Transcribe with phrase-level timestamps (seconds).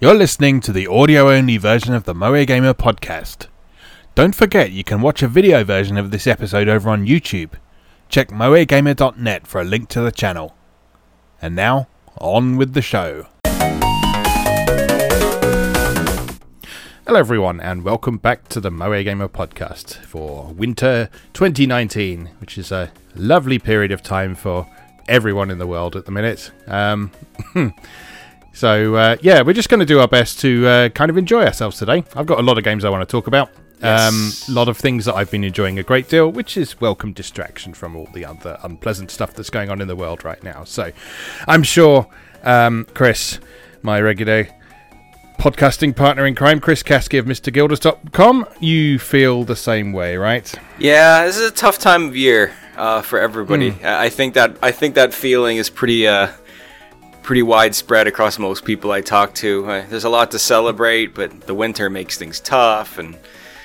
[0.00, 3.48] You're listening to the audio only version of the MoeGamer podcast.
[4.14, 7.54] Don't forget you can watch a video version of this episode over on YouTube.
[8.08, 10.54] Check moegamer.net for a link to the channel.
[11.42, 13.26] And now, on with the show.
[17.04, 22.92] Hello, everyone, and welcome back to the MoeGamer podcast for winter 2019, which is a
[23.16, 24.68] lovely period of time for
[25.08, 26.52] everyone in the world at the minute.
[26.68, 27.10] Um,
[28.58, 31.44] So uh, yeah, we're just going to do our best to uh, kind of enjoy
[31.44, 32.02] ourselves today.
[32.16, 33.50] I've got a lot of games I want to talk about.
[33.80, 34.48] Yes.
[34.48, 37.12] Um, a lot of things that I've been enjoying a great deal, which is welcome
[37.12, 40.64] distraction from all the other unpleasant stuff that's going on in the world right now.
[40.64, 40.90] So
[41.46, 42.08] I'm sure
[42.42, 43.38] um, Chris,
[43.82, 44.48] my regular
[45.38, 50.52] podcasting partner in crime, Chris Caskie of MrGilders.com, you feel the same way, right?
[50.80, 53.70] Yeah, this is a tough time of year uh, for everybody.
[53.84, 56.32] I I think that I think that feeling is pretty uh,
[57.28, 59.66] pretty widespread across most people I talk to.
[59.70, 63.18] Uh, there's a lot to celebrate, but the winter makes things tough, and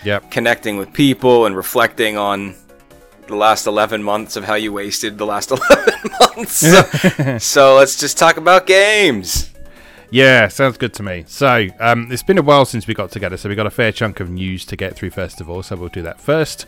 [0.03, 0.31] Yep.
[0.31, 2.55] connecting with people and reflecting on
[3.27, 5.93] the last 11 months of how you wasted the last 11
[6.35, 6.61] months.
[6.61, 9.49] So, so let's just talk about games.
[10.13, 11.23] Yeah, sounds good to me.
[11.25, 13.91] So, um, it's been a while since we got together, so we got a fair
[13.91, 15.63] chunk of news to get through first of all.
[15.63, 16.67] So we'll do that first.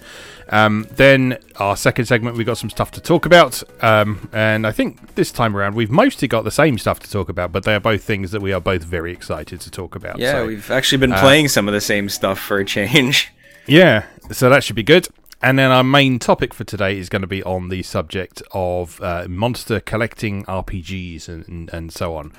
[0.50, 4.72] Um, then our second segment, we got some stuff to talk about, um, and I
[4.72, 7.76] think this time around we've mostly got the same stuff to talk about, but they
[7.76, 10.18] are both things that we are both very excited to talk about.
[10.18, 13.32] Yeah, so, we've actually been playing some of the same stuff for a change.
[13.68, 15.08] yeah, so that should be good.
[15.44, 19.00] And then our main topic for today is going to be on the subject of
[19.02, 22.34] uh, monster collecting RPGs and, and, and so on.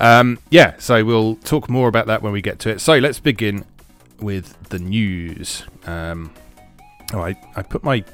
[0.00, 2.80] Um, yeah, so we'll talk more about that when we get to it.
[2.80, 3.64] So let's begin
[4.18, 5.64] with the news.
[5.86, 6.32] Um,
[7.12, 8.04] all right, I put my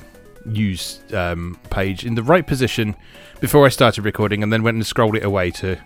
[0.44, 2.96] news um, page in the right position
[3.40, 5.78] before I started recording and then went and scrolled it away to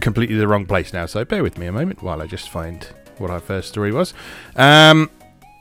[0.00, 1.06] completely the wrong place now.
[1.06, 2.86] So bear with me a moment while I just find
[3.18, 4.14] what our first story was.
[4.56, 5.10] Um,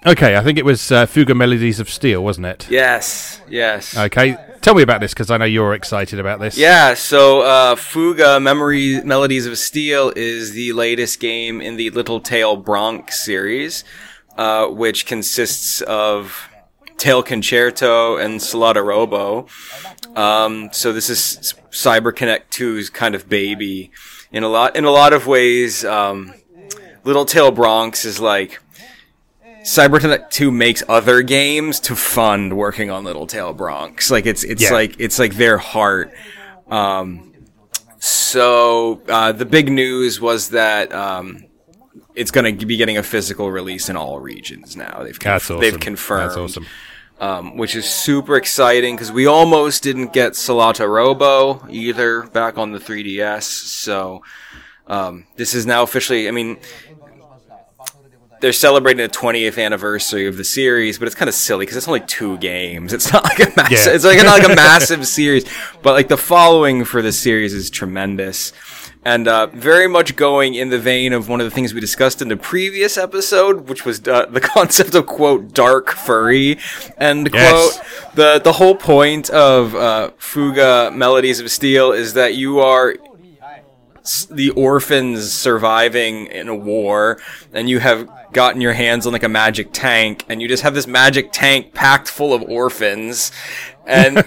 [0.05, 2.69] okay, I think it was uh, Fuga Melodies of Steel, wasn't it?
[2.69, 3.97] Yes, yes.
[3.97, 6.57] Okay, tell me about this because I know you're excited about this.
[6.57, 12.19] Yeah, so uh, Fuga Memory Melodies of Steel is the latest game in the Little
[12.19, 13.83] Tail Bronx series,
[14.37, 16.49] uh, which consists of
[16.97, 19.49] Tail Concerto and Solatorobo.
[20.17, 23.91] Um, so this is CyberConnect 2's kind of baby.
[24.31, 26.33] In a lot, in a lot of ways, um,
[27.03, 28.61] Little Tail Bronx is like
[29.63, 34.09] CyberConnect 2 makes other games to fund working on Little Tail Bronx.
[34.11, 34.71] Like it's it's Yeah.
[34.73, 36.11] like it's like their heart.
[36.69, 37.33] Um,
[37.99, 41.45] so uh, the big news was that um,
[42.15, 45.03] it's going to be getting a physical release in all regions now.
[45.03, 45.59] They've conf- awesome.
[45.59, 46.65] they've confirmed, That's awesome.
[47.19, 52.79] um, which is super exciting because we almost didn't get Solatorobo either back on the
[52.79, 53.43] 3DS.
[53.43, 54.23] So
[54.87, 56.27] um, this is now officially.
[56.27, 56.57] I mean,
[58.41, 61.87] they're celebrating the 20th anniversary of the series, but it's kind of silly because it's
[61.87, 62.91] only two games.
[63.01, 63.71] It's not like a massive.
[63.71, 63.93] Yeah.
[63.95, 65.45] It's like not like a massive series,
[65.81, 68.51] but like the following for the series is tremendous.
[69.03, 72.21] And uh, very much going in the vein of one of the things we discussed
[72.21, 76.59] in the previous episode, which was uh, the concept of quote dark furry
[76.99, 77.77] end Yes.
[77.79, 78.15] quote.
[78.15, 82.95] The the whole point of uh, Fuga Melodies of Steel is that you are
[83.99, 87.19] s- the orphans surviving in a war,
[87.53, 90.73] and you have gotten your hands on like a magic tank, and you just have
[90.73, 93.31] this magic tank packed full of orphans,
[93.85, 94.23] and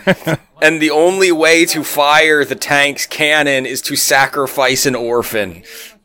[0.63, 5.63] and the only way to fire the tank's cannon is to sacrifice an orphan.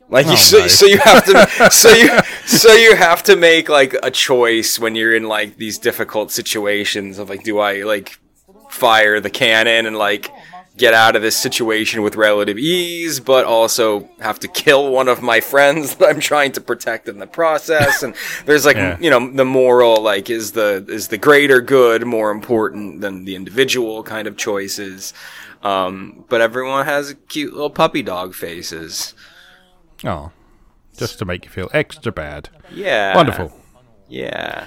[0.08, 0.76] Like you, Oh, so, nice.
[0.78, 2.10] so you have to, so you,
[2.44, 7.18] so you have to make like a choice when you're in like these difficult situations
[7.20, 8.18] of like, do I like
[8.70, 10.30] fire the cannon and like
[10.80, 15.22] get out of this situation with relative ease, but also have to kill one of
[15.22, 18.02] my friends that I'm trying to protect in the process.
[18.02, 18.14] And
[18.46, 18.96] there's like, Yeah.
[18.98, 23.36] you know, the moral, like, is the, is the greater good more important than the
[23.36, 25.12] individual kind of choices?
[25.62, 29.14] Um, but everyone has cute little puppy dog faces.
[30.04, 30.32] Oh,
[30.96, 32.48] just to make you feel extra bad.
[32.72, 33.14] Yeah.
[33.14, 33.52] Wonderful.
[34.08, 34.66] Yeah.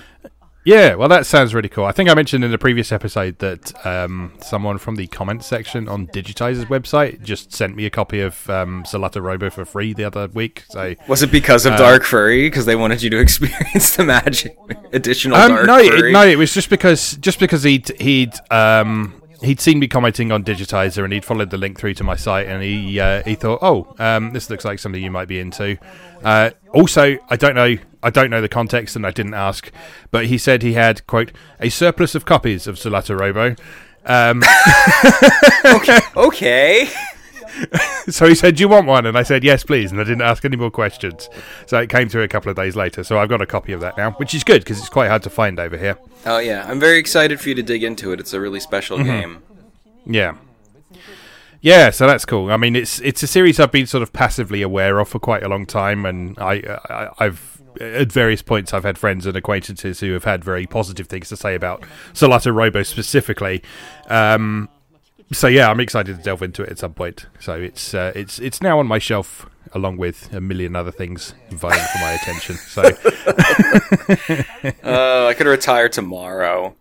[0.65, 1.85] Yeah, well, that sounds really cool.
[1.85, 5.89] I think I mentioned in the previous episode that um, someone from the comment section
[5.89, 10.27] on Digitiser's website just sent me a copy of um, Solatorobo for free the other
[10.27, 10.63] week.
[10.69, 12.47] So Was it because of Dark Furry?
[12.49, 14.57] Because they wanted you to experience the magic
[14.93, 16.11] additional um, Dark no, it, Furry?
[16.13, 20.43] no, it was just because just because he'd he'd um, he'd seen me commenting on
[20.43, 23.59] Digitiser and he'd followed the link through to my site and he uh, he thought,
[23.61, 25.77] oh, um, this looks like something you might be into.
[26.23, 29.71] Uh, also, I don't know, I don't know the context and I didn't ask,
[30.11, 33.59] but he said he had quote a surplus of copies of Solatorobo.
[34.05, 34.43] Um,
[36.15, 36.89] okay.
[38.09, 40.21] so he said, "Do you want one?" And I said, "Yes, please." And I didn't
[40.21, 41.29] ask any more questions.
[41.65, 43.03] So it came through a couple of days later.
[43.03, 45.23] So I've got a copy of that now, which is good because it's quite hard
[45.23, 45.97] to find over here.
[46.25, 48.19] Oh yeah, I'm very excited for you to dig into it.
[48.19, 49.07] It's a really special Mm-hmm.
[49.07, 49.41] game.
[50.05, 50.35] Yeah.
[51.61, 52.51] Yeah, so that's cool.
[52.51, 55.43] I mean, it's it's a series I've been sort of passively aware of for quite
[55.43, 56.55] a long time, and I,
[56.89, 61.07] I I've at various points I've had friends and acquaintances who have had very positive
[61.07, 61.83] things to say about
[62.13, 63.63] Solatorobo specifically.
[64.09, 64.67] Um,
[65.33, 67.27] so yeah, I'm excited to delve into it at some point.
[67.39, 71.33] So it's uh, it's it's now on my shelf along with a million other things
[71.49, 72.55] vying for my attention.
[72.55, 72.83] So
[74.83, 76.75] Uh, I could retire tomorrow.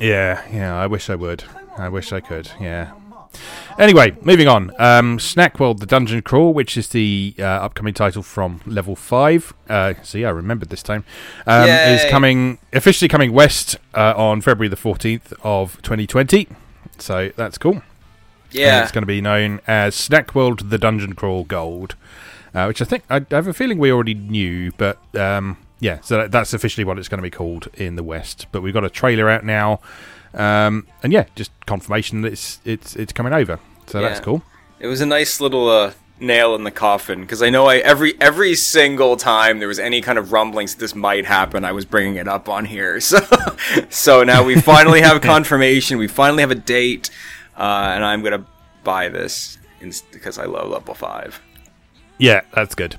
[0.00, 1.44] Yeah, yeah, I wish I would.
[1.76, 2.92] I wish I could, yeah.
[3.78, 4.72] Anyway, moving on.
[4.78, 9.54] Um, Snack World The Dungeon Crawl, which is the uh, upcoming title from Level 5.
[9.68, 11.04] Uh, so, yeah, I remembered this time.
[11.46, 16.48] Um, is coming, officially coming west uh, on February the 14th of 2020.
[16.98, 17.74] So, that's cool.
[17.74, 17.82] And
[18.50, 21.94] Yeah, it's going to be known as Snack World The Dungeon Crawl Gold,
[22.54, 26.00] uh, which I think, I, I have a feeling we already knew, but um, yeah,
[26.02, 28.46] so that, that's officially what it's going to be called in the West.
[28.52, 29.80] But we've got a trailer out now,
[30.34, 33.58] um, and yeah, just confirmation that it's it's it's coming over.
[33.86, 34.42] So that's cool.
[34.78, 35.92] it was a nice little uh,
[36.22, 40.00] nail in the coffin because I know I every every single time there was any
[40.00, 43.00] kind of rumblings that this might happen, I was bringing it up on here.
[43.12, 43.20] So
[43.90, 45.98] so now we finally have confirmation.
[45.98, 47.10] We finally have a date,
[47.56, 48.46] uh, and I'm gonna
[48.84, 51.40] buy this in, because I love level five.
[52.18, 52.96] Yeah, that's good.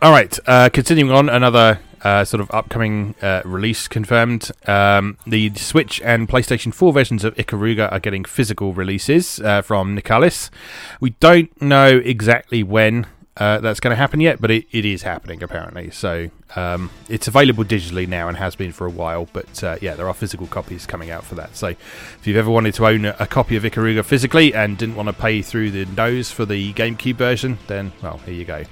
[0.00, 4.50] All right, uh, continuing on, another uh, sort of upcoming uh, release confirmed.
[4.66, 9.96] Um, the Switch and PlayStation 4 versions of Ikaruga are getting physical releases uh, from
[9.96, 10.50] Nicalis.
[11.00, 13.06] We don't know exactly when
[13.36, 15.90] uh, that's going to happen yet, but it, it is happening apparently.
[15.90, 19.26] So um, it's available digitally now and has been for a while.
[19.32, 21.56] But uh, yeah, there are physical copies coming out for that.
[21.56, 25.08] So if you've ever wanted to own a, copy of Ikaruga physically and didn't want
[25.08, 28.64] to pay through the nose for the GameCube version, then well, here you go.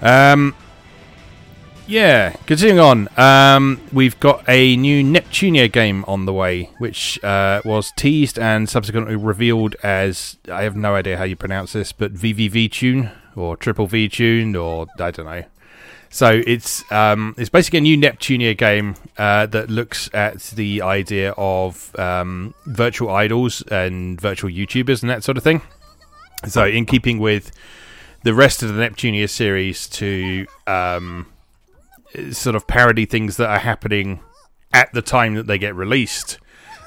[0.00, 0.56] Um,
[1.86, 7.60] yeah, continuing on, um, we've got a new Neptunia game on the way, which uh,
[7.64, 12.14] was teased and subsequently revealed as I have no idea how you pronounce this, but
[12.14, 15.44] VVVtune or Triple V Tune or I don't know.
[16.10, 21.32] So it's um, it's basically a new Neptunia game uh, that looks at the idea
[21.38, 25.62] of um, virtual idols and virtual YouTubers and that sort of thing.
[26.46, 27.50] So in keeping with
[28.24, 31.31] the rest of the Neptunia series to um,
[32.30, 34.20] sort of parody things that are happening
[34.72, 36.38] at the time that they get released.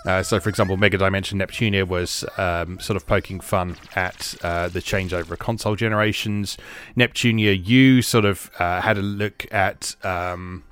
[0.05, 4.67] Uh, so, for example, Mega Dimension Neptunia was um, sort of poking fun at uh,
[4.69, 6.57] the changeover of console generations.
[6.95, 10.63] Neptunia U sort of uh, had a look at um,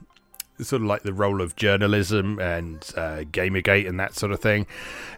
[0.62, 4.68] sort of like the role of journalism and uh, Gamergate and that sort of thing.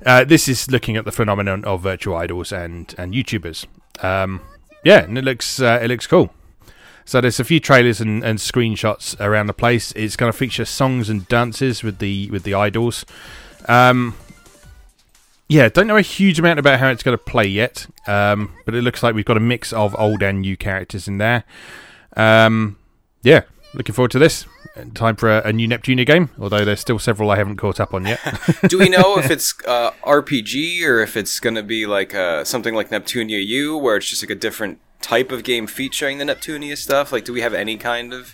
[0.06, 3.66] Uh, this is looking at the phenomenon of virtual idols and and YouTubers.
[4.02, 4.42] Um,
[4.86, 6.32] yeah, and it looks uh, it looks cool.
[7.06, 9.92] So there's a few trailers and, and screenshots around the place.
[9.92, 13.06] It's going to feature songs and dances with the with the idols.
[13.68, 14.16] Um,
[15.48, 18.74] yeah, don't know a huge amount about how it's going to play yet, um, but
[18.74, 21.44] it looks like we've got a mix of old and new characters in there.
[22.18, 22.78] Um,
[23.22, 23.42] yeah,
[23.76, 24.48] looking forward to this.
[24.94, 27.94] Time for a, a new Neptunia game, although there's still several I haven't caught up
[27.94, 28.20] on yet.
[28.68, 32.44] Do we know if it's uh, RPG or if it's going to be like uh,
[32.44, 36.26] something like Neptunia U, where it's just like a different type of game featuring the
[36.26, 37.12] Neptunia stuff?
[37.12, 38.34] Like, do we have any kind of?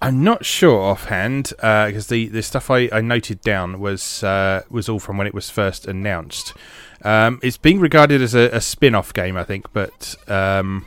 [0.00, 4.88] I'm not sure offhand because the, the stuff I, I noted down was uh, was
[4.88, 6.54] all from when it was first announced.
[7.02, 10.86] Um, it's being regarded as a, a spin-off game, I think, but um,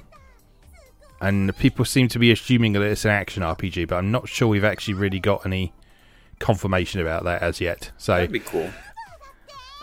[1.21, 4.47] and people seem to be assuming that it's an action RPG, but I'm not sure
[4.47, 5.73] we've actually really got any
[6.39, 7.91] confirmation about that as yet.
[7.97, 8.69] So That'd be cool.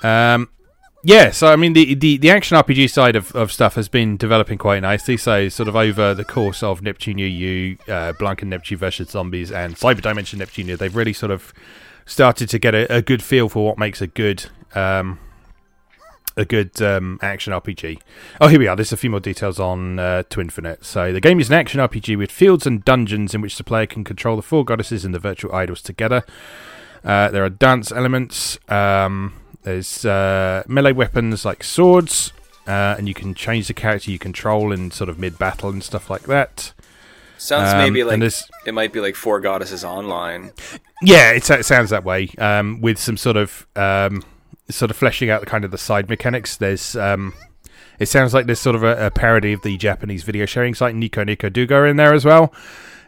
[0.03, 0.49] um,
[1.03, 4.17] yeah, so I mean the, the the action RPG side of, of stuff has been
[4.17, 5.17] developing quite nicely.
[5.17, 9.51] So sort of over the course of Neptunia U, uh, Blanc and Neptune versus Zombies,
[9.51, 11.55] and Cyber Dimension Neptunia, they've really sort of
[12.05, 15.19] started to get a, a good feel for what makes a good um,
[16.37, 18.01] a good um, action RPG.
[18.41, 18.77] Oh, here we are.
[18.77, 20.85] There's a few more details on uh, Twinfinite.
[20.85, 23.87] So the game is an action RPG with fields and dungeons in which the player
[23.87, 26.25] can control the four goddesses and the virtual idols together.
[27.03, 28.59] Uh, there are dance elements.
[28.69, 32.33] Um, there's uh, melee weapons like swords,
[32.67, 35.83] uh, and you can change the character you control in sort of mid battle and
[35.83, 36.73] stuff like that.
[37.39, 38.21] Sounds Um, maybe like
[38.67, 40.53] it might be like Four Goddesses Online.
[41.03, 42.29] Yeah, it, it sounds that way.
[42.37, 44.23] Um, with some sort of um,
[44.69, 46.57] sort of fleshing out the kind of the side mechanics.
[46.57, 47.33] There's um,
[47.99, 50.95] it sounds like there's sort of a, a parody of the Japanese video sharing site
[50.95, 52.53] Nico Nico Douga in there as well,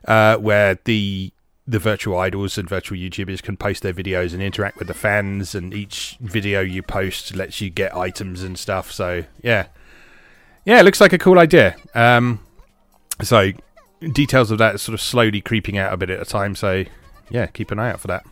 [0.08, 1.32] uh, where the
[1.66, 5.54] the virtual idols and virtual YouTubers can post their videos and interact with the fans,
[5.54, 8.90] and each video you post lets you get items and stuff.
[8.90, 9.66] So yeah,
[10.64, 11.76] yeah, it looks like a cool idea.
[11.94, 12.40] Um,
[13.22, 13.52] so
[14.12, 16.54] details of that sort of slowly creeping out a bit at a time.
[16.56, 16.84] So
[17.30, 18.24] yeah, keep an eye out for that.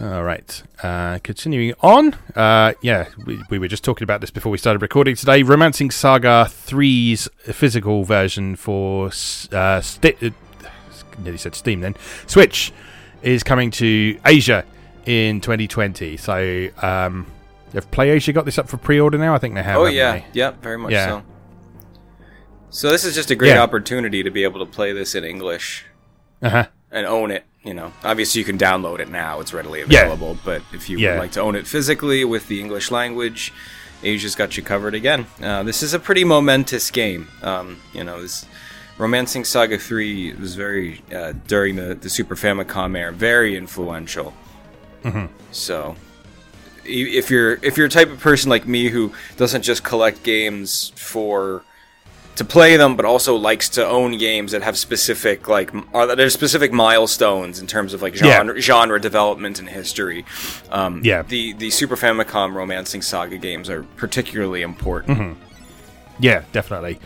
[0.00, 0.62] All right.
[0.82, 2.14] Uh, continuing on.
[2.34, 5.44] Uh, yeah, we, we were just talking about this before we started recording today.
[5.44, 9.10] Romancing Saga 3's physical version for
[9.52, 9.80] uh, uh,
[11.18, 11.94] nearly said Steam then
[12.26, 12.72] Switch
[13.22, 14.64] is coming to Asia
[15.06, 16.16] in 2020.
[16.16, 17.26] So um,
[17.72, 19.34] have PlayAsia got this up for pre-order now?
[19.34, 19.78] I think they have.
[19.78, 20.24] Oh yeah, they?
[20.32, 21.06] yep, very much Yeah.
[21.06, 21.22] so.
[22.70, 23.62] So this is just a great Yeah.
[23.62, 25.84] opportunity to be able to play this in English
[26.42, 26.66] Uh-huh.
[26.90, 27.44] and own it.
[27.62, 30.02] You know, obviously you can download it now; it's readily Yeah.
[30.02, 30.36] available.
[30.44, 31.12] But if you Yeah.
[31.12, 33.52] would like to own it physically with the English language,
[34.02, 35.26] Asia's got you covered again.
[35.42, 37.28] Uh, this is a pretty momentous game.
[37.42, 38.44] Um, you know, this
[38.98, 44.32] Romancing Saga Three was very uh, during the the Super Famicom era, very influential.
[45.50, 45.96] So,
[46.84, 50.92] if you're if you're a type of person like me who doesn't just collect games
[50.96, 51.62] for
[52.36, 56.06] to play them, but also likes to own games that have specific like m- are
[56.06, 58.38] that are specific milestones in terms of like Yeah.
[58.38, 60.24] genre, genre development and history.
[60.70, 61.22] Um, Yeah.
[61.22, 65.36] the the Super Famicom Romancing Saga games are particularly important.
[66.18, 66.98] Yeah, definitely.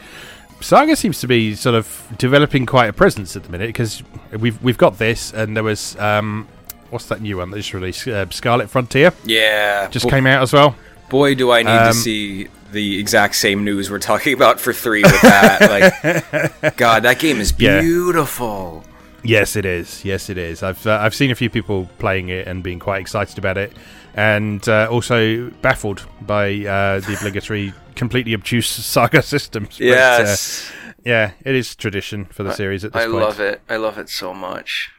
[0.60, 4.02] Saga seems to be sort of developing quite a presence at the minute because
[4.38, 6.48] we've we've got this, and there was um,
[6.90, 8.06] what's that new one that just released?
[8.08, 10.74] Uh, Scarlet Frontier Yeah, just Bo- came out as well.
[11.10, 14.72] boy, do I need Um, to see the exact same news we're talking about for
[14.74, 16.52] three with that.
[16.62, 17.80] like, God, that game is Yeah.
[17.80, 18.84] beautiful.
[19.24, 20.04] Yes, it is.
[20.04, 20.62] Yes, it is.
[20.62, 23.72] I've uh, I've seen a few people playing it and being quite excited about it,
[24.14, 29.76] and uh, also baffled by uh, the obligatory, completely obtuse Saga systems.
[29.78, 30.72] But, uh, Yes.
[31.04, 33.22] yeah, it is tradition for the series at this I point.
[33.22, 33.60] I love it.
[33.68, 34.90] I love it so much.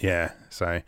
[0.00, 0.80] Yeah, so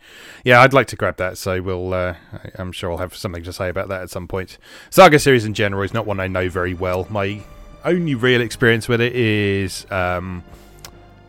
[0.43, 1.37] yeah, I'd like to grab that.
[1.37, 2.15] So we'll, uh,
[2.57, 4.57] I'm sure I'll have something to say about that at some point.
[4.89, 7.07] Saga series in general is not one I know very well.
[7.09, 7.41] My
[7.85, 10.43] only real experience with it is um,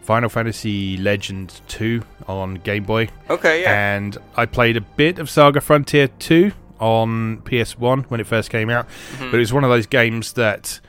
[0.02, 3.94] Final Fantasy Legend 2 on Game Boy, Okay, yeah.
[3.96, 8.70] and I played a bit of Saga Frontier 2 on PS1 when it first came
[8.70, 8.88] out.
[8.88, 9.30] Mm-hmm.
[9.30, 10.80] But it was one of those games that.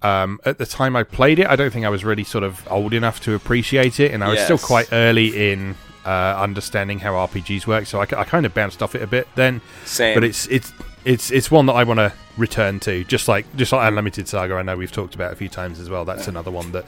[0.00, 2.64] Um, at the time I played it, I don't think I was really sort of
[2.70, 5.74] old enough to appreciate it, and I was still quite early in
[6.08, 7.86] uh, understanding how RPGs work.
[7.86, 9.60] So I, I kind of bounced off it a bit then.
[9.84, 10.14] Same.
[10.14, 10.72] But it's it's
[11.04, 14.54] it's it's one that I want to return to, just like just like Unlimited Saga.
[14.54, 16.04] I know we've talked about a few times as well.
[16.04, 16.86] That's another one that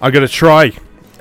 [0.00, 0.72] I'm going to try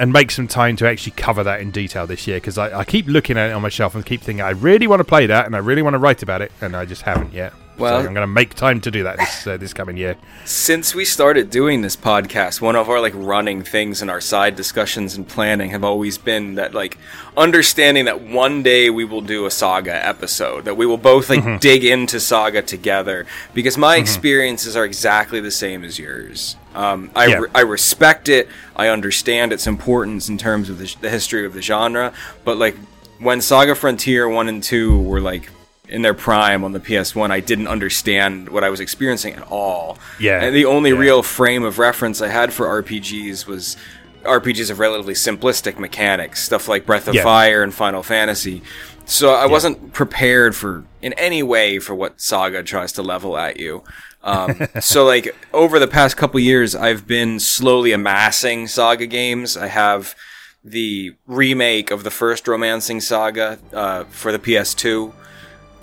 [0.01, 2.83] and make some time to actually cover that in detail this year because I, I
[2.83, 5.27] keep looking at it on my shelf and keep thinking I really want to play
[5.27, 7.53] that and I really want to write about it and I just haven't yet.
[7.81, 10.15] Well- so I'm going to make time to do that this uh, this coming year.
[10.45, 14.55] Since we started doing this podcast, one of our like running things in our side
[14.55, 16.97] discussions and planning have always been that like
[17.37, 21.59] understanding that one day we will do a saga episode, that we will both like
[21.61, 26.55] dig into saga together because my experiences are exactly the same as yours.
[26.75, 27.37] Um, I, Yeah.
[27.39, 28.47] re- I respect it.
[28.75, 32.13] I understand its importance in terms of the, the history of the genre,
[32.45, 32.75] but like
[33.19, 35.49] when Saga Frontier 1 and 2 were like
[35.91, 39.97] in their prime on the PS1, I didn't understand what I was experiencing at all.
[40.19, 40.97] Yeah, And the only yeah.
[40.97, 43.75] real frame of reference I had for RPGs was
[44.23, 47.23] RPGs of relatively simplistic mechanics, stuff like Breath of Yeah.
[47.23, 48.61] Fire and Final Fantasy.
[49.05, 53.59] So I wasn't prepared for in any way for what Saga tries to level at
[53.59, 53.83] you.
[54.23, 59.57] Um, so like over the past couple years, I've been slowly amassing Saga games.
[59.57, 60.15] I have
[60.63, 65.13] the remake of the first Romancing Saga uh, for the PS2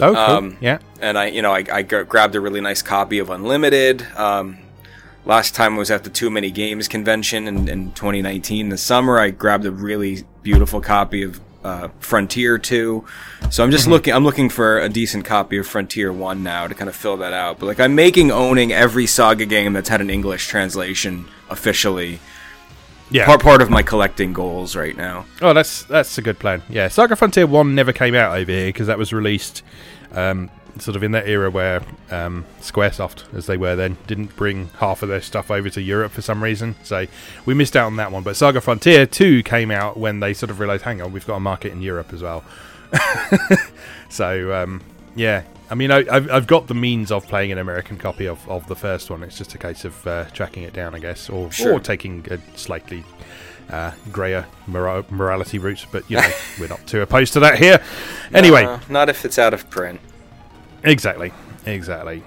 [0.00, 0.16] Oh, cool.
[0.16, 0.78] Um, yeah.
[1.00, 4.06] and I, you know, I, I g- grabbed a really nice copy of Unlimited.
[4.16, 4.58] Um,
[5.24, 9.18] last time I was at the Too Many Games convention in, in 2019, the summer.
[9.18, 13.04] I grabbed a really beautiful copy of uh, Frontier 2.
[13.50, 13.92] So I'm just Mm-hmm.
[13.92, 14.14] looking.
[14.14, 17.32] I'm looking for a decent copy of Frontier 1 now to kind of fill that
[17.32, 17.58] out.
[17.58, 22.20] But like, I'm making owning every Saga game that's had an English translation officially
[23.10, 23.24] Yeah.
[23.24, 25.24] part part of my collecting goals right now.
[25.40, 26.62] Oh, that's that's a good plan.
[26.68, 29.62] Yeah, Saga Frontier One never came out over here because that was released
[30.12, 34.68] um, sort of in that era where um, SquareSoft, as they were then, didn't bring
[34.78, 36.76] half of their stuff over to Europe for some reason.
[36.82, 37.06] So
[37.46, 38.22] we missed out on that one.
[38.22, 41.36] But Saga Frontier Two came out when they sort of realised, hang on, we've got
[41.36, 42.44] a market in Europe as well.
[44.08, 44.82] so um,
[45.14, 48.48] yeah, I mean, I, I've, I've got the means of playing an American copy of,
[48.48, 49.22] of the first one.
[49.22, 51.74] It's just a case of uh, tracking it down, I guess, or Sure.
[51.74, 53.04] or taking a slightly
[53.70, 55.84] uh, grayer mora- morality route.
[55.92, 57.82] But you know, we're not too opposed to that here.
[58.32, 60.00] Anyway, not if it's out of print.
[60.84, 61.32] exactly,
[61.66, 62.22] exactly.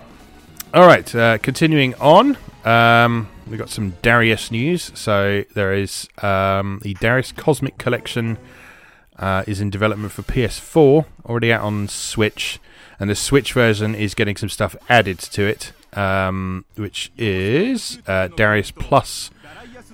[0.74, 2.38] All right, uh, continuing on.
[2.64, 4.92] Um, we got some Darius news.
[4.94, 8.38] So there is um, the Darius Cozmic Collection
[9.22, 12.60] uh, is in development for PS4, already out on Switch,
[13.00, 15.72] and the Switch version is getting some stuff added to it.
[15.94, 19.32] um, which is uh, Darius Plus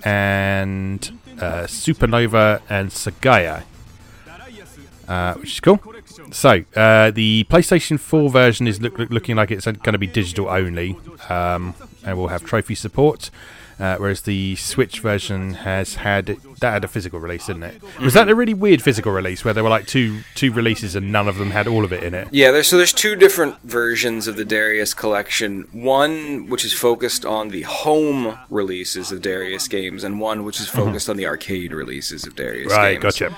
[0.04, 3.64] and uh, Supernova and Sagaia,
[5.08, 5.80] uh, which is cool.
[6.30, 10.06] So uh, the PlayStation 4 version is look, look, looking like it's going to be
[10.06, 10.96] digital only,
[11.28, 13.30] um, and will have trophy support.
[13.78, 17.82] Uh, whereas the Switch version has had that had a physical release, didn't it?
[18.00, 21.12] Was that a really weird physical release where there were like two two releases and
[21.12, 22.28] none of them had all of it in it?
[22.32, 25.68] Yeah, there's so there's two different versions of the Darius collection.
[25.72, 30.68] One which is focused on the home releases of Darius games, and one which is
[30.68, 32.76] focused on the arcade releases of Darius games.
[32.76, 33.36] Right, gotcha.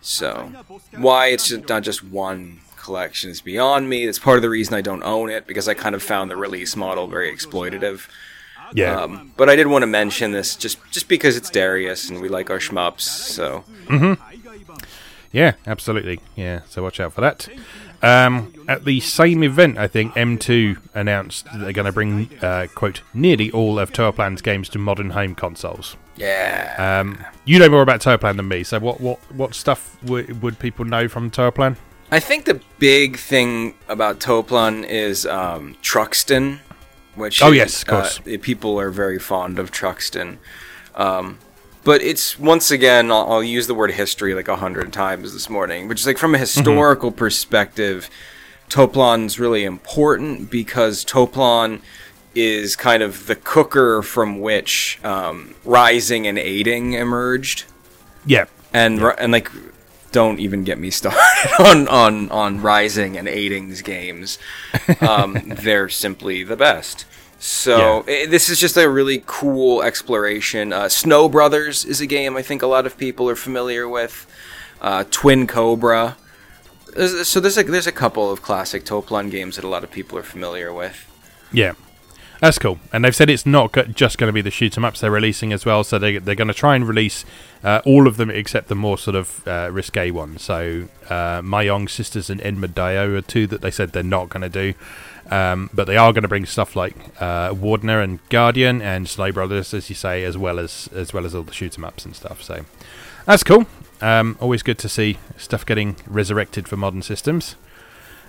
[0.00, 0.52] So,
[0.96, 4.06] why it's just not just one collection is beyond me.
[4.06, 6.36] It's part of the reason I don't own it because I kind of found the
[6.36, 8.08] release model very exploitative.
[8.74, 12.20] Yeah, Um, but I did want to mention this just just because it's Darius and
[12.20, 13.00] we like our shmups.
[13.02, 13.64] So,
[15.32, 16.20] yeah, absolutely.
[16.34, 17.48] Yeah, so watch out for that.
[18.02, 22.66] Um, at the same event, I think M2 announced that they're going to bring uh,
[22.74, 25.96] quote nearly all of Toaplan's games to modern home consoles.
[26.16, 26.74] yeah.
[27.00, 30.58] Um, you know more about Toaplan than me, so what what what stuff w- would
[30.58, 31.76] people know from Toaplan?
[32.10, 36.60] I think the big thing about Toaplan is um, Truxton,
[37.16, 38.20] which Oh, yes, of course.
[38.20, 40.38] uh, people are very fond of Truxton.
[40.94, 41.38] Um,
[41.84, 45.48] but it's once again, I'll, I'll use the word history like a hundred times this
[45.50, 48.08] morning, which is like from a historical perspective,
[48.68, 51.80] Toaplan's really important because Toaplan
[52.34, 57.64] is kind of the cooker from which um, Raizing and Eighting emerged
[58.26, 59.50] Yeah, and ri- and like
[60.16, 61.20] don't even get me started
[61.58, 64.38] on on on Raizing and Eighting's games.
[65.02, 67.04] Um, they're simply the best.
[67.38, 70.72] So i this is just a really cool exploration.
[70.72, 74.26] Uh, snow brothers is a game i think a lot of people are familiar with.
[74.80, 76.16] Uh, twin cobra.
[77.30, 80.16] So there's a there's a couple of classic Toaplan games that a lot of people
[80.16, 80.96] are familiar with.
[81.52, 81.74] Yeah,
[82.40, 82.78] that's cool.
[82.92, 85.52] And they've said it's not just going to be the shoot 'em ups they're releasing
[85.52, 85.84] as well.
[85.84, 87.24] So they they're going to try and release
[87.64, 90.42] uh, all of them except the more sort of uh, risque ones.
[90.42, 94.42] So uh, Mayong Sisters and Enma Daio are two that they said they're not going
[94.42, 94.74] to do.
[95.28, 99.32] Um, but they are going to bring stuff like uh, Wardner and Guardian and Snow
[99.32, 102.04] Brothers, as you say, as well as as well as all the shoot 'em ups
[102.04, 102.42] and stuff.
[102.42, 102.64] So
[103.24, 103.66] that's cool.
[104.00, 107.56] Um, always good to see stuff getting resurrected for modern systems.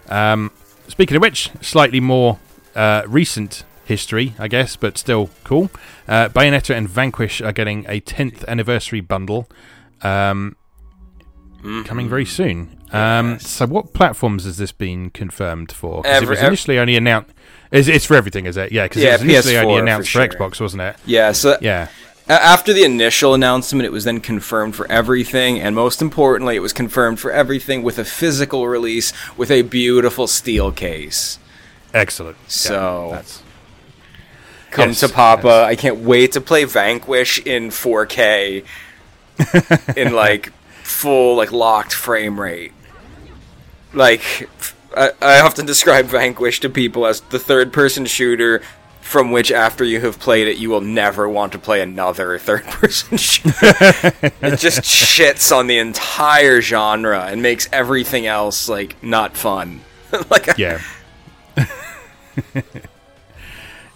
[0.10, 0.51] Um,
[0.88, 2.39] speaking of which, slightly more
[2.75, 5.71] uh, recent history, I guess, but still cool.
[6.08, 9.47] Uh, Bayonetta and Vanquish are getting a 10th anniversary bundle
[10.02, 10.56] um,
[11.86, 12.78] coming very soon.
[12.91, 13.47] Um, Yes.
[13.50, 16.02] So, what platforms has this been confirmed for?
[16.06, 17.32] it was initially only announced.
[17.71, 18.71] It's, it's for everything, is it?
[18.71, 20.28] Yeah, because Yeah, it was initially only PS4 for announced for, sure.
[20.28, 20.95] Xbox, wasn't it?
[21.06, 21.88] yeah so Yeah.
[22.30, 26.73] After the initial announcement, it was then confirmed for everything, and most importantly, it was
[26.73, 31.39] confirmed for everything with a physical release with a beautiful steel case.
[31.93, 32.36] Excellent.
[32.43, 33.41] Yeah, So- that's
[34.71, 35.63] Come Yes, to Papa!
[35.67, 38.65] I can't wait to play Vanquish in 4K,
[39.97, 40.51] in like
[40.84, 42.73] full like locked frame rate.
[43.93, 44.49] Like
[44.95, 48.62] I, I often describe Vanquish to people as the third-person shooter
[49.01, 53.17] from which, after you have played it, you will never want to play another third-person
[53.17, 53.53] shooter.
[54.41, 59.80] it just shits on the entire genre and makes everything else like not fun.
[60.30, 60.82] like yeah.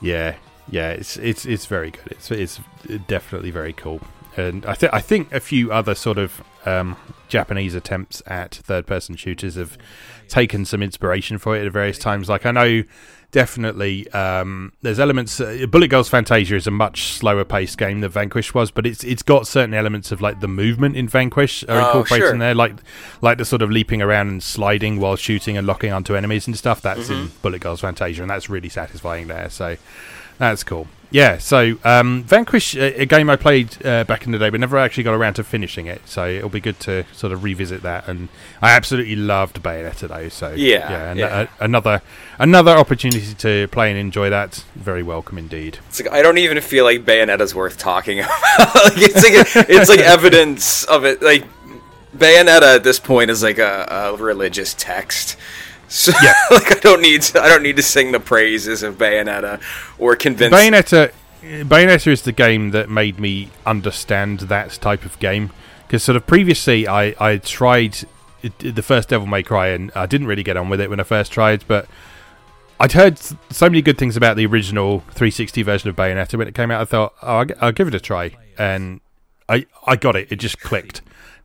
[0.01, 0.35] yeah,
[0.71, 2.07] yeah, it's it's it's very good.
[2.11, 2.59] It's it's
[3.07, 4.01] definitely very cool,
[4.35, 6.95] and I think I think a few other sort of um,
[7.27, 9.77] Japanese attempts at third-person shooters have
[10.27, 12.29] taken some inspiration for it at various times.
[12.29, 12.83] Like I know.
[13.33, 15.39] Definitely, um, there's elements.
[15.39, 19.05] Uh, Bullet Girls Phantasia is a much slower paced game than Vanquish was, but it's
[19.05, 22.33] it's got certain elements of like the movement in Vanquish are Oh, incorporated sure.
[22.33, 22.73] in there, like
[23.21, 26.57] like the sort of leaping around and sliding while shooting and locking onto enemies and
[26.57, 26.81] stuff.
[26.81, 27.41] That's in Mm-hmm.
[27.41, 29.49] Bullet Girls Phantasia, and that's really satisfying there.
[29.49, 29.77] So
[30.49, 30.87] that's cool.
[31.13, 31.39] Yeah.
[31.39, 34.77] So um, Vanquish, a, a game I played uh, back in the day, but never
[34.77, 36.01] actually got around to finishing it.
[36.07, 38.07] So it'll be good to sort of revisit that.
[38.07, 38.29] And
[38.61, 40.29] I absolutely loved Bayonetta though.
[40.29, 41.47] So Yeah, yeah, an- yeah.
[41.59, 42.01] a- another
[42.39, 44.63] another opportunity to play and enjoy that.
[44.75, 45.79] Very welcome indeed.
[45.89, 48.29] It's like, I don't even feel like Bayonetta's worth talking about.
[48.75, 49.15] like, it's
[49.55, 51.21] like it's like evidence of it.
[51.21, 51.43] Like
[52.15, 55.35] Bayonetta at this point is like a, a religious text.
[55.91, 56.33] So Yeah.
[56.51, 59.61] like I don't need to, I don't need to sing the praises of Bayonetta
[59.99, 60.53] or convince.
[60.55, 61.11] Bayonetta,
[61.43, 65.51] Bayonetta is the game that made me understand that type of game.
[65.85, 67.97] Because sort of previously, I I tried
[68.59, 71.03] the first Devil May Cry, and I didn't really get on with it when I
[71.03, 71.65] first tried.
[71.67, 71.87] But
[72.79, 76.55] I'd heard so many good things about the original 360 version of Bayonetta when it
[76.55, 76.81] came out.
[76.81, 79.01] I thought, oh, I'll, give it a try, and
[79.49, 80.31] I I got it.
[80.31, 81.01] It just clicked.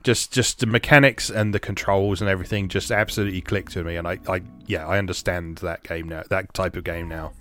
[0.07, 4.07] Just just the mechanics and the controls and everything just absolutely clicked to me, and
[4.07, 7.33] I, I yeah I understand that game now, that type of game now,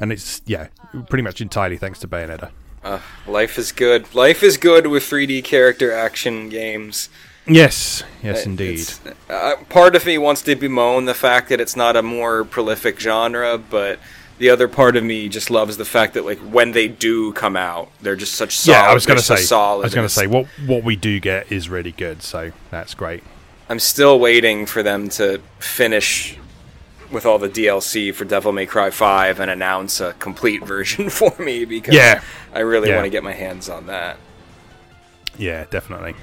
[0.00, 0.68] and it's yeah
[1.10, 2.50] pretty much entirely thanks to Bayonetta.
[2.82, 4.14] Uh, life is good.
[4.14, 7.10] Life is good with 3D character action games.
[7.46, 8.90] Yes, yes, indeed.
[9.28, 12.98] Uh, part of me wants to bemoan the fact that it's not a more prolific
[12.98, 13.98] genre, but
[14.38, 17.56] the other part of me just loves the fact that like when they do come
[17.56, 18.76] out, they're just such solid.
[18.78, 19.36] Yeah, I was going to say.
[19.36, 19.82] so solid.
[19.82, 22.94] I was going to say what what we do get is really good, so that's
[22.94, 23.22] great.
[23.68, 26.38] I'm still waiting for them to finish
[27.10, 31.34] with all the DLC for Devil May Cry 5 and announce a complete version for
[31.38, 32.22] me because Yeah.
[32.54, 32.96] I really Yeah.
[32.96, 34.18] want to get my hands on that.
[35.36, 36.14] Yeah, definitely.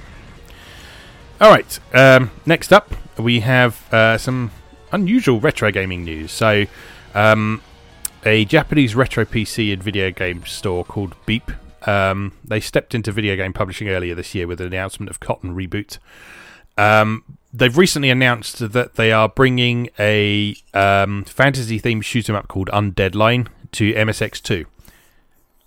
[1.41, 1.79] All right.
[1.93, 4.51] Um, next up, we have uh, some
[4.91, 6.31] unusual retro gaming news.
[6.31, 6.65] So,
[7.13, 7.61] um,
[8.25, 11.51] a Japanese retro PC and video game store called Beep.
[11.87, 15.55] Um, they stepped into video game publishing earlier this year with an announcement of Cotton
[15.55, 15.99] Reboot.
[16.77, 22.69] Um, they've recently announced that they are bringing a um, fantasy-themed shoot 'em up called
[22.69, 24.65] Undead Line to MSX2.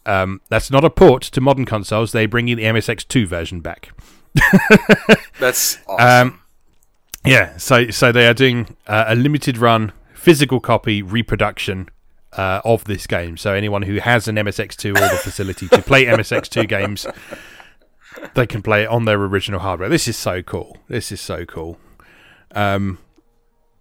[0.05, 2.13] Um, that's not a port to modern consoles.
[2.13, 3.91] They're bringing the MSX2 version back.
[5.39, 6.31] That's awesome.
[6.31, 6.41] Um,
[7.27, 11.91] yeah, so so they are doing uh, a limited run physical copy reproduction
[12.33, 13.37] uh, of this game.
[13.37, 17.07] So anyone who has an MSX2 or the facility to play MSX2 games,
[18.35, 19.89] they can play it on their original hardware.
[19.89, 20.77] This is so cool.
[20.89, 21.79] This is so cool.
[22.55, 22.99] Um,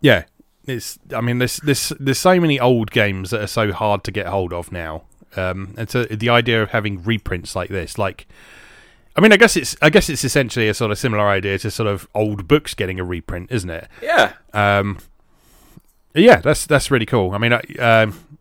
[0.01, 0.25] yeah,
[0.65, 0.99] it's.
[1.15, 4.27] I mean, there's there's there's so many old games that are so hard to get
[4.27, 5.03] hold of now.
[5.35, 8.27] Um, and so the idea of having reprints like this, like
[9.17, 11.71] I mean, I guess it's I guess it's essentially a sort of similar idea to
[11.71, 13.87] sort of old books getting a reprint, isn't it?
[14.01, 14.33] yeah.
[14.53, 14.99] Um,
[16.13, 17.31] yeah, that's that's really cool.
[17.31, 18.36] I mean, I, um,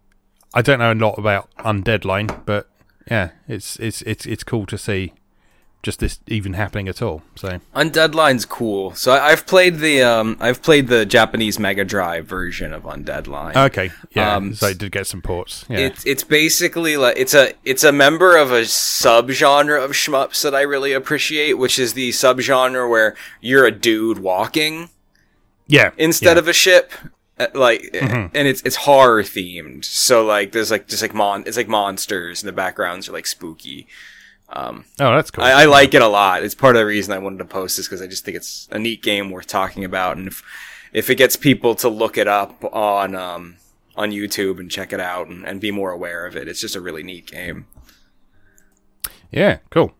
[0.56, 2.66] I don't know a lot about Undead Line, but
[3.10, 5.12] yeah, it's it's it's it's cool to see
[5.82, 7.20] just this even happening at all.
[7.34, 8.94] So Undead Line's cool.
[8.94, 13.26] So I, I've played the um I've played the Japanese Mega Drive version of Undead
[13.26, 13.54] Line.
[13.54, 15.66] okay, yeah, Um, so it did get some ports.
[15.68, 20.42] Yeah, It's it's basically like it's a it's a member of a subgenre of shmups
[20.42, 24.88] that I really appreciate, which is the subgenre where you're a dude walking
[25.66, 26.40] yeah, instead yeah.
[26.40, 26.92] of a ship.
[27.38, 29.84] Uh, Like and it's it's horror themed.
[29.84, 33.26] So like there's like just like mon it's like monsters and the backgrounds are like
[33.26, 33.86] spooky.
[34.48, 35.44] um, oh, that's cool.
[35.44, 36.42] I, I like it a lot.
[36.44, 38.68] It's part of the reason I wanted to post this because I just think it's
[38.70, 40.16] a neat game worth talking about.
[40.16, 40.42] And if
[40.92, 43.56] if it gets people to look it up on um,
[43.96, 46.76] on YouTube and check it out and, and be more aware of it, it's just
[46.76, 47.66] a really neat game.
[49.32, 49.92] Yeah, cool.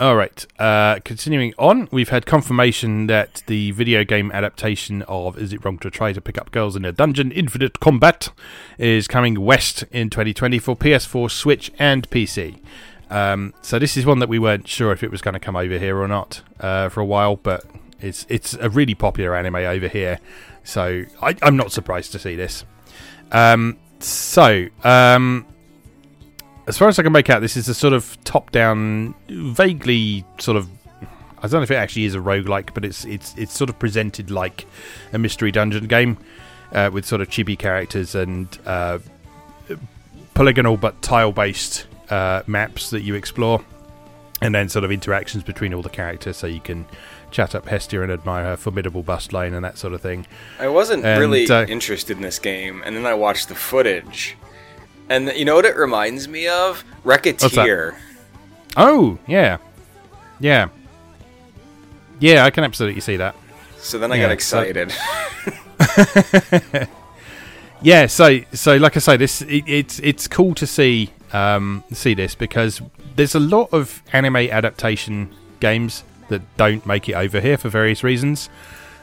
[0.00, 0.46] All right.
[0.58, 5.76] Uh, continuing on, we've had confirmation that the video game adaptation of Is It Wrong
[5.80, 8.30] to Try to Pick Up Girls in a Dungeon Infinite Combate
[8.78, 12.62] is coming west in 2020 for PS4, Switch, and PC.
[13.10, 15.54] Um, so this is one that we weren't sure if it was going to come
[15.54, 17.66] over here or not uh, for a while, but
[18.00, 20.18] it's it's a really popular anime over here,
[20.64, 22.64] so I, I'm not surprised to see this.
[23.32, 25.44] Um, so um,
[26.70, 30.56] as far as I can make out, this is a sort of top-down, vaguely sort
[30.56, 30.68] of.
[31.38, 33.78] I don't know if it actually is a roguelike, but it's it's it's sort of
[33.78, 34.66] presented like
[35.12, 36.16] a mystery dungeon game
[36.72, 38.98] uh, with sort of chibi characters and uh,
[40.34, 43.64] polygonal but tile-based uh, maps that you explore,
[44.40, 46.86] and then sort of interactions between all the characters, so you can
[47.32, 50.26] chat up Hestia and admire her formidable bust line and that sort of thing.
[50.58, 54.36] I wasn't And, really uh, interested in this game, and then I watched the footage.
[55.10, 56.82] And you know what it reminds me of?
[57.04, 57.96] Racketeer.
[58.76, 59.58] Oh yeah,
[60.38, 60.68] yeah,
[62.20, 62.44] yeah.
[62.46, 63.34] I can absolutely see that.
[63.78, 64.92] So then I Yeah, got so- excited.
[67.82, 72.12] Yeah, so so like I say, this it, it's it's cool to see um, see
[72.12, 72.82] this because
[73.16, 78.04] there's a lot of anime adaptation games that don't make it over here for various
[78.04, 78.50] reasons.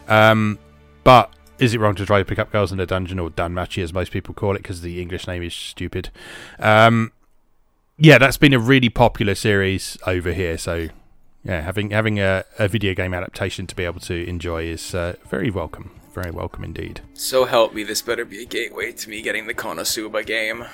[0.07, 0.59] Um,
[1.03, 3.81] but is it wrong to try to pick up girls in a dungeon or danmachi
[3.83, 6.09] as most people call it because the English name is stupid?
[6.59, 7.11] Um,
[7.97, 10.57] yeah, that's been a really popular series over here.
[10.57, 10.89] So
[11.43, 15.15] yeah, having having a, a video game adaptation to be able to enjoy is uh,
[15.29, 17.01] very welcome, very welcome indeed.
[17.13, 20.65] so help me, this better be a gateway to me getting the Konosuba game.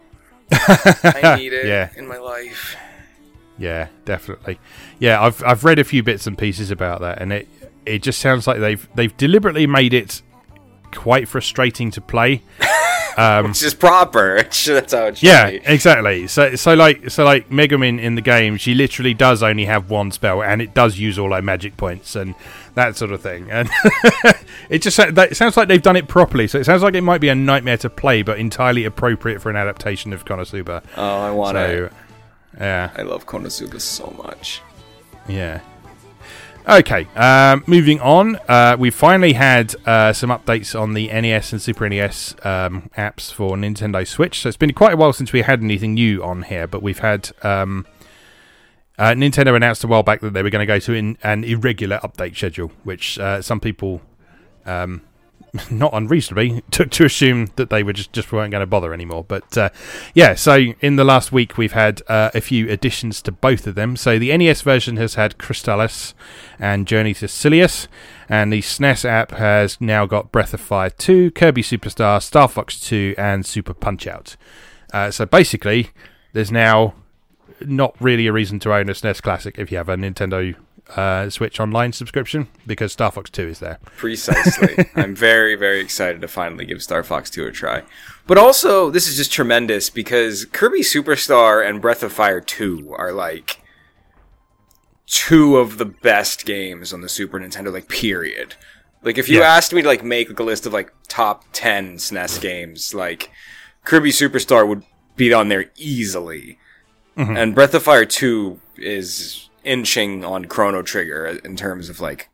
[0.52, 1.90] I need it Yeah.
[1.96, 2.76] in my life.
[3.58, 4.58] Yeah, definitely.
[5.00, 7.48] Yeah, I've I've read a few bits and pieces about that, and it
[7.84, 10.22] it just sounds like they've they've deliberately made it
[10.94, 12.42] quite frustrating to play.
[13.18, 14.36] Um, It's just proper.
[14.64, 15.60] That's how it should Yeah, be.
[15.64, 16.28] exactly.
[16.28, 20.12] So so like so like Megumin in the game, she literally does only have one
[20.12, 22.36] spell, and it does use all her magic points and
[22.76, 23.50] that sort of thing.
[23.50, 23.68] And
[24.70, 26.46] it just that, it sounds like they've done it properly.
[26.46, 29.50] So it sounds like it might be a nightmare to play, but entirely appropriate for
[29.50, 30.84] an adaptation of Konosuba.
[30.96, 31.92] Oh, I want So it.
[32.60, 32.90] yeah.
[32.96, 34.62] I love Konosuba so much.
[35.26, 35.58] Yeah.
[36.70, 38.36] Okay, um, moving on.
[38.46, 43.32] Uh, we finally had uh, some updates on the NES and Super NES um, apps
[43.32, 44.40] for Nintendo Switch.
[44.40, 46.98] So it's been quite a while since we had anything new on here, but we've
[46.98, 47.86] had um,
[48.98, 51.42] uh, Nintendo announced a while back that they were going to go to in, an
[51.42, 54.02] irregular update schedule, which uh, some people
[54.66, 55.00] um,
[55.70, 59.24] not unreasonably, to assume that they were just, just weren't going to bother anymore.
[59.24, 59.70] But uh,
[60.14, 63.74] yeah, so in the last week we've had uh, a few additions to both of
[63.74, 63.96] them.
[63.96, 66.14] So the NES version has had Crystalis
[66.58, 67.88] and Journey to Silius,
[68.28, 72.78] and the SNES app has now got Breath of Fire 2, Kirby Superstar, Star Fox
[72.80, 74.36] 2, and Super Punch Out.
[74.92, 75.90] Uh, so basically,
[76.32, 76.94] there's now
[77.60, 80.54] not really a reason to own a SNES Classic if you have a Nintendo
[80.96, 83.78] uh, Switch Online subscription because Star Fox 2 is there.
[83.96, 84.86] Precisely.
[84.94, 87.82] I'm very, very excited to finally give Star Fox 2 a try.
[88.26, 93.12] But also, this is just tremendous because Kirby Superstar and Breath of Fire 2 are
[93.12, 93.62] like
[95.06, 98.54] two of the best games on the Super Nintendo, like, period.
[99.02, 99.46] Like, if you yeah.
[99.46, 103.30] asked me to, like, make like, a list of, like, top 10 SNES games, like,
[103.84, 104.82] Kirby Superstar would
[105.16, 106.58] be on there easily.
[107.16, 107.36] Mm-hmm.
[107.36, 112.28] And Breath of Fire 2 is inching on Chrono Trigger in terms of like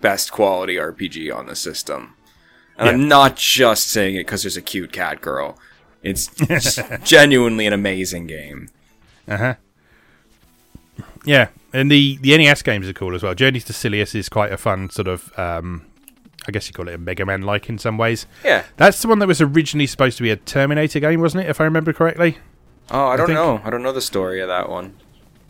[0.00, 2.14] best quality RPG on the system.
[2.78, 2.92] And yeah.
[2.92, 5.58] I'm not just saying it because there's a cute cat girl.
[6.02, 6.28] It's
[7.04, 8.68] genuinely an amazing game.
[9.26, 9.54] Uh huh.
[11.24, 13.34] Yeah, and the the NES games are cool as well.
[13.34, 15.36] Journeys to Silius is quite a fun sort of.
[15.38, 15.86] Um,
[16.48, 18.26] I guess you call it a Mega Man like in some ways.
[18.44, 18.64] Yeah.
[18.76, 21.50] That's the one that was originally supposed to be a Terminator game, wasn't it?
[21.50, 22.38] If I remember correctly.
[22.90, 23.60] Oh, I don't I know.
[23.64, 24.96] I don't know the story of that one.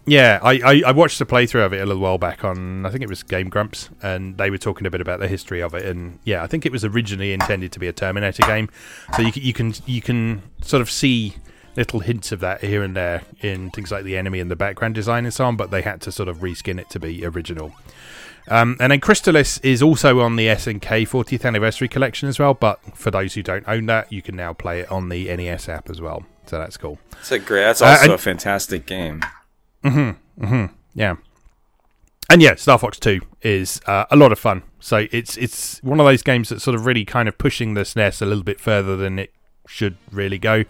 [0.07, 2.91] Yeah, I, I, I, watched the playthrough of it a little while back on I
[2.91, 5.75] think it was Game Grumps, and they were talking a bit about the history of
[5.75, 5.85] it.
[5.85, 8.69] And yeah, I think it was originally intended to be a Terminator game,
[9.17, 11.35] so you you can you can sort of see
[11.75, 14.95] little hints of that here and there in things like the enemy and the background
[14.95, 15.57] design and so on.
[15.57, 17.75] But they had to sort of reskin it to be original.
[18.49, 22.55] Um, and then Crystalis is also on the SNK 40th anniversary collection as well.
[22.55, 25.69] But for those who don't own that, you can now play it on the NES
[25.69, 26.25] app as well.
[26.47, 27.01] So that's cool.
[27.11, 27.63] That's a great.
[27.63, 29.25] That's also uh, and, a fantastic game.
[29.87, 30.45] Mm-hmm.
[30.45, 30.75] Mm-hmm.
[30.95, 31.17] Yeah.
[32.29, 34.63] And yeah, Star Fox Two is uh, a lot of fun.
[34.81, 37.83] So it's it's one of those games that's sort of really kind of pushing the
[37.83, 39.33] SNES a little bit further than it
[39.69, 40.65] should really go.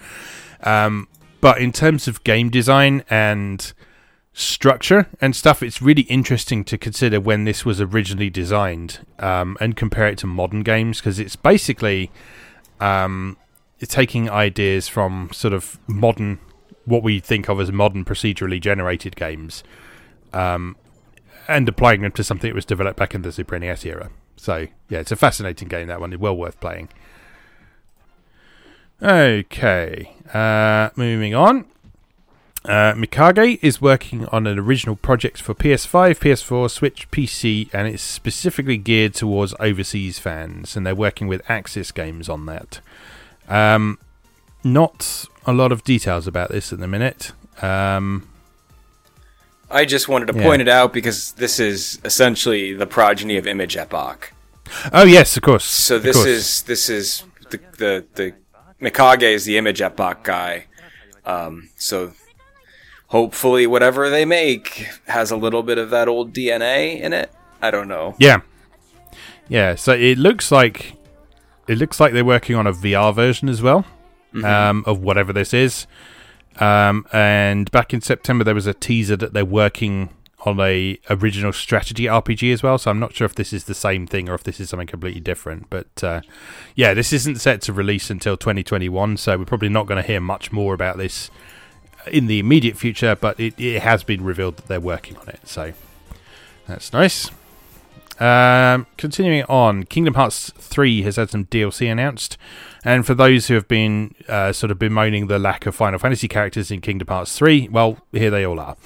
[0.63, 1.09] Um,
[1.41, 3.73] but in terms of game design and
[4.33, 9.77] structure and stuff, it's really interesting to consider when this was originally designed um, and
[9.77, 12.11] compare it to modern games because it's basically
[12.81, 13.39] um,
[13.81, 16.39] taking ideas from sort of modern
[16.87, 19.63] what we think of as modern procedurally generated games,
[20.33, 20.77] um,
[21.47, 24.11] and applying them to something that was developed back in the Super NES era.
[24.37, 25.89] So yeah, it's a fascinating game.
[25.89, 26.89] That one is well worth playing.
[29.03, 31.67] Okay, uh, moving on.
[32.65, 38.03] Uh, Mikage is working on an original project for PS5, PS4, Switch, PC, and it's
[38.03, 40.77] specifically geared towards overseas fans.
[40.77, 42.81] And they're working with Aksys Games on that.
[43.49, 43.99] Um,
[44.65, 47.33] not a lot of details about this at the minute.
[47.63, 48.29] Um,
[49.71, 50.43] I just wanted to yeah.
[50.43, 54.33] point it out because this is essentially the progeny of Image Epoch.
[54.93, 55.65] Oh yes, of course.
[55.65, 56.27] So this course.
[56.27, 58.35] is this is the the the
[58.81, 60.67] Mikage is the Image Epoch guy.
[61.25, 62.13] Um, so
[63.09, 67.31] hopefully, whatever they make has a little bit of that old DNA in it.
[67.63, 68.15] I don't know.
[68.19, 68.41] Yeah,
[69.49, 69.77] yeah.
[69.77, 70.95] So it looks like
[71.69, 73.85] it looks like they're working on a VR version as well
[74.37, 74.45] mm-hmm.
[74.45, 75.87] um, of whatever this is.
[76.59, 80.11] Um, and back in September, there was a teaser that they're working
[80.45, 82.79] on a original strategy RPG as well.
[82.79, 84.87] So I'm not sure if this is the same thing or if this is something
[84.87, 85.69] completely different.
[85.69, 86.21] But uh,
[86.75, 90.21] yeah, this isn't set to release until 2021, so we're probably not going to hear
[90.21, 91.31] much more about this
[92.07, 93.17] in the immediate future.
[93.17, 95.73] But it, it has been revealed that they're working on it, so
[96.67, 97.31] that's nice.
[98.19, 102.37] Um, continuing on, Kingdom Hearts 3 has had some DLC announced.
[102.85, 106.29] And for those who have been uh, sort of bemoaning the lack of Final Fantasy
[106.29, 108.77] characters in Kingdom Hearts 3, well, here they all are.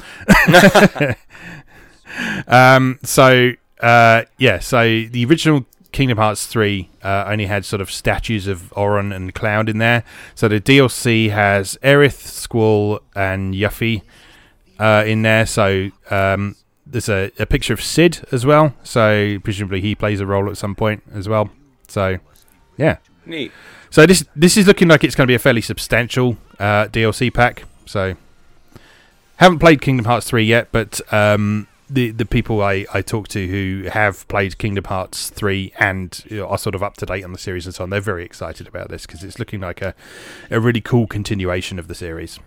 [2.49, 7.91] um, so, uh, yeah, so the original Kingdom Hearts 3 uh, only had sort of
[7.91, 10.05] statues of Auron and Cloud in there.
[10.35, 14.03] So the DLC has Aerith, Squall, and Yuffie
[14.79, 15.47] uh, in there.
[15.47, 16.57] So um,
[16.91, 18.75] there's a, a picture of Cid as well.
[18.83, 21.51] So presumably he plays a role at some point as well.
[21.89, 22.19] So,
[22.77, 22.99] yeah.
[23.27, 23.53] Neat.
[23.91, 27.33] So this this is looking like it's going to be a fairly substantial uh, DLC
[27.33, 27.65] pack.
[27.87, 28.15] So
[29.37, 33.47] haven't played Kingdom Hearts three yet, but um, the the people I, I talk to
[33.49, 37.25] who have played Kingdom Hearts three and you know, are sort of up to date
[37.25, 39.83] on the series and so on, they're very excited about this because it's looking like
[39.83, 39.95] a
[40.51, 42.39] a really cool continuation of the series.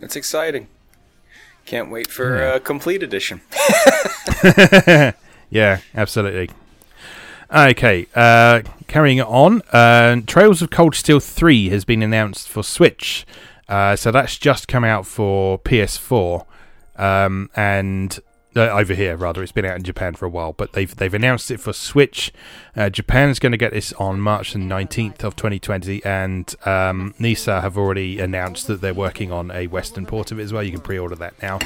[0.00, 0.66] That's exciting.
[1.66, 3.40] Can't wait for a complete edition.
[5.50, 6.50] yeah, absolutely.
[7.54, 9.62] Okay, uh, carrying on.
[9.72, 13.26] Uh, Trails of Cold Steel 3 has been announced for Switch.
[13.68, 16.44] Uh, so that's just come out for PS4.
[16.96, 18.18] Um, and
[18.56, 21.14] uh, over here, rather, it's been out in Japan for a while, but they've they've
[21.14, 22.32] announced it for Switch.
[22.76, 27.14] Uh, Japan is going to get this on March the nineteenth of 2020, and um,
[27.18, 30.62] Nisa have already announced that they're working on a Western port of it as well.
[30.62, 31.58] You can pre-order that now.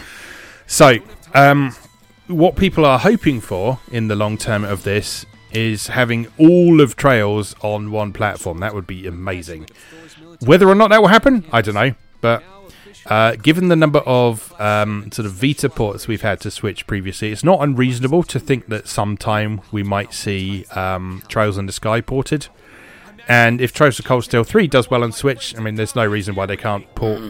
[0.66, 0.98] So,
[1.34, 1.74] um,
[2.26, 6.96] what people are hoping for in the long term of this is having all of
[6.96, 8.58] Trails on one platform.
[8.58, 9.68] That would be amazing.
[10.40, 11.94] Whether or not that will happen, I don't know.
[12.20, 12.42] But
[13.08, 17.32] uh, given the number of um, sort of Vita ports we've had to Switch previously,
[17.32, 22.00] it's not unreasonable to think that sometime we might see um, Trails in the Sky
[22.00, 22.48] ported.
[23.26, 26.06] And if Trails of Cold Steel 3 does well on Switch, I mean, there's no
[26.06, 27.20] reason why they can't port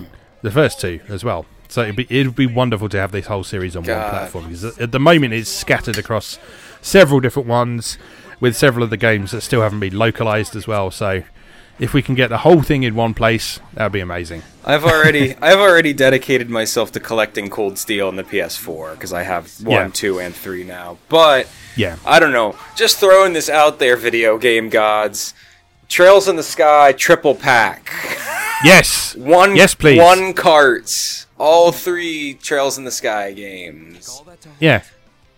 [0.42, 1.46] the first two as well.
[1.68, 4.00] So it'd be, it'd be wonderful to have this whole series on God.
[4.00, 6.38] one platform because at the moment it's scattered across
[6.80, 7.98] several different ones
[8.40, 10.90] with several of the games that still haven't been localized as well.
[10.90, 11.24] So
[11.78, 14.42] if we can get the whole thing in one place, that would be amazing.
[14.64, 19.22] I've already I've already dedicated myself to collecting Cold Steel on the PS4 because I
[19.22, 19.88] have one, Yeah.
[19.92, 20.98] two, and three now.
[21.08, 21.96] But Yeah.
[22.04, 22.56] I don't know.
[22.76, 25.34] Just throwing this out there, video game gods.
[25.88, 27.90] Trails in the Sky triple pack.
[28.64, 29.14] Yes.
[29.18, 29.98] One Yes, please.
[29.98, 31.26] One carts.
[31.38, 34.20] All three Trails in the Sky games.
[34.60, 34.82] Yeah.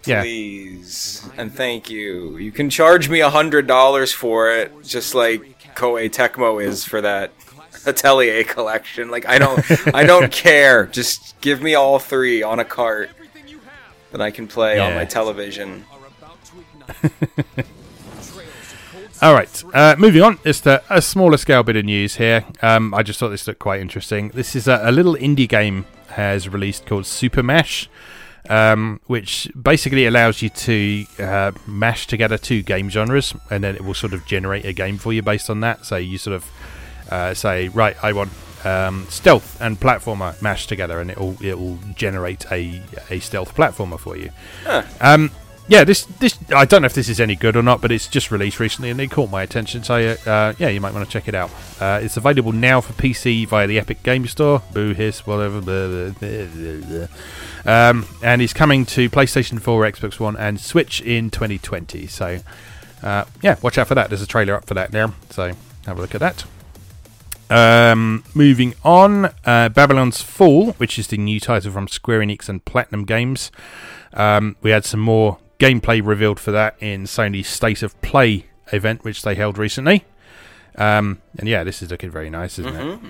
[0.07, 0.23] Yeah.
[0.23, 2.39] Please and thank you.
[2.39, 7.01] You can charge me a hundred dollars for it, just like Koei Tecmo is for
[7.01, 7.33] that
[7.87, 9.11] Atelier collection.
[9.11, 10.87] Like I don't, I don't care.
[10.87, 13.11] Just give me all three on a cart
[14.13, 15.85] that I can play on my television.
[19.23, 19.65] All right.
[19.75, 22.47] Uh, moving on, just a, a smaller scale bit of news here.
[22.63, 24.31] Um, I just thought this looked quite interesting.
[24.31, 27.91] This is a, a little indie game has released called Super Mash,
[28.49, 33.85] um, which basically allows you to uh, mash together two game genres, and then it
[33.85, 35.85] will sort of generate a game for you based on that.
[35.85, 36.51] So you sort of
[37.11, 38.31] uh, say, right, I want
[38.65, 43.55] um, stealth and platformer mashed together, and it will it will generate a a stealth
[43.55, 44.31] platformer for you.
[45.01, 45.31] Um,
[45.71, 48.09] yeah, this this I don't know if this is any good or not, but it's
[48.09, 49.85] just released recently and it caught my attention.
[49.85, 51.49] So uh, yeah, you might want to check it out.
[51.81, 54.63] Uh, it's available now for PC via the Epic Game Store.
[54.73, 55.61] Boo hiss, whatever.
[55.61, 57.07] blah, blah, blah.
[57.65, 62.09] Um, and it's coming to PlayStation 4, Xbox One, and Switch in 2020.
[62.09, 62.41] So
[63.05, 64.11] uh, yeah, watch out for that.
[64.11, 65.53] There's a trailer up for that now, so
[65.87, 66.45] have a look at that.
[67.49, 72.65] Um, moving on, uh, Babylon's Fall, which is the new title from Square Enix and
[72.65, 73.53] Platinum Games.
[74.13, 79.05] Um, we had some more gameplay revealed for that in Sony's State of Play event,
[79.05, 80.05] which they held recently.
[80.77, 83.01] Um, and yeah, this is looking very nice, isn't it?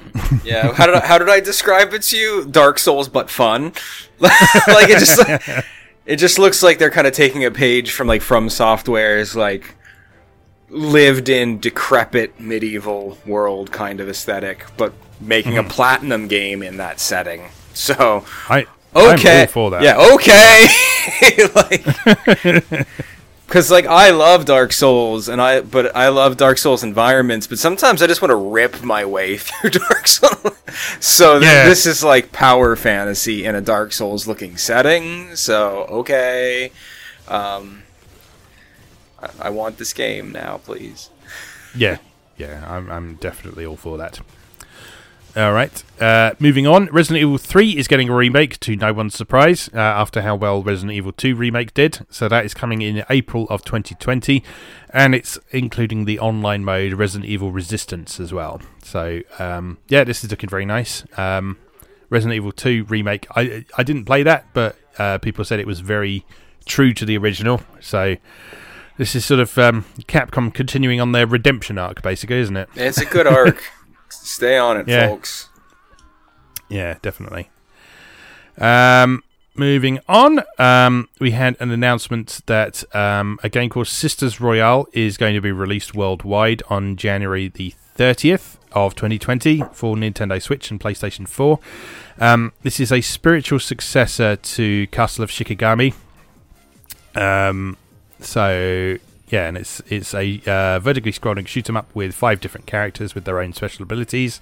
[0.45, 2.47] Yeah, how did I, how did I describe it to you?
[2.47, 3.73] Dark Souls, but fun.
[4.19, 5.21] like it just
[6.07, 9.77] it just looks like they're kind of taking a page from like From Software's like
[10.71, 16.99] lived in decrepit medieval world kind of aesthetic, but making a platinum game in that
[16.99, 17.51] setting.
[17.75, 19.83] So I okay, for that.
[19.83, 20.67] yeah, okay,
[21.55, 22.87] like.
[23.47, 27.59] Because like I love Dark Souls and I but I love Dark Souls environments, but
[27.59, 30.55] sometimes I just want to rip my way through Dark Souls.
[31.01, 31.65] so th- Yeah.
[31.67, 35.35] this is like power fantasy in a Dark Souls looking setting.
[35.35, 36.71] So okay,
[37.27, 37.83] um,
[39.21, 41.11] I, I want this game now, please.
[41.75, 41.97] Yeah,
[42.39, 44.21] yeah, I'm, I'm definitely all for that.
[45.37, 46.87] All right, uh, moving on.
[46.87, 50.61] Resident Evil 3 is getting a remake, to no one's surprise, uh, after how well
[50.61, 52.05] Resident Evil 2 remake did.
[52.11, 54.43] So that is coming in April of 2020,
[54.93, 58.61] and it's including the online mode Resident Evil Resistance as well.
[58.83, 61.05] So um, yeah, this is looking very nice.
[61.17, 61.59] Um,
[62.09, 63.29] Resident Evil 2 remake.
[63.37, 66.27] I I didn't play that, but uh, people said it was very
[66.67, 67.61] true to the original.
[67.79, 68.17] So
[68.97, 72.69] this is sort of um, Capcom continuing on their redemption arc, basically, isn't it?
[72.75, 73.63] It's a good arc.
[74.13, 75.09] Stay on it, Yeah.
[75.09, 75.49] folks.
[76.69, 77.51] Yeah, definitely.
[78.59, 79.23] Um,
[79.55, 85.17] moving on, um, we had an announcement that um, a game called Sisters Royale is
[85.17, 90.79] going to be released worldwide on January the 30th of 2020 for Nintendo Switch and
[90.81, 91.59] PlayStation 4.
[92.21, 95.95] Um, this is a spiritual successor to Castle of Shikigami.
[97.15, 97.77] Um,
[98.21, 98.97] so
[99.31, 103.15] yeah, and it's it's a uh, vertically scrolling shoot 'em up with five different characters
[103.15, 104.41] with their own special abilities.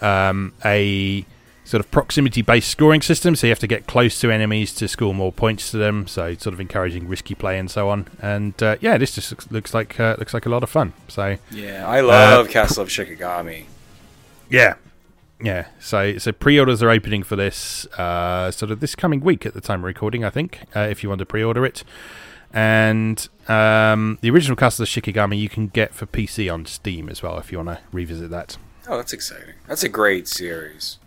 [0.00, 1.24] Um, a
[1.64, 4.88] sort of proximity based scoring system, so you have to get close to enemies to
[4.88, 6.06] score more points to them.
[6.08, 8.08] So sort of encouraging risky play and so on.
[8.20, 10.92] And uh, yeah, this just looks, looks like uh, looks like a lot of fun.
[11.08, 13.66] So Yeah, I love Castle of Shikigami.
[14.50, 14.74] yeah,
[15.40, 19.54] Yeah, so so pre-orders are opening for this uh, sort of this coming week at
[19.54, 20.62] the time of recording, I think.
[20.74, 21.84] Uh, if you want to pre-order it,
[22.52, 27.22] and um, the original Castle of Shikigami you can get for PC on Steam as
[27.22, 28.56] well if you want to revisit that.
[28.88, 29.54] Oh, that's exciting.
[29.68, 30.98] That's a great series.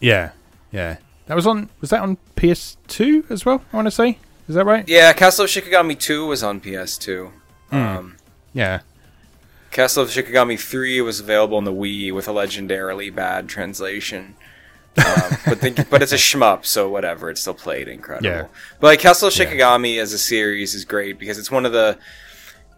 [0.00, 0.30] Yeah,
[0.70, 0.98] yeah.
[1.26, 1.68] That was on.
[1.80, 3.62] Was that on PS2 as well?
[3.72, 4.18] I want to say.
[4.48, 4.88] Is that right?
[4.88, 7.32] Yeah, Castle of Shikigami 2 was on PS2.
[7.72, 8.16] Um,
[8.54, 8.80] Yeah.
[9.72, 14.36] Castle of Shikigami 3 was available on the Wii with a legendarily bad translation.
[14.98, 17.30] Um, but the, but it's a shmup, so whatever.
[17.30, 18.26] It's still played incredible.
[18.28, 18.46] Yeah.
[18.80, 21.98] But like Castle Shikigami as a series is great because it's one of the.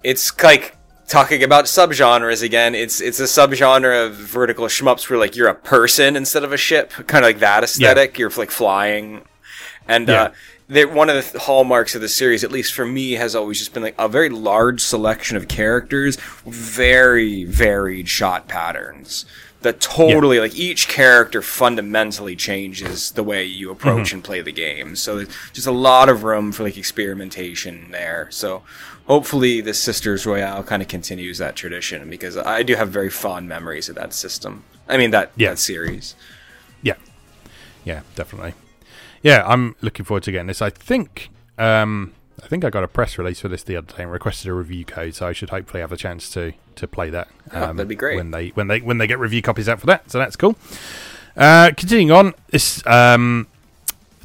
[0.03, 2.75] It's like talking about subgenres again.
[2.75, 6.57] It's it's a subgenre of vertical shmups where like you're a person instead of a
[6.57, 8.19] ship, kind of like that aesthetic.
[8.19, 9.23] You're like flying,
[9.87, 10.23] and Yeah.
[10.23, 10.33] uh,
[10.69, 13.73] they one of the hallmarks of the series, at least for me, has always just
[13.73, 19.25] been like a very large selection of characters, very varied shot patterns.
[19.63, 24.95] That totally like each character fundamentally changes the way you approach and play the game.
[24.95, 28.29] So there's just a lot of room for like experimentation there.
[28.31, 28.63] So
[29.09, 33.49] hopefully the Sisters Royale kind of continues that tradition because I do have very fond
[33.49, 34.63] memories of that system.
[34.89, 35.51] I mean that Yeah.
[35.51, 36.15] that series.
[36.83, 36.95] Yeah,
[37.85, 38.55] yeah, definitely.
[39.23, 40.63] Yeah, I'm looking forward to getting this.
[40.63, 42.13] I think, um,
[42.43, 44.55] I think I got a press release for this the other day and requested a
[44.55, 47.29] review code, so I should hopefully have a chance to to play that.
[47.51, 48.17] Oh, um, that'd be great.
[48.17, 50.11] when they when they when they get review copies out for that.
[50.11, 50.55] So that's cool.
[51.35, 53.47] Uh, continuing on, this um,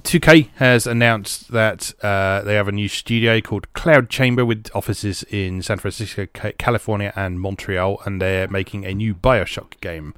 [0.03, 5.23] 2K has announced that uh, they have a new studio called Cloud Chamber with offices
[5.29, 10.13] in San Francisco, California, and Montreal, and they're making a new Bioshock game.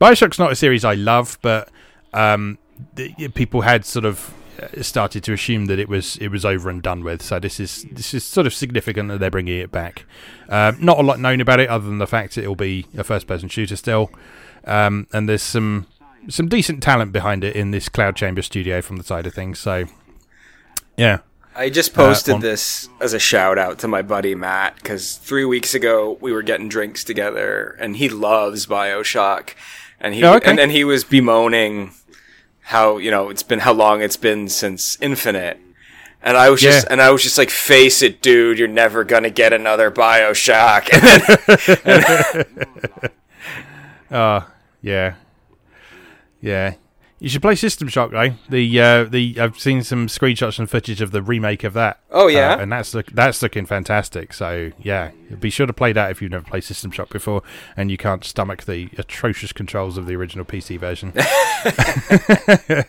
[0.00, 1.68] Bioshock's not a series I love, but
[2.12, 2.58] um,
[2.96, 4.34] the, people had sort of
[4.82, 7.22] started to assume that it was it was over and done with.
[7.22, 10.04] So this is this is sort of significant that they're bringing it back.
[10.48, 13.04] Um, not a lot known about it, other than the fact that it'll be a
[13.04, 14.10] first-person shooter still,
[14.64, 15.86] um, and there's some
[16.28, 19.58] some decent talent behind it in this Cloud Chamber studio from the side of things.
[19.58, 19.84] So
[20.96, 21.18] yeah,
[21.54, 25.44] I just posted on- this as a shout out to my buddy Matt because three
[25.44, 29.50] weeks ago we were getting drinks together and he loves Bioshock,
[30.00, 30.50] and he Oh, okay.
[30.50, 31.92] and, and he was bemoaning
[32.68, 35.58] how you know it's been how long it's been since Infinite.
[36.20, 39.30] And I was just, and I was just like, face it, dude, you're never gonna
[39.30, 40.88] get another Bioshock.
[41.84, 42.02] And
[44.10, 44.40] then, uh,
[44.82, 45.14] yeah,
[46.40, 46.74] yeah.
[47.20, 48.34] You should play System Shock though.
[48.48, 51.98] The uh, the I've seen some screenshots and footage of the remake of that.
[52.10, 52.54] Oh, yeah?
[52.54, 54.32] Uh, and that's look that's looking fantastic.
[54.32, 55.10] So yeah,
[55.40, 57.42] be sure to play that if you've never played System Shock before
[57.76, 61.12] and you can't stomach the atrocious controls of the original PC version.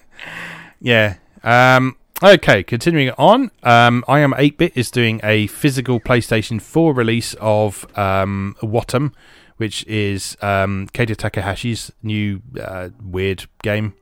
[0.80, 1.16] yeah.
[1.44, 3.50] Um, okay, continuing on.
[3.64, 9.14] Um, iam8bit is doing a physical PlayStation 4 release of um, Wattam,
[9.58, 13.96] which is um, Keita Takahashi's new uh, weird game.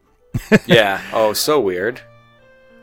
[0.65, 2.01] yeah, oh, so weird.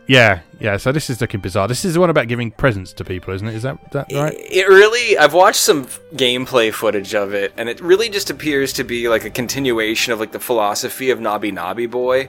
[0.06, 0.76] Yeah, yeah.
[0.76, 1.66] So this is looking bizarre.
[1.66, 3.54] This is the one about giving presents to people, isn't it?
[3.54, 4.34] Is that that right?
[4.36, 8.74] It really, I've watched some f- gameplay footage of it, and it really just appears
[8.74, 12.28] to be like a continuation of like the philosophy of Noby Noby Boy.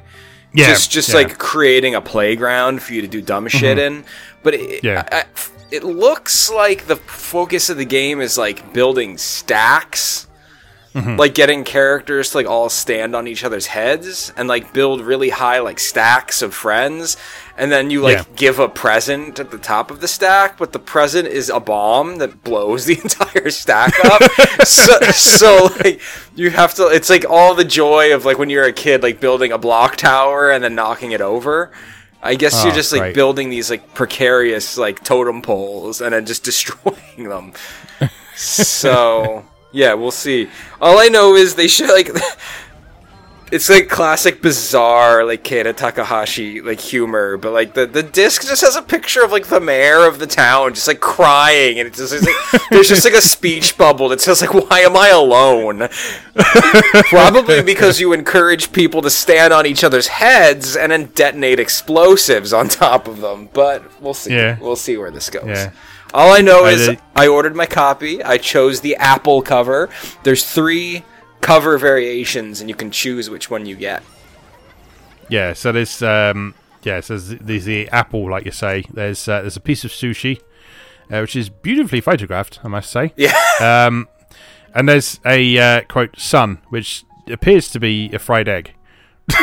[0.53, 1.15] Yeah, just just yeah.
[1.15, 1.27] Mm-hmm.
[1.31, 4.05] like creating a playground for you to do dumb shit in.
[4.41, 5.03] But it, Yeah.
[5.11, 5.25] I- I-
[5.71, 10.27] it looks like the focus of the game is like building stacks.
[10.95, 11.17] Mm-hmm.
[11.17, 15.27] Like getting characters to like all stand on each other's heads and like build really
[15.29, 17.17] high like stacks of friends,
[17.57, 18.23] and then you like Yeah.
[18.37, 22.17] give a present at the top of the stack, but the present is a bomb
[22.19, 24.21] that blows the entire stack up.
[24.65, 25.99] so, so like
[26.33, 26.87] you have to.
[26.87, 29.97] It's like all the joy of like when you're a kid, like building a block
[29.97, 31.71] tower and then knocking it over.
[32.23, 33.15] I guess you're Oh, just like great.
[33.15, 37.51] building these like precarious like totem poles and then just destroying them.
[38.35, 40.49] so yeah, we'll see.
[40.79, 42.09] All I know is they should like.
[43.51, 48.61] It's like classic bizarre like Keita Takahashi like humor, but like the, the disc just
[48.61, 51.99] has a picture of like the mayor of the town just like crying, and it's
[51.99, 55.09] just it's like, there's just like a speech bubble that says like "Why am I
[55.09, 55.87] alone?"
[57.09, 62.51] Probably because you encourage people to stand on each other's heads and then detonate explosives
[62.51, 63.49] on top of them.
[63.53, 64.33] But we'll see.
[64.33, 64.57] Yeah.
[64.59, 65.45] We'll see where this goes.
[65.45, 65.71] Yeah.
[66.13, 68.23] All I know I is did- I ordered my copy.
[68.23, 69.89] I chose the Apple cover.
[70.23, 71.03] There's three
[71.41, 74.03] cover variations, and you can choose which one you get.
[75.29, 78.85] Yeah, so there's um, yeah, so there's, there's the apple, like you say.
[78.91, 80.39] There's uh, there's a piece of sushi,
[81.11, 83.13] uh, which is beautifully photographed, I must say.
[83.15, 83.33] Yeah.
[83.61, 84.09] Um,
[84.73, 88.73] and there's a uh, quote sun, which appears to be a fried egg.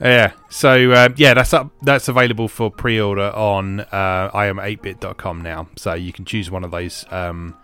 [0.00, 0.32] yeah.
[0.50, 1.72] So uh, yeah, that's up.
[1.82, 5.68] That's available for pre-order on uh, iam8bit.com now.
[5.76, 7.56] So you can choose one of those um,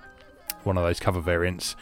[0.64, 1.76] one of those cover variants.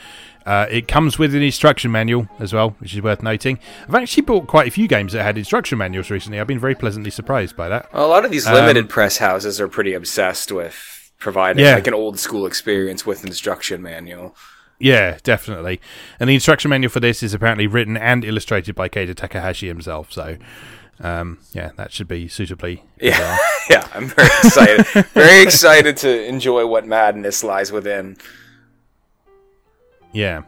[0.46, 3.58] Uh, it comes with an instruction manual as well, which is worth noting.
[3.88, 6.38] I've actually bought quite a few games that had instruction manuals recently.
[6.38, 7.92] I've been very pleasantly surprised by that.
[7.92, 11.74] Well, a lot of these limited um, press houses are pretty obsessed with providing yeah.
[11.74, 14.36] like an old school experience with instruction manual.
[14.78, 15.80] Yeah, definitely.
[16.20, 20.12] And the instruction manual for this is apparently written and illustrated by Keita Takahashi himself.
[20.12, 20.36] So,
[21.00, 22.84] um, yeah, that should be suitably.
[23.00, 23.36] Yeah,
[23.70, 25.06] yeah, I'm very excited.
[25.06, 28.16] very excited to enjoy what madness lies within.
[30.16, 30.44] Yeah.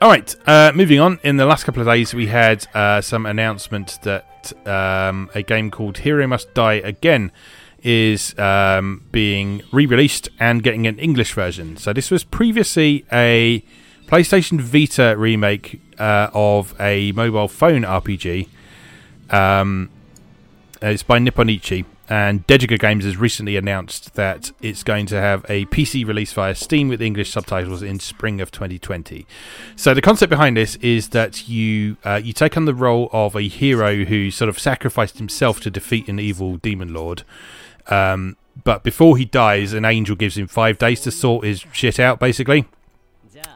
[0.00, 0.34] All right.
[0.44, 1.20] Uh, moving on.
[1.22, 5.70] In the last couple of days, we had uh, some announcement that um, a game
[5.70, 7.30] called Hero Must Die Again
[7.80, 11.76] is um, being re-released and getting an English version.
[11.76, 13.64] So this was previously a
[14.06, 18.48] PlayStation Vita remake uh, of a mobile phone RPG.
[19.30, 19.90] Um,
[20.80, 25.46] it's by Nippon Ichi, and Degica Games has recently announced that it's going to have
[25.48, 29.26] a PC release via Steam with English subtitles in spring of 2020.
[29.76, 33.34] So the concept behind this is that you uh, you take on the role of
[33.34, 37.22] a hero who sort of sacrificed himself to defeat an evil demon lord.
[37.86, 41.98] Um, but before he dies, an angel gives him five days to sort his shit
[41.98, 42.66] out, basically.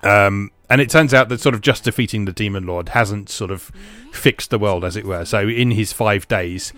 [0.02, 3.50] Um, and it turns out that sort of just defeating the demon lord hasn't sort
[3.50, 3.70] of
[4.12, 5.26] fixed the world, as it were.
[5.26, 6.72] So in his five days,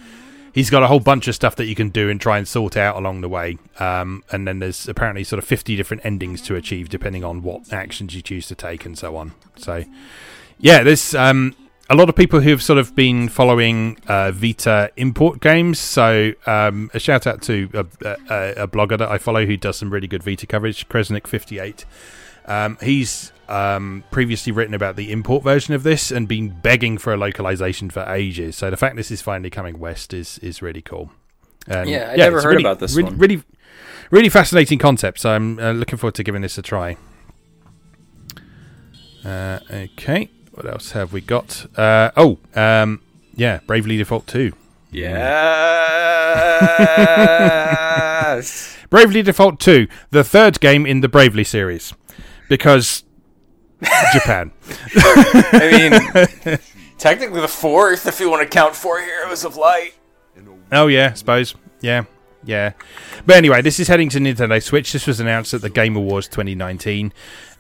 [0.59, 2.77] he's got a whole bunch of stuff that you can do and try and sort
[2.77, 3.57] out along the way.
[3.79, 7.73] Um, and then there's apparently sort of 50 different endings to achieve depending on what
[7.73, 9.35] actions you choose to take and so on.
[9.55, 9.85] So,
[10.59, 11.55] yeah, there's um,
[11.89, 15.79] a lot of people who've sort of been following uh, Vita import games.
[15.79, 19.77] So um, a shout out to a, a, a, blogger that I follow who does
[19.77, 21.85] some really good Vita coverage, Kresnik58.
[22.49, 27.13] Um, he's um, previously written about the import version of this and been begging for
[27.13, 28.57] a localization for ages.
[28.57, 31.13] So the fact this is finally coming west is is really cool.
[31.67, 33.19] And yeah, I yeah, never heard really, about this really, one.
[33.19, 33.43] Really,
[34.11, 35.21] really fascinating concept.
[35.21, 36.97] So I'm uh, looking forward to giving this a try.
[39.25, 40.31] Uh, okay.
[40.53, 41.67] What else have we got?
[41.79, 43.03] Uh, oh, um,
[43.35, 44.53] yeah, Bravely Default 2.
[44.91, 45.19] Yes.
[48.91, 51.93] Bravely Default 2, the third game in the Bravely series.
[52.49, 53.05] Because
[54.13, 54.53] Japan.
[54.97, 55.91] I
[56.45, 56.59] mean,
[56.99, 59.95] technically the fourth, if you want to count Four Heroes of Light.
[60.71, 61.55] Oh, yeah, I suppose.
[61.81, 62.05] Yeah,
[62.45, 62.73] yeah.
[63.25, 64.93] But anyway, this is heading to Nintendo Switch.
[64.93, 67.13] This was announced at the Game Awards 2019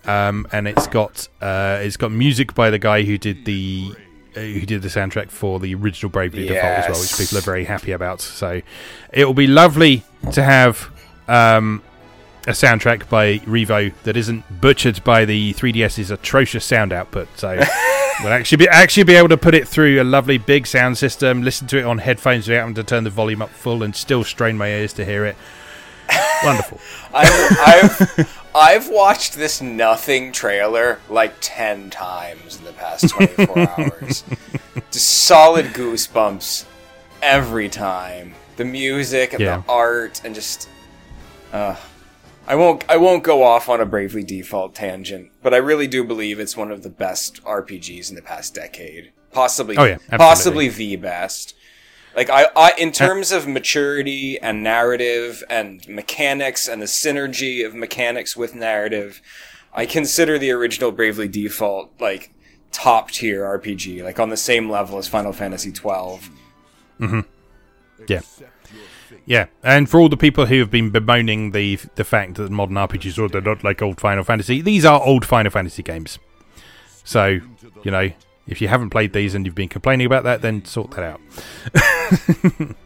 [0.09, 3.93] um, and it's got uh, it's got music by the guy who did the
[4.37, 6.55] uh, who did the soundtrack for the original Bravely yes.
[6.55, 8.21] Default as well, which people are very happy about.
[8.21, 8.63] So
[9.13, 10.91] it will be lovely to have
[11.29, 11.83] um,
[12.49, 17.29] a soundtrack by Revo that isn't butchered by the 3DS's atrocious sound output.
[17.37, 17.51] So
[18.21, 21.43] we'll actually be actually be able to put it through a lovely big sound system,
[21.43, 24.25] listen to it on headphones without having to turn the volume up full, and still
[24.25, 25.37] strain my ears to hear it.
[26.43, 26.81] Wonderful.
[27.15, 34.25] I've, I've, I've watched this nothing trailer like 10 times in the past 24 hours.
[34.91, 36.65] Just solid goosebumps
[37.21, 38.35] every time.
[38.57, 39.59] The music and yeah.
[39.59, 40.69] the art and just
[41.53, 41.77] uh,
[42.49, 46.03] I won't I won't go off on a Bravely Default tangent, but I really do
[46.03, 49.13] believe it's one of the best RPGs in the past decade.
[49.33, 51.55] Possibly oh, yeah, possibly the best.
[52.17, 57.75] Like I, I in terms of maturity and narrative and mechanics and the synergy of
[57.75, 59.21] mechanics with narrative,
[59.75, 62.33] I consider the original Bravely Default like
[62.73, 66.31] top tier RPG, like on the same level as Final Fantasy twelve.
[66.99, 67.21] Mm-hmm.
[68.09, 68.21] Yeah.
[69.29, 72.77] Yeah, and for all the people who have been bemoaning the the fact that modern
[72.77, 76.19] RPGs are they're not like old Final Fantasy, these are old Final Fantasy games.
[77.05, 77.41] So,
[77.83, 78.11] you know,
[78.47, 82.77] if you haven't played these and you've been complaining about that, then sort that out.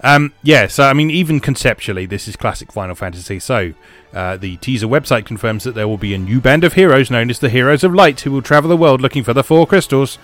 [0.02, 3.40] um, yeah, so I mean, even conceptually, this is classic Final Fantasy.
[3.40, 3.74] So,
[4.14, 7.28] uh, the teaser website confirms that there will be a new band of heroes known
[7.28, 10.14] as the Heroes of Light who will travel the world looking for the four crystals,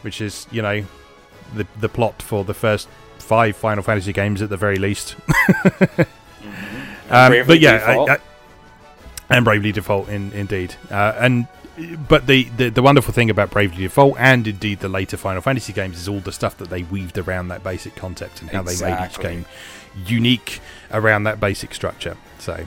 [0.00, 0.86] which is, you know,
[1.54, 2.88] the the plot for the first
[3.30, 5.14] five Final Fantasy games at the very least.
[5.28, 6.02] mm-hmm.
[7.14, 8.18] um, but yeah, I, I,
[9.36, 11.46] and Bravely Default, in, indeed, uh, and
[12.08, 15.72] but the, the, the wonderful thing about Bravely Default and indeed the later Final Fantasy
[15.72, 18.90] games is all the stuff that they weaved around that basic concept and how exactly.
[18.90, 19.46] they made each game
[20.12, 20.60] unique
[20.90, 22.16] around that basic structure.
[22.40, 22.66] So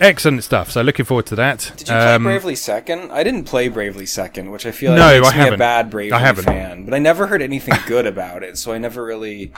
[0.00, 0.70] excellent stuff.
[0.70, 1.72] So looking forward to that.
[1.76, 3.12] Did you play um, Bravely Second?
[3.12, 5.54] I didn't play Bravely Second, which I feel like no, makes I me haven't.
[5.54, 6.44] a bad Bravely I haven't.
[6.44, 6.84] fan.
[6.84, 9.52] But I never heard anything good about it, so I never really,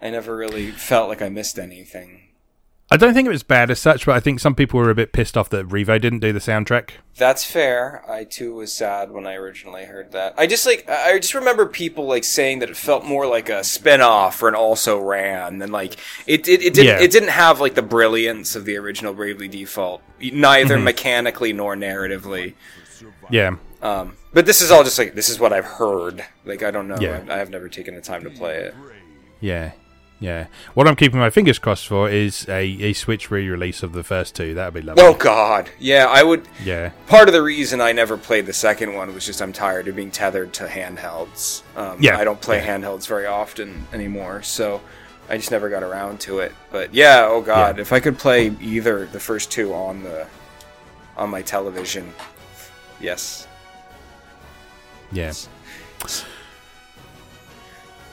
[0.00, 2.22] I never really felt like I missed anything.
[2.92, 4.96] I don't think it was bad as such, but I think some people were a
[4.96, 6.90] bit pissed off that Revo didn't do the soundtrack.
[7.16, 8.02] That's fair.
[8.10, 10.34] I too was sad when I originally heard that.
[10.36, 13.62] I just like I just remember people like saying that it felt more like a
[13.62, 17.00] spin-off or an also ran than like it it, it didn't Yeah.
[17.00, 20.84] it didn't have like the brilliance of the original Bravely Default, neither Mm-hmm.
[20.84, 22.54] mechanically nor narratively.
[23.30, 23.56] Yeah.
[23.82, 26.24] Um, but this is all just like this is what I've heard.
[26.44, 26.98] Like I don't know.
[27.00, 27.22] Yeah.
[27.28, 28.74] I, I have never taken the time to play it.
[29.40, 29.72] Yeah.
[30.22, 30.48] Yeah.
[30.74, 34.04] What I'm keeping my fingers crossed for is a, a Switch re release of the
[34.04, 34.52] first two.
[34.52, 35.02] That'd be lovely.
[35.02, 36.06] Oh God, yeah.
[36.10, 36.46] I would.
[36.62, 36.90] Yeah.
[37.06, 39.96] Part of the reason I never played the second one was just I'm tired of
[39.96, 41.62] being tethered to handhelds.
[41.74, 42.18] Um, Yeah.
[42.18, 42.76] I don't play Yeah.
[42.78, 44.82] handhelds very often anymore, so
[45.30, 46.52] I just never got around to it.
[46.70, 47.82] But yeah, oh god, Yeah.
[47.82, 50.26] if I could play either the first two on the
[51.16, 52.12] on my television,
[53.00, 53.46] yes.
[55.12, 55.32] Yeah.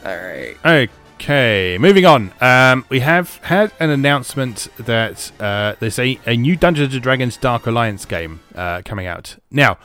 [0.05, 0.89] All right.
[1.19, 2.31] Okay, moving on.
[2.39, 7.37] Um, we have had an announcement that uh, there's a, a new Dungeons and Dragons
[7.37, 9.35] Dark Alliance game uh, coming out.
[9.49, 9.79] Now,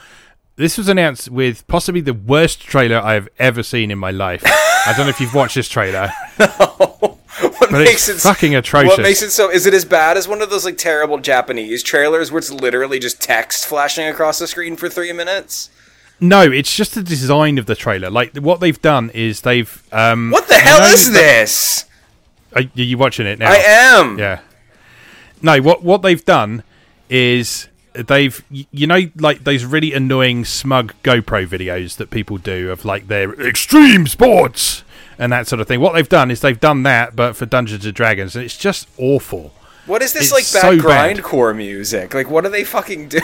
[0.56, 4.42] this was announced with possibly the worst trailer I've ever seen in my life.
[4.44, 8.90] I don't know if you've watched this trailer, what but makes it's it fucking atrocious.
[8.90, 9.50] What makes it so?
[9.50, 12.98] Is it as bad as one of those like terrible Japanese trailers where it's literally
[12.98, 15.70] just text flashing across the screen for three minutes?
[16.22, 18.08] No, it's just the design of the trailer.
[18.10, 21.84] Like what they've done is they've um, What the hell is this?
[22.54, 23.50] Are you watching it now?
[23.50, 24.18] I am.
[24.18, 24.40] Yeah.
[25.42, 26.62] No, what what they've done
[27.10, 32.84] is they've you know like those really annoying smug GoPro videos that people do of
[32.86, 34.82] like their extreme sports
[35.18, 35.80] and that sort of thing.
[35.80, 38.88] What they've done is they've done that but for Dungeons and Dragons and it's just
[38.98, 39.52] awful.
[39.86, 41.16] What is this It's like so bad bad.
[41.16, 42.14] grindcore music?
[42.14, 43.22] Like what are they fucking doing?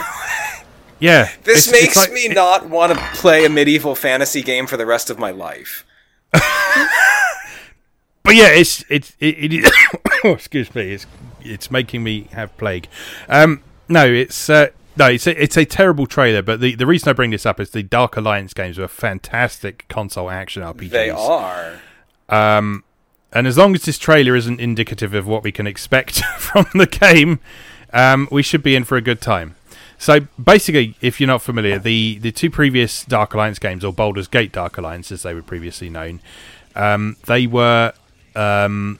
[0.99, 1.29] Yeah.
[1.43, 4.77] This it's- makes it's like- me not want to play a medieval fantasy game for
[4.77, 5.85] the rest of my life.
[8.23, 9.73] But yeah, it's it's it, it
[10.23, 11.07] oh, excuse me, it's
[11.41, 12.87] it's making me have plague.
[13.27, 17.09] Um no, it's uh no, it's a, it's a terrible trailer, but the, the reason
[17.09, 20.89] I bring this up is the Dark Alliance games were fantastic console action RPGs.
[20.89, 21.79] They are.
[22.27, 22.83] Um,
[23.31, 26.85] and as long as this trailer isn't indicative of what we can expect from the
[26.85, 27.39] game,
[27.93, 29.55] um, we should be in for a good time.
[29.99, 34.29] So basically, if you're not familiar, the, the two previous Dark Alliance games, or Baldur's
[34.29, 36.21] Gate Dark Alliance, as they were previously known,
[36.73, 37.91] um, they were
[38.33, 38.97] um,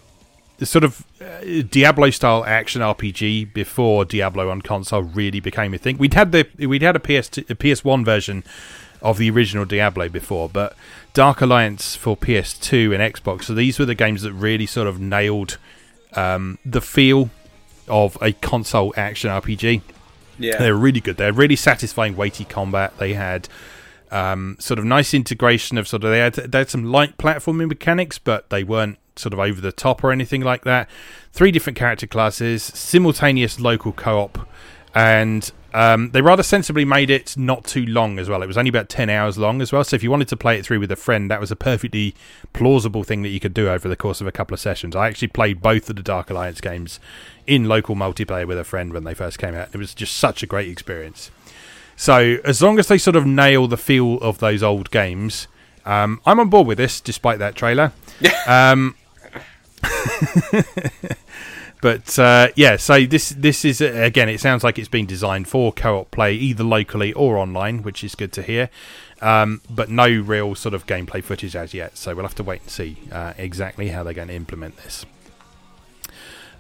[0.62, 5.98] sort of uh, Diablo style action RPG before Diablo on console really became a thing.
[5.98, 8.44] We'd had the we'd had a PS a PS1 version
[9.02, 10.76] of the original Diablo before, but
[11.14, 13.46] Dark Alliance for PS2 and Xbox.
[13.46, 15.58] So these were the games that really sort of nailed
[16.14, 17.30] um, the feel
[17.88, 19.82] of a console action RPG.
[20.40, 20.58] Yeah.
[20.58, 21.18] They were really good.
[21.18, 22.98] They had really satisfying weighty combat.
[22.98, 23.48] They had
[24.12, 27.68] um, sort of nice integration of sort of they had they had some light platforming
[27.68, 30.90] mechanics, but they weren't sort of over the top or anything like that.
[31.32, 34.48] Three different character classes, simultaneous local co-op,
[34.96, 38.42] and um, they rather sensibly made it not too long as well.
[38.42, 39.84] It was only about ten hours long as well.
[39.84, 42.16] So if you wanted to play it through with a friend, that was a perfectly
[42.54, 44.96] plausible thing that you could do over the course of a couple of sessions.
[44.96, 47.00] I actually played both of the Dark Alliance games
[47.48, 49.70] in local multiplayer with a friend when they first came out.
[49.74, 51.32] It was just such a great experience.
[51.96, 55.48] So as long as they sort of nail the feel of those old games,
[55.86, 57.92] um, I'm on board with this, despite that trailer.
[58.48, 58.96] um,
[61.82, 64.30] but uh, yeah, so this this is again.
[64.30, 68.16] It sounds like it's been designed for co-op play, either locally or online, which is
[68.16, 68.70] good to hear.
[69.22, 72.62] Um, but no real sort of gameplay footage as yet, so we'll have to wait
[72.62, 75.06] and see uh, exactly how they're going to implement this.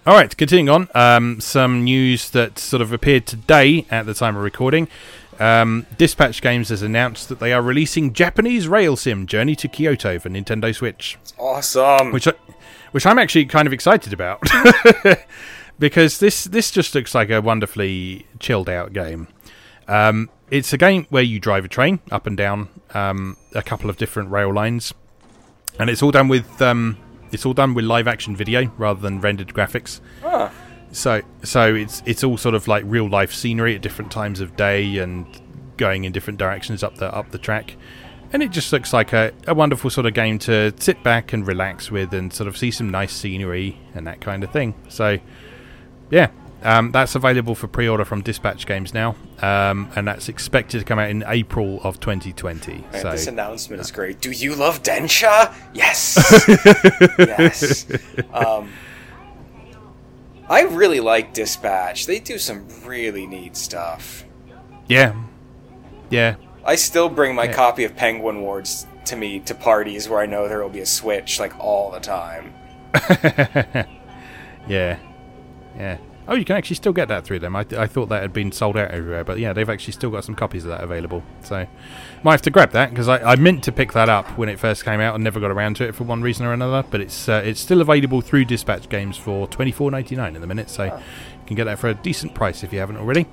[0.05, 4.35] All right, continuing on, um, some news that sort of appeared today at the time
[4.35, 4.87] of recording.
[5.39, 10.19] Um, Dispatch Games has announced that they are releasing Japanese rail sim Journey to Kyoto
[10.19, 12.11] for Nintendo Switch, Awesome.
[12.11, 12.33] which I,
[12.91, 14.41] which I'm actually kind of excited about
[15.79, 19.27] because this this just looks like a wonderfully chilled out game.
[19.87, 23.89] Um, it's a game where you drive a train up and down um, a couple
[23.89, 24.93] of different rail lines,
[25.79, 26.97] and it's all done with um,
[27.31, 30.01] it's all done with live action video rather than rendered graphics.
[30.21, 30.49] Huh.
[30.91, 34.55] So so it's it's all sort of like real life scenery at different times of
[34.55, 35.25] day and
[35.77, 37.75] going in different directions up the up the track.
[38.31, 41.47] And it just looks like a, a wonderful sort of game to sit back and
[41.47, 44.75] relax with and sort of see some nice scenery and that kind of thing.
[44.87, 45.17] So
[46.11, 46.29] yeah,
[46.63, 50.99] um, that's available for pre-order from Dispatch Games now, um, and that's expected to come
[50.99, 52.73] out in April of 2020.
[52.73, 54.19] Man, so this announcement is great.
[54.19, 55.53] Do you love Densha?
[55.73, 56.17] Yes.
[57.17, 57.85] yes.
[58.33, 58.69] Um,
[60.49, 62.07] I really like Dispatch.
[62.07, 64.25] They do some really neat stuff.
[64.87, 65.15] yeah,
[66.09, 66.35] yeah,
[66.69, 70.47] I still bring my copy of Penguin Wars to me to parties where I know
[70.47, 72.53] there will be a Switch like all the time.
[74.67, 74.99] yeah,
[75.75, 75.97] Yeah.
[76.27, 77.55] Oh, you can actually still get that through them.
[77.55, 80.23] I, I thought that had been sold out everywhere, but yeah, they've actually still got
[80.23, 81.23] some copies of that available.
[81.41, 81.65] So,
[82.21, 84.59] might have to grab that because I, I meant to pick that up when it
[84.59, 86.87] first came out and never got around to it for one reason or another.
[86.87, 90.41] But it's uh, it's still available through Dispatch Games for twenty four ninety nine in
[90.41, 93.25] the minute, so you can get that for a decent price if you haven't already.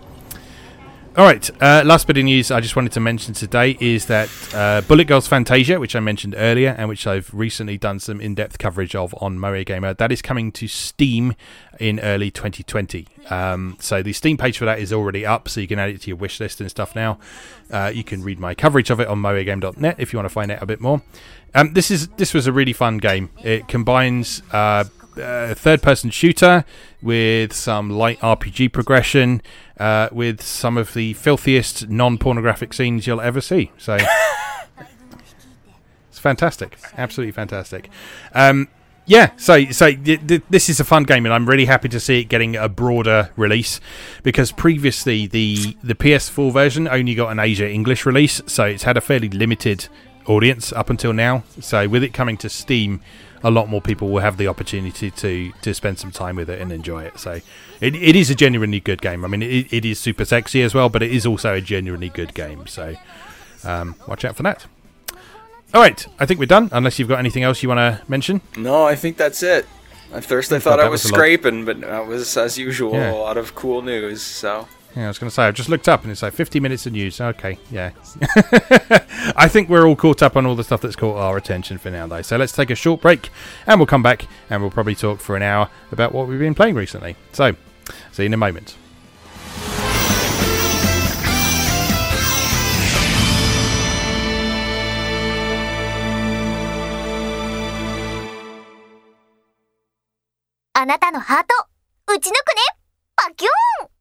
[1.16, 4.28] All right, uh, last bit of news I just wanted to mention today is that
[4.54, 8.34] uh, Bullet Girls Phantasia, which I mentioned earlier and which I've recently done some in
[8.34, 11.34] depth coverage of on MoeGamer, that is coming to Steam
[11.80, 13.08] in early 2020.
[13.30, 16.02] Um, so the Steam page for that is already up, so you can add it
[16.02, 17.18] to your wish list and stuff now.
[17.70, 20.50] Uh, you can read my coverage of it on moegamer.net if you want to find
[20.50, 21.00] out a bit more.
[21.54, 23.30] Um, this is this was a really fun game.
[23.42, 24.84] It combines uh,
[25.18, 26.64] uh, third person shooter
[27.02, 29.42] with some light RPG progression,
[29.78, 33.72] uh, with some of the filthiest non pornographic scenes you'll ever see.
[33.78, 33.96] So
[36.10, 37.90] it's fantastic, absolutely fantastic.
[38.32, 38.68] Um,
[39.08, 42.00] yeah, so so th- th- this is a fun game, and I'm really happy to
[42.00, 43.80] see it getting a broader release
[44.24, 48.96] because previously the the PS4 version only got an Asia English release, so it's had
[48.96, 49.88] a fairly limited
[50.26, 51.44] audience up until now.
[51.60, 53.00] So with it coming to Steam,
[53.46, 56.60] a lot more people will have the opportunity to to spend some time with it
[56.60, 57.18] and enjoy it.
[57.18, 57.32] So
[57.80, 59.24] it, it is a genuinely good game.
[59.24, 62.08] I mean, it, it is super sexy as well, but it is also a genuinely
[62.08, 62.66] good game.
[62.66, 62.94] So
[63.64, 64.66] um, watch out for that.
[65.74, 66.68] All right, I think we're done.
[66.72, 68.40] Unless you've got anything else you want to mention.
[68.56, 69.66] No, I think that's it.
[70.12, 71.18] At first, I thought that I was was lot.
[71.18, 73.12] scraping, but that was, as usual, Yeah.
[73.12, 74.22] a lot of cool news.
[74.22, 76.59] So Yeah, I was going to say, I've just looked up and it's like 50
[76.59, 77.21] minutes of news.
[77.21, 77.91] Okay, yeah.
[79.37, 81.89] I think we're all caught up on all the stuff that's caught our attention for
[81.89, 82.21] now, though.
[82.21, 83.29] So let's take a short break
[83.67, 86.55] and we'll come back and we'll probably talk for an hour about what we've been
[86.55, 87.15] playing recently.
[87.31, 87.55] So,
[88.11, 88.75] see you in a moment.
[100.73, 102.61] あなたのハート、撃ち抜くね
[103.15, 103.94] パキューン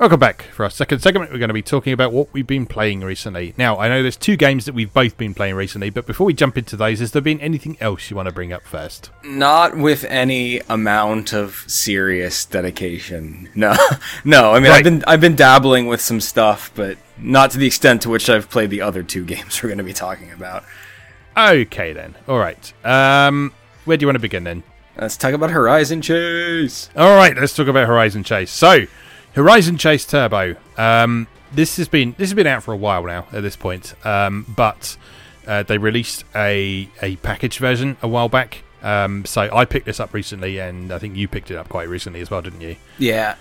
[0.00, 1.30] Welcome back for our second segment.
[1.30, 3.52] We're going to be talking about what we've been playing recently.
[3.58, 6.32] Now, I know there's two games that we've both been playing recently, but before we
[6.32, 9.10] jump into those, has there been anything else you want to bring up first?
[9.22, 13.50] not with any amount of serious dedication.
[13.54, 13.76] No,
[14.24, 14.52] no.
[14.52, 14.78] I mean, Right.
[14.78, 18.30] I've been I've been dabbling with some stuff, but not to the extent to which
[18.30, 20.64] I've played the other two games we're going to be talking about.
[21.36, 22.16] Okay, then.
[22.26, 22.72] All right.
[22.86, 23.52] Um,
[23.84, 24.62] where do you want to begin then?
[24.98, 26.88] Let's talk about Horizon Chase.
[26.96, 28.50] All right, let's talk about Horizon Chase.
[28.50, 28.86] So,
[29.34, 30.56] Horizon Chase Turbo.
[30.76, 33.94] Um, this has been this has been out for a while now at this point,
[34.04, 34.96] um, but
[35.46, 38.62] uh, they released a a package version a while back.
[38.82, 41.88] Um, so I picked this up recently, and I think you picked it up quite
[41.88, 42.76] recently as well, didn't you?
[42.98, 43.36] Yeah.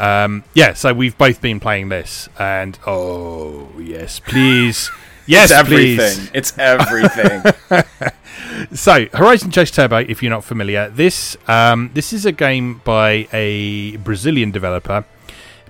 [0.00, 0.74] Um, yeah.
[0.74, 4.90] So we've both been playing this, and oh yes, please,
[5.26, 5.98] yes, it's please.
[6.00, 6.30] everything.
[6.34, 7.42] It's everything.
[8.72, 13.28] So, Horizon Chase Turbo, if you're not familiar, this um, this is a game by
[13.32, 15.04] a Brazilian developer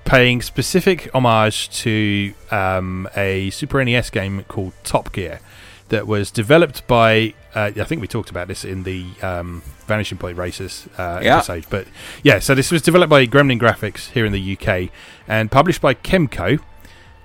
[0.05, 5.41] paying specific homage to um, a Super NES game called Top Gear
[5.89, 7.35] that was developed by.
[7.55, 11.37] Uh, I think we talked about this in the um, Vanishing Point Races uh, Yeah.
[11.37, 11.87] episode, but
[12.23, 12.39] yeah.
[12.41, 14.91] So this was developed by Gremlin Graphics here in the UK
[15.29, 16.59] and published by Kemco,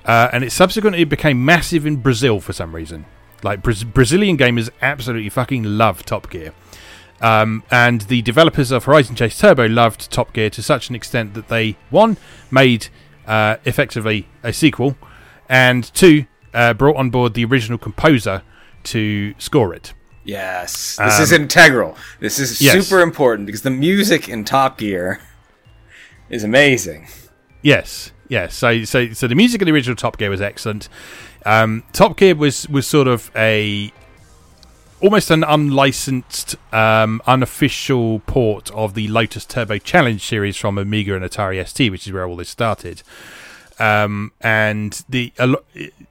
[0.06, 3.06] uh, and it subsequently became massive in Brazil for some reason.
[3.42, 6.54] Like Braz- Brazilian gamers absolutely fucking love Top Gear.
[7.22, 11.34] Um, and the developers of Horizon Chase Turbo loved Top Gear to such an extent
[11.34, 12.16] that they, one,
[12.50, 12.88] made
[13.28, 14.96] uh, effectively a sequel,
[15.50, 18.42] and two, uh, brought on board the original composer
[18.84, 19.94] to score it.
[20.24, 20.96] yes.
[20.98, 21.98] This is integral.
[22.20, 22.88] This is Um, yes.
[22.88, 25.20] super important because the music in Top Gear
[26.30, 27.08] is amazing.
[27.62, 28.56] Yes, yes.
[28.56, 30.88] So, so, so the music in the original Top Gear was excellent.
[31.46, 33.92] Um, Top Gear was was sort of a
[35.02, 41.24] almost an unlicensed, um, unofficial port of the Lotus Turbo Challenge series from Amiga and
[41.24, 43.02] Atari ST, which is where all this started.
[43.80, 45.64] Um, and the lo-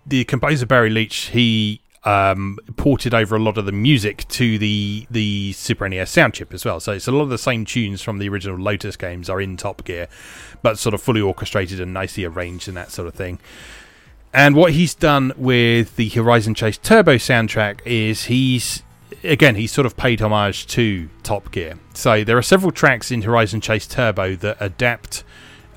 [0.07, 5.07] the composer Barry Leitch he um, ported over a lot of the music to the
[5.11, 6.80] the Super NES sound chip as well.
[6.80, 9.59] So it's a lot of the same tunes from the original Lotus games are in
[9.59, 10.09] Top Gear,
[10.62, 13.39] but sort of fully orchestrated and nicely arranged and that sort of thing.
[14.33, 18.83] And what he's done with the Horizon Chase Turbo soundtrack is he's
[19.24, 21.79] again he's sort of paid homage to Top Gear.
[21.95, 25.24] So there are several tracks in Horizon Chase Turbo that adapt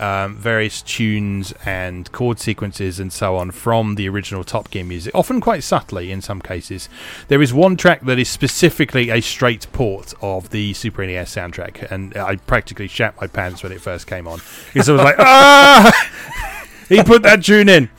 [0.02, 5.14] um, various tunes and chord sequences and so on from the original Top Gear music,
[5.14, 6.90] often quite subtly in some cases.
[7.28, 11.92] There is one track that is specifically a straight port of the Super NES soundtrack,
[11.92, 14.42] and I practically shat my pants when it first came on
[14.74, 17.90] because I was like, ah, he put that tune in.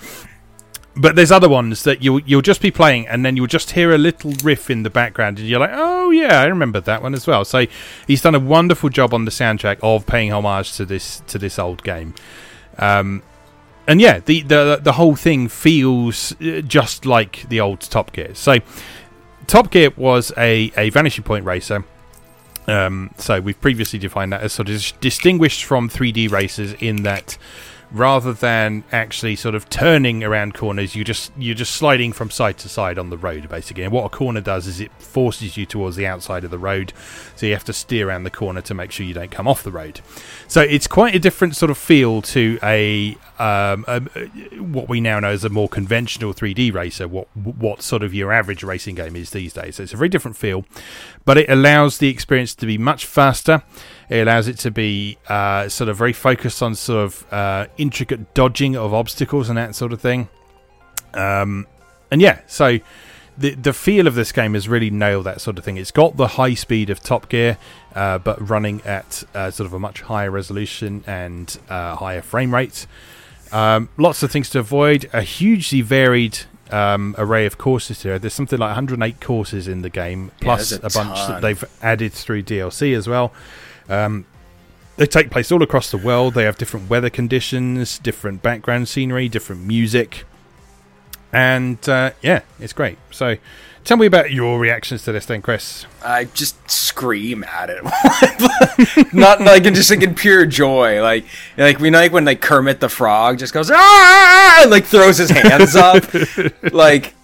[0.95, 3.93] But there's other ones that you'll you'll just be playing and then you'll just hear
[3.93, 7.15] a little riff in the background and you're like oh yeah i remember that one
[7.15, 7.45] as well.
[7.45, 7.67] So
[8.07, 11.59] he's done a wonderful job on the soundtrack of paying homage to this to this
[11.59, 12.15] old game.
[12.79, 13.23] Um,
[13.87, 18.35] and yeah the, the the whole thing feels uh, just like the old top gear.
[18.35, 18.59] So
[19.47, 21.85] top gear was a, a vanishing point racer.
[22.69, 27.37] Um, so we've previously defined that as sort of distinguished from 3d racers in that
[27.93, 32.57] rather than actually sort of turning around corners you just you're just sliding from side
[32.57, 33.85] to side on the road basically.
[33.85, 36.93] And what a corner does is it forces you towards the outside of the road
[37.37, 39.63] so you have to steer around the corner to make sure you don't come off
[39.63, 40.01] the road.
[40.49, 44.01] So it's quite a different sort of feel to a, um, a
[44.59, 48.33] what we now know as a more conventional 3d racer what what sort of your
[48.33, 50.65] average racing game is these days so it's a very different feel
[51.25, 53.63] but it allows the experience to be much faster
[54.13, 58.35] it allows it to be uh, sort of very focused on sort of uh, intricate
[58.35, 60.29] dodging of obstacles and that sort of thing.
[61.15, 61.67] Um,
[62.11, 62.79] and yeah, so
[63.39, 65.79] the the feel of this game has really nailed that sort of thing.
[65.79, 67.57] It's got the high speed of Top Gear,
[67.95, 72.53] uh, but running at uh, sort of a much higher resolution and uh, higher frame
[72.55, 72.87] rate.
[73.53, 75.09] Um, lots of things to avoid.
[75.13, 76.39] A hugely varied
[76.71, 78.19] um, array of courses here.
[78.19, 81.65] There's something like 108 courses in the game, plus yeah, a, a bunch that they've
[81.83, 83.33] added through DLC as well.
[83.89, 84.25] Um,
[84.97, 86.35] they take place all across the world.
[86.35, 90.25] They have different weather conditions, different background scenery, different music,
[91.33, 92.99] and uh, yeah, it's great.
[93.11, 93.37] So,
[93.85, 95.87] tell me about your reactions to this, then, Chris.
[96.05, 97.83] I just scream at it,
[99.13, 101.25] not like in just like in pure joy, like
[101.57, 105.19] like we know like when like Kermit the Frog just goes ah, and like throws
[105.19, 106.05] his hands up,
[106.73, 107.15] like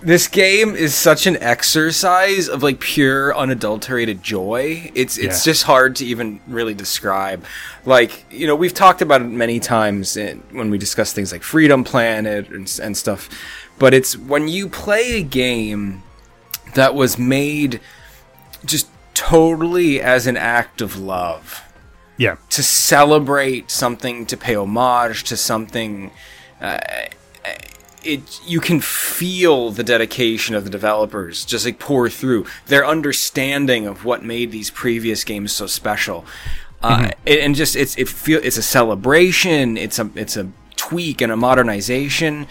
[0.00, 4.90] this game is such an exercise of like pure unadulterated joy.
[4.94, 5.52] It's it's Yeah.
[5.52, 7.44] just hard to even really describe.
[7.84, 11.42] Like you know we've talked about it many times in, when we discuss things like
[11.42, 13.28] Freedom Planet and, and stuff,
[13.78, 16.02] but it's when you play a game
[16.74, 17.80] that was made
[18.64, 21.62] just totally as an act of love
[22.16, 26.10] Yeah, to celebrate something, to pay homage to something.
[26.60, 26.78] Uh,
[28.04, 33.86] it you can feel the dedication of the developers just like pour through their understanding
[33.88, 36.24] of what made these previous games so special.
[36.80, 39.76] Uh, it- and just it's it feel it's a celebration.
[39.76, 42.46] It's a it's a tweak and a modernization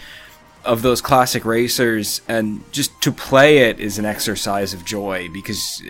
[0.64, 5.82] of those classic racers, and just to play it is an exercise of joy because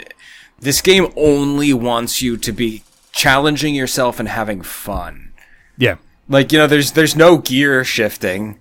[0.58, 5.32] this game only wants you to be challenging yourself and having fun.
[5.76, 5.96] yeah,
[6.28, 8.58] Like you know, there's there's no gear shifting.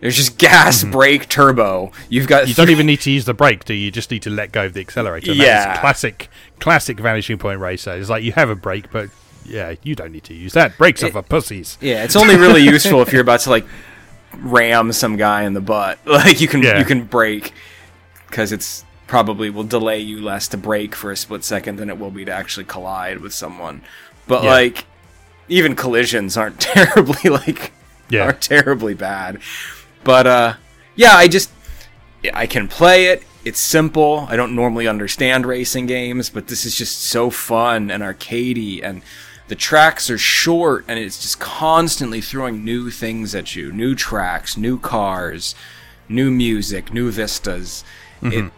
[0.00, 1.92] There's just gas, brake, turbo.
[2.08, 2.48] You've got Mm-hmm.
[2.48, 3.84] you don't even need to use the brake, do you?
[3.86, 5.32] You just need to let go of the accelerator.
[5.32, 5.80] And that is Yeah.
[5.80, 7.92] classic, classic vanishing point racer.
[7.92, 9.10] It's like you have a brake, but
[9.44, 10.78] yeah, you don't need to use that.
[10.78, 11.76] Brakes are for pussies.
[11.82, 13.66] Yeah, it's only really useful if you're about to like
[14.38, 15.98] ram some guy in the butt.
[16.06, 16.78] Like you can Yeah.
[16.78, 17.52] you can brake
[18.28, 21.98] because it's probably will delay you less to break for a split second than it
[21.98, 23.82] will be to actually collide with someone.
[24.26, 24.50] But Yeah.
[24.50, 24.84] like
[25.48, 27.72] even collisions aren't terribly like
[28.08, 28.24] Yeah.
[28.28, 29.40] are terribly bad.
[30.04, 30.54] But uh
[30.96, 31.50] yeah, I just
[32.34, 33.24] I can play it.
[33.44, 34.26] It's simple.
[34.28, 39.00] I don't normally understand racing games, but this is just so fun and arcadey and
[39.50, 43.72] the tracks are short and it's just constantly throwing new things at you.
[43.72, 45.56] New tracks, new cars,
[46.08, 47.82] new music, new vistas.
[48.22, 48.50] It, uh,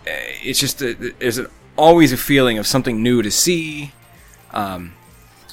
[0.44, 1.46] it's just a, there's an,
[1.78, 3.92] always a feeling of something new to see.
[4.50, 4.92] Um,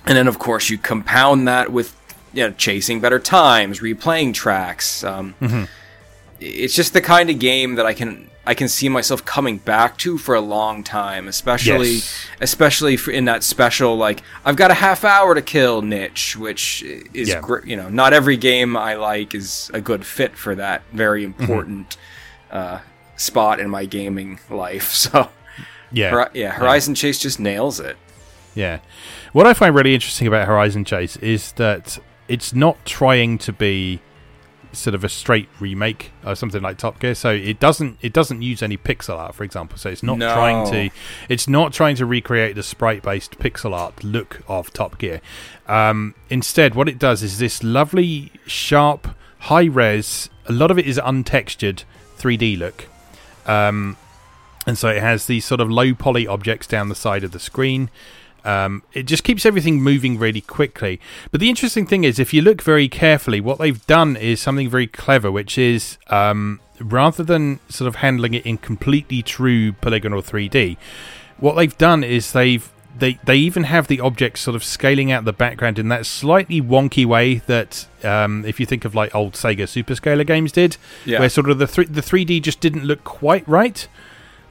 [0.05, 1.95] and then of course you compound that with
[2.33, 5.05] you know chasing better times, replaying tracks.
[5.05, 5.35] Um,
[6.41, 9.97] It's just the kind of game that I can I can see myself coming back
[9.99, 12.25] to for a long time, especially Yes.
[12.41, 16.81] especially for in that special like I've got a half hour to kill niche, which
[17.13, 17.41] is Yeah.
[17.41, 21.23] gr- you know not every game I like is a good fit for that very
[21.23, 21.95] important
[22.51, 22.79] uh,
[23.17, 24.89] spot in my gaming life.
[25.03, 25.29] So
[25.91, 27.97] Yeah, Hori- yeah, Horizon Chase just nails it.
[28.55, 28.79] Yeah.
[29.31, 33.99] What I find really interesting about Horizon Chase is that it's not trying to be
[34.71, 37.15] sort of a straight remake of something like Top Gear.
[37.15, 39.77] So it doesn't it doesn't use any pixel art, for example.
[39.77, 40.33] So it's not No.
[40.33, 40.89] trying to
[41.27, 45.21] it's not trying to recreate the sprite based pixel art look of Top Gear.
[45.67, 49.07] Um, instead, what it does is this lovely, sharp,
[49.39, 50.29] high res.
[50.47, 51.83] A lot of it is untextured
[52.17, 52.87] 3D look.
[53.45, 53.97] Um,
[54.67, 57.39] and so it has these sort of low poly objects down the side of the
[57.39, 57.89] screen.
[58.45, 60.99] Um, it just keeps everything moving really quickly.
[61.31, 64.69] But the interesting thing is, if you look very carefully, what they've done is something
[64.69, 70.21] very clever, which is um, rather than sort of handling it in completely true polygonal
[70.21, 70.77] 3D,
[71.37, 75.23] what they've done is they've they they even have the objects sort of scaling out
[75.23, 79.33] the background in that slightly wonky way that um, if you think of like old
[79.33, 80.75] Sega Superscaler games did,
[81.05, 81.19] Yeah.
[81.19, 83.87] where sort of the th- the 3D just didn't look quite right.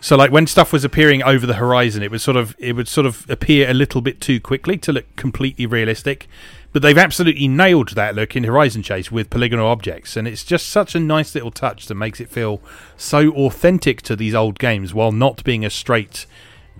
[0.01, 2.89] So like when stuff was appearing over the horizon, it would sort of it would
[2.89, 6.29] sort of appear a little bit too quickly to look completely realistic.
[6.73, 10.69] But they've absolutely nailed that look in Horizon Chase with polygonal objects, and it's just
[10.69, 12.61] such a nice little touch that makes it feel
[12.97, 16.27] so authentic to these old games while not being a straight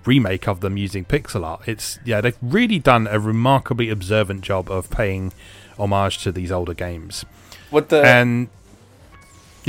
[0.05, 1.67] remake of them using pixel art.
[1.67, 5.33] It's yeah, they've really done a remarkably observant job of paying
[5.77, 7.25] homage to these older games.
[7.69, 8.49] What the And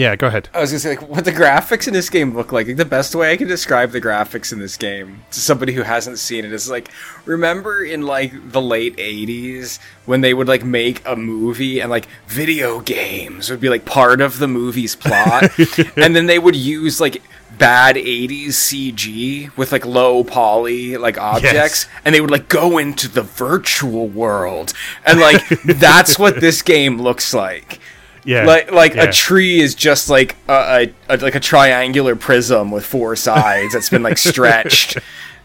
[0.01, 0.49] yeah, go ahead.
[0.55, 2.67] I was gonna say like what the graphics in this game look like.
[2.67, 2.77] like.
[2.77, 6.19] The best way I can describe the graphics in this game to somebody who hasn't
[6.19, 6.91] seen it is like
[7.27, 12.09] remember in like the late '80s when they would like make a movie and like
[12.27, 15.51] video games would be like part of the movie's plot,
[15.99, 17.21] and then they would use like
[17.59, 23.07] bad 80s CG with like low poly like objects and they would like go into
[23.07, 24.73] the virtual world
[25.05, 27.79] and like that's what this game looks like
[28.25, 29.05] Yeah, like like yeah.
[29.05, 33.73] a tree is just like a, a, a like a triangular prism with four sides
[33.73, 34.99] that's been like stretched.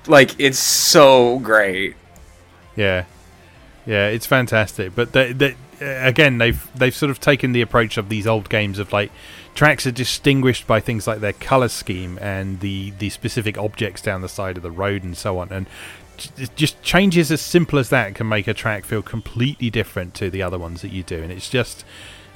[0.08, 1.96] like it's so great.
[2.76, 3.06] Yeah,
[3.86, 4.94] yeah, it's fantastic.
[4.94, 8.80] But they, they, again, they've they've sort of taken the approach of these old games
[8.80, 9.12] of like
[9.54, 14.22] tracks are distinguished by things like their color scheme and the the specific objects down
[14.22, 15.68] the side of the road and so on, and
[16.56, 20.42] just changes as simple as that can make a track feel completely different to the
[20.42, 21.86] other ones that you do, and it's just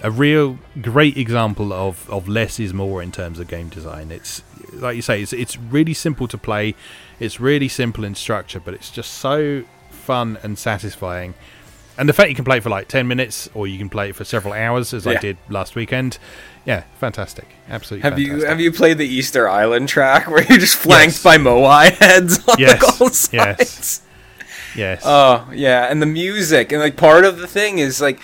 [0.02, 4.12] a real great example of, of less is more in terms of game design.
[4.12, 4.42] It's
[4.74, 6.76] like you say, it's it's really simple to play,
[7.20, 11.34] it's really simple in structure, but it's just so fun and satisfying.
[11.98, 14.10] And the fact you can play it for like ten minutes, or you can play
[14.10, 16.18] it for several hours, as I did last weekend,
[16.66, 18.10] yeah, fantastic, absolutely.
[18.10, 21.24] Have you have you played the Easter Island track where you're just flanked Yes.
[21.24, 23.32] by Moai heads on Yes, like all sides?
[23.34, 24.02] yes.
[24.76, 25.02] Yes.
[25.04, 28.20] Oh yeah, and the music and like part of the thing is like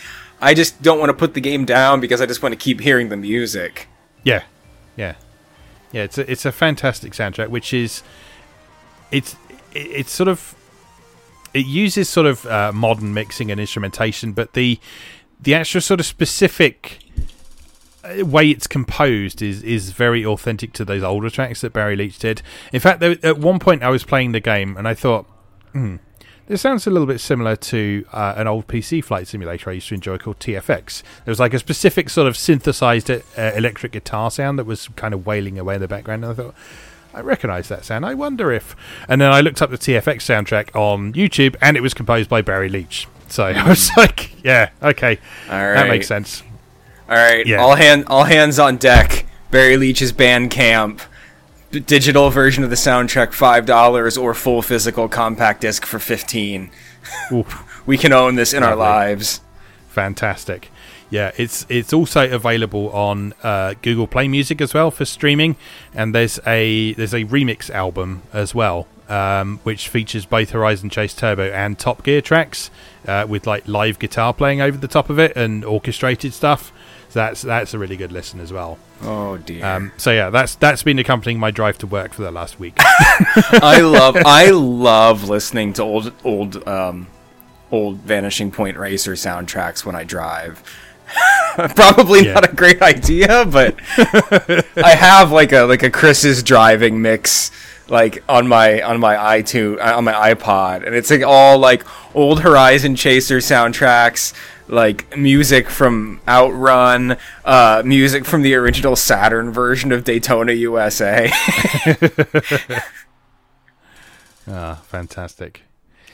[0.46, 2.80] I just don't want to put the game down because I just want to keep
[2.80, 3.88] hearing the music.
[4.24, 4.44] Yeah,
[4.96, 5.16] yeah,
[5.92, 6.04] yeah.
[6.04, 8.04] It's a, it's a fantastic soundtrack, which is
[9.12, 9.36] it's
[9.74, 10.54] it's sort of
[11.56, 14.80] it uses sort of uh, modern mixing and instrumentation, but the
[15.42, 17.00] the actual sort of specific
[18.04, 22.20] uh, way it's composed is is very authentic to those older tracks that Barry Leitch
[22.20, 22.44] did.
[22.72, 25.26] In fact, there, at one point I was playing the game and I thought,
[25.72, 25.96] hmm,
[26.48, 29.88] this sounds a little bit similar to uh, an old PC flight simulator I used
[29.90, 31.02] to enjoy called TFX.
[31.26, 35.14] There was like a specific sort of synthesized uh, electric guitar sound that was kind
[35.14, 36.56] of wailing away in the background, and I thought.
[37.14, 38.06] I recognise that sound.
[38.06, 38.76] I wonder if.
[39.08, 42.42] And then I looked up the TFX soundtrack on YouTube, and it was composed by
[42.42, 43.08] Barry Leitch.
[43.30, 45.18] So I was like, "Yeah, okay,
[45.50, 46.44] All that makes sense."
[47.08, 47.62] All right, Yeah.
[47.62, 49.26] all hand all hands on deck.
[49.50, 50.98] Barry Leitch's Bandcamp.
[50.98, 51.04] D-
[51.80, 56.72] digital version of the soundtrack five dollars or full physical compact disc for fifteen.
[57.86, 59.42] We can own this in our lives.
[59.90, 60.72] Fantastic.
[61.10, 65.56] Yeah, it's it's also available on uh, Google Play Music as well for streaming,
[65.94, 71.14] and there's a there's a remix album as well, um, which features both Horizon Chase
[71.14, 72.72] Turbo and Top Gear tracks
[73.08, 76.74] uh, with like live guitar playing over the top of it and orchestrated stuff.
[77.10, 78.80] So that's that's a really good listen as well.
[79.06, 79.64] Oh dear.
[79.66, 82.74] Um, so yeah, that's that's been accompanying my drive to work for the last week.
[82.80, 87.08] I love I love listening to old old um
[87.72, 90.64] old Vanishing Point Racer soundtracks when I drive.
[91.76, 92.34] Probably Yeah.
[92.34, 93.76] not a great idea, but
[94.78, 97.52] I have like a like a Chris's driving mix
[97.88, 101.84] like on my on my iTunes on my iPod and it's like all like
[102.16, 104.34] old Horizon Chaser soundtracks
[104.68, 111.30] like music from Outrun, uh, music from the original Saturn version of Daytona USA.
[114.48, 115.64] ah, fantastic.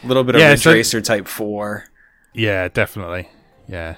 [0.03, 1.85] A little bit of Yeah, Ridge so- Racer Type 4.
[2.33, 3.27] Yeah, definitely.
[3.67, 3.95] Yeah,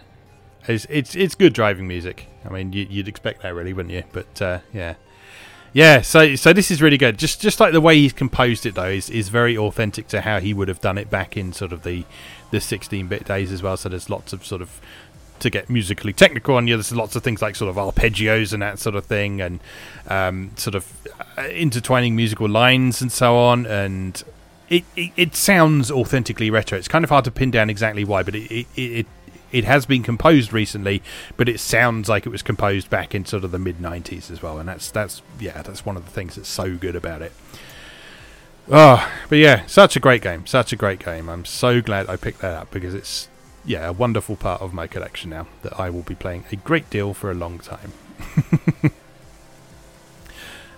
[0.68, 2.28] it's it's it's good driving music.
[2.45, 4.04] I mean, you, you'd expect that, really, wouldn't you?
[4.12, 4.95] But uh, yeah,
[5.72, 6.01] yeah.
[6.01, 7.18] So so this is really good.
[7.20, 10.39] Just just like the way he's composed it, though, is is very authentic to how
[10.39, 12.06] he would have done it back in sort of the
[12.54, 13.76] the 16-bit days as well.
[13.76, 14.80] So there's lots of sort of
[15.39, 16.76] to get musically technical on you.
[16.76, 19.60] There's lots of things like sort of arpeggios and that sort of thing, and
[20.08, 23.66] um, sort of uh, intertwining musical lines and so on.
[23.66, 24.24] And
[24.70, 26.78] it, it it sounds authentically retro.
[26.78, 29.08] It's kind of hard to pin down exactly why, but it it, it
[29.51, 31.01] it has been composed recently,
[31.38, 34.43] but it sounds like it was composed back in sort of the mid '90s as
[34.43, 37.34] well, and that's that's yeah, that's one of the things that's so good about it.
[38.72, 41.30] Oh, but yeah, such a great game, such a great game.
[41.30, 43.28] I'm so glad I picked that up because it's
[43.66, 46.89] yeah, a wonderful part of my collection now that I will be playing a great
[46.89, 47.93] deal for a long time.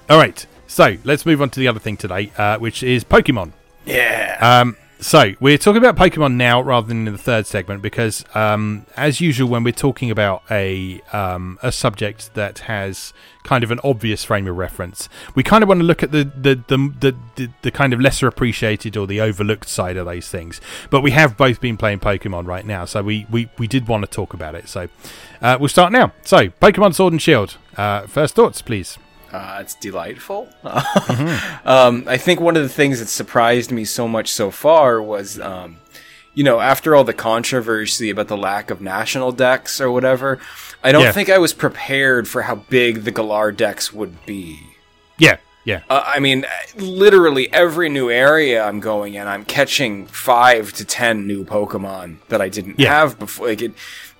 [0.10, 3.52] All right, so let's move on to the other thing today, uh, which is Pokemon.
[3.86, 4.38] Yeah.
[4.40, 8.88] Um, So we're talking about Pokemon now rather than in the third segment because, um,
[8.98, 13.80] as usual, when we're talking about a um, a subject that has kind of an
[13.84, 17.50] obvious frame of reference, we kind of want to look at the the, the the,
[17.62, 20.60] the, kind of lesser appreciated or the overlooked side of those things.
[20.90, 24.06] But we have both been playing Pokemon right now, so we we, we did want
[24.06, 24.68] to talk about it.
[24.68, 24.88] So
[25.40, 26.14] uh, we'll start now.
[26.24, 27.58] So Pokemon Sword and Shield.
[27.78, 28.98] Uh, first thoughts, please.
[29.36, 30.48] Uh, it's delightful.
[31.66, 35.40] um, I think one of the things that surprised me so much so far was,
[35.40, 35.78] um,
[36.34, 40.40] you know, after all the controversy about the lack of national dex or whatever,
[40.84, 41.12] I don't Yeah.
[41.12, 44.60] think I was prepared for how big the Galar dex would be.
[45.18, 46.46] Yeah, yeah, Uh, I mean,
[46.78, 52.42] literally every new area I'm going in, I'm catching five to ten new Pokemon that
[52.42, 52.94] I didn't Yeah.
[53.00, 53.48] have before.
[53.48, 53.74] Like it,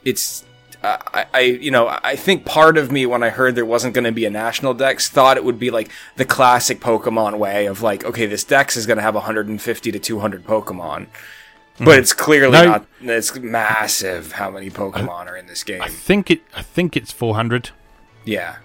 [0.04, 0.44] it's.
[0.86, 4.06] I, I, you know, I think part of me when I heard there wasn't going
[4.06, 7.82] to be a national dex thought it would be like the classic Pokemon way of
[7.82, 11.08] like, okay, this dex is going to have 150 to 200 Pokemon,
[11.80, 12.52] but it's clearly.
[12.52, 12.66] No.
[12.66, 12.86] not.
[13.02, 15.82] It's massive how many Pokemon are in this game.
[15.82, 16.42] I think it.
[16.56, 17.72] I think it's four hundred.
[18.24, 18.58] yeah,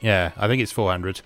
[0.00, 1.20] Yeah, I think it's 400.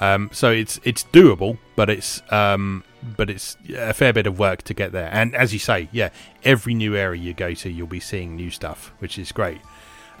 [0.00, 2.82] Um, so it's it's doable, but it's um,
[3.16, 5.10] but it's a fair bit of work to get there.
[5.12, 6.10] And as you say, yeah,
[6.44, 9.60] every new area you go to, you'll be seeing new stuff, which is great.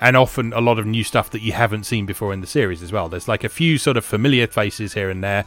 [0.02, 2.82] And often a lot of new stuff that you haven't seen before in the series
[2.82, 3.08] as well.
[3.08, 5.44] There's like a few sort of familiar faces here and there,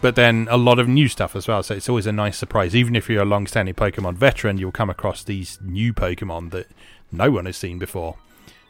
[0.00, 1.62] but then a lot of new stuff as well.
[1.62, 2.74] So it's always a nice surprise.
[2.74, 6.68] Even if you're a long-standing Pokemon veteran, you'll come across these new Pokemon that
[7.12, 8.16] no one has seen before,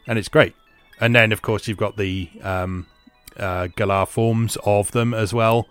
[0.08, 0.56] and it's great.
[1.00, 2.88] And then, of course, you've got the um,
[3.36, 5.68] uh, Galar forms of them as well,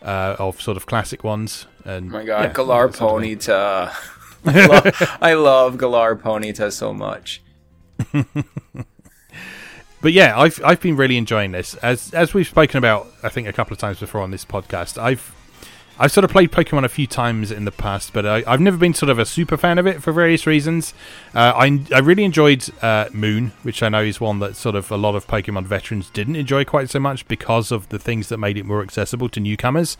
[0.00, 1.66] uh, of sort of classic ones.
[1.84, 2.88] And Oh my god, yeah, Galar.
[2.90, 3.92] Ponyta.
[4.44, 7.42] I, love, I love Galar Ponyta so much.
[10.00, 11.74] But yeah, I've I've been really enjoying this.
[11.76, 15.00] As as we've spoken about, I think a couple of times before on this podcast.
[15.00, 15.34] I've
[16.00, 18.76] I've sort of played Pokemon a few times in the past, but I, I've never
[18.76, 20.94] been sort of a super fan of it for various reasons.
[21.34, 24.90] Uh, I I really enjoyed uh, Moon, which I know is one that sort of
[24.92, 28.38] a lot of Pokemon veterans didn't enjoy quite so much because of the things that
[28.38, 29.96] made it more accessible to newcomers.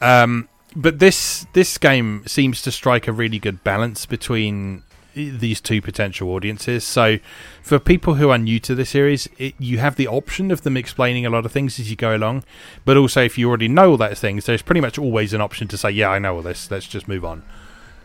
[0.00, 4.84] Um, but this this game seems to strike a really good balance between
[5.14, 6.84] these two potential audiences.
[6.84, 7.18] So,
[7.62, 10.76] for people who are new to the series, it, you have the option of them
[10.76, 12.44] explaining a lot of things as you go along.
[12.84, 15.68] But also, if you already know all those things, there's pretty much always an option
[15.68, 16.70] to say, "Yeah, I know all this.
[16.70, 17.42] Let's just move on."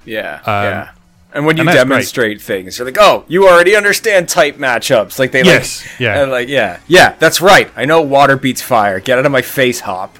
[0.05, 0.89] Yeah, Um, yeah.
[1.33, 5.31] And when you and demonstrate things, you're like, "Oh, you already understand type matchups." Like
[5.33, 6.21] they Yes, like, yeah.
[6.21, 7.69] and like, yeah, yeah, that's right.
[7.75, 8.99] I know water beats fire.
[9.01, 10.17] Get out of my face, hop.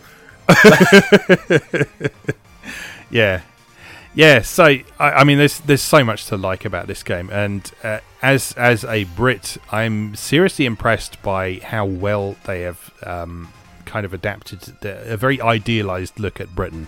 [3.09, 3.41] Yeah,
[4.17, 4.41] yeah.
[4.41, 7.99] So I, I mean, there's there's so much to like about this game, and uh,
[8.21, 13.53] as as a Brit, I'm seriously impressed by how well they have um,
[13.85, 16.87] kind of adapted the, a very idealized look at Britain.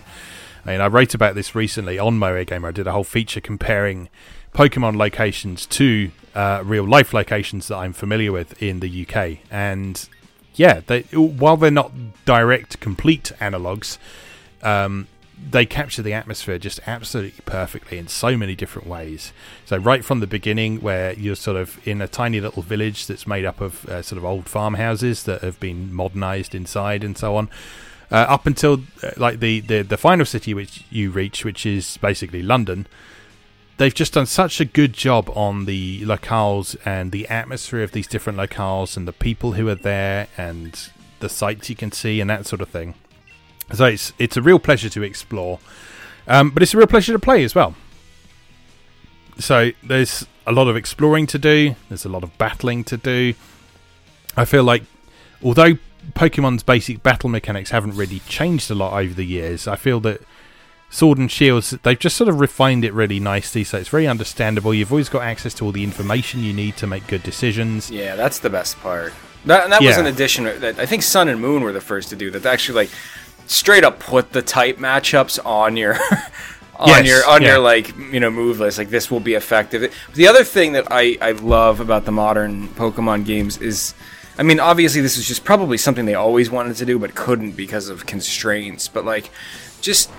[0.64, 2.68] I mean, I wrote about this recently on MoeGamer.
[2.68, 4.08] I did a whole feature comparing
[4.52, 10.08] Pokemon locations to uh, real life locations that I'm familiar with in the UK, and
[10.54, 11.92] yeah, they while they're not
[12.24, 13.98] direct, complete analogs,
[14.62, 15.06] um,
[15.48, 19.32] they capture the atmosphere just absolutely perfectly in so many different ways.
[19.64, 23.26] So right from the beginning, where you're sort of in a tiny little village that's
[23.26, 27.36] made up of uh, sort of old farmhouses that have been modernized inside and so
[27.36, 27.48] on,
[28.10, 31.96] uh, up until uh, like the, the the final city which you reach, which is
[31.98, 32.86] basically London.
[33.76, 38.06] They've just done such a good job on the locales and the atmosphere of these
[38.06, 40.78] different locales and the people who are there and
[41.20, 42.94] the sights you can see and that sort of thing.
[43.72, 45.58] So it's it's a real pleasure to explore,
[46.26, 47.74] um, but it's a real pleasure to play as well.
[49.38, 51.76] So there's a lot of exploring to do.
[51.88, 53.34] There's a lot of battling to do.
[54.36, 54.82] I feel like,
[55.42, 55.78] although
[56.12, 60.20] Pokemon's basic battle mechanics haven't really changed a lot over the years, I feel that
[60.90, 63.64] Sword and Shields they've just sort of refined it really nicely.
[63.64, 64.74] So it's very understandable.
[64.74, 67.90] You've always got access to all the information you need to make good decisions.
[67.90, 69.12] Yeah, that's the best part.
[69.46, 72.10] That, and that was an addition that I think Sun and Moon were the first
[72.10, 72.44] to do that.
[72.44, 72.90] Actually like
[73.50, 75.94] straight up put the type matchups on your
[76.76, 77.48] on Yes, your on yeah.
[77.48, 78.78] your like you know move list.
[78.78, 79.92] Like this will be effective.
[80.14, 83.94] The other thing that I I love about the modern Pokemon games is.
[84.38, 87.52] I mean, obviously, this is just probably something they always wanted to do, but couldn't
[87.52, 88.88] because of constraints.
[88.88, 89.28] But like,
[89.82, 90.10] just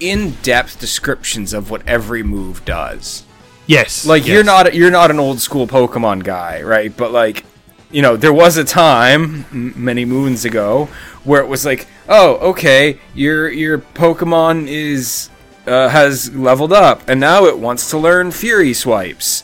[0.00, 3.24] in-depth descriptions of what every move does.
[3.66, 4.32] Yes, Like yes.
[4.32, 6.96] you're not you're not an old school Pokemon guy, right?
[6.96, 7.44] But like,
[7.90, 10.88] you know, there was a time m- many moons ago
[11.24, 15.30] where it was like, oh, okay, your your Pokemon is
[15.66, 19.42] uh, has leveled up, and now it wants to learn Fury swipes.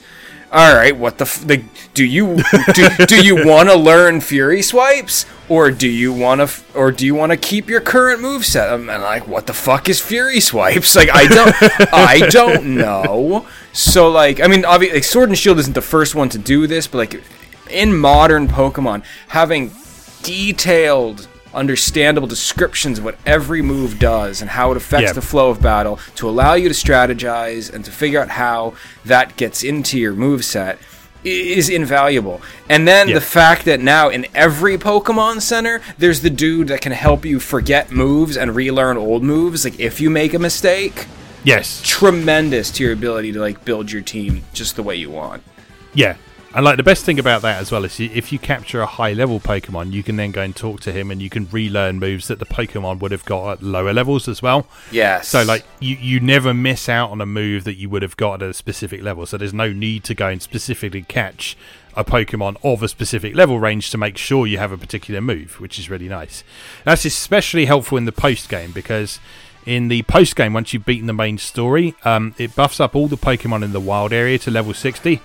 [0.53, 1.65] all right, what the, f- like,
[1.95, 2.37] do you
[2.75, 6.93] do, do you want to learn Fury swipes or do you want to f- or
[6.93, 8.73] do you want to keep your current move set?
[8.73, 10.95] I'm like, what the fuck is Fury swipes?
[10.95, 11.55] Like, I don't
[11.93, 13.47] I don't know.
[13.73, 16.67] So like, I mean, obviously, like, Sword and Shield isn't the first one to do
[16.67, 17.23] this, but like
[17.73, 19.71] in modern Pokemon, having
[20.23, 25.13] detailed understandable descriptions of what every move does and how it affects Yeah.
[25.13, 28.73] the flow of battle to allow you to strategize and to figure out how
[29.05, 30.79] that gets into your move set
[31.25, 32.41] is invaluable.
[32.71, 36.93] And then the fact that now in every Pokemon Center, there's the dude that can
[36.93, 39.65] help you forget moves and relearn old moves.
[39.65, 41.07] Like if you make a mistake,
[41.45, 41.81] Yes.
[41.85, 45.43] tremendous to your ability to like build your team just the way you want.
[45.95, 46.15] Yeah.
[46.55, 49.15] And like the best thing about that as well is if you capture a high
[49.15, 52.29] level Pokemon, you can then go and talk to him and you can relearn moves
[52.29, 54.67] that the Pokemon would have got at lower levels as well.
[54.91, 55.29] Yes.
[55.29, 58.43] So like you, you never miss out on a move that you would have got
[58.43, 59.25] at a specific level.
[59.25, 61.57] So there's no need to go and specifically catch
[61.97, 65.59] a Pokemon of a specific level range to make sure you have a particular move,
[65.59, 66.45] which is really nice.
[66.85, 69.21] That's especially helpful in the post game because
[69.65, 73.09] in the post game, once you've beaten the main story, um, it buffs up all
[73.09, 75.21] the Pokemon in the wild area to level 60.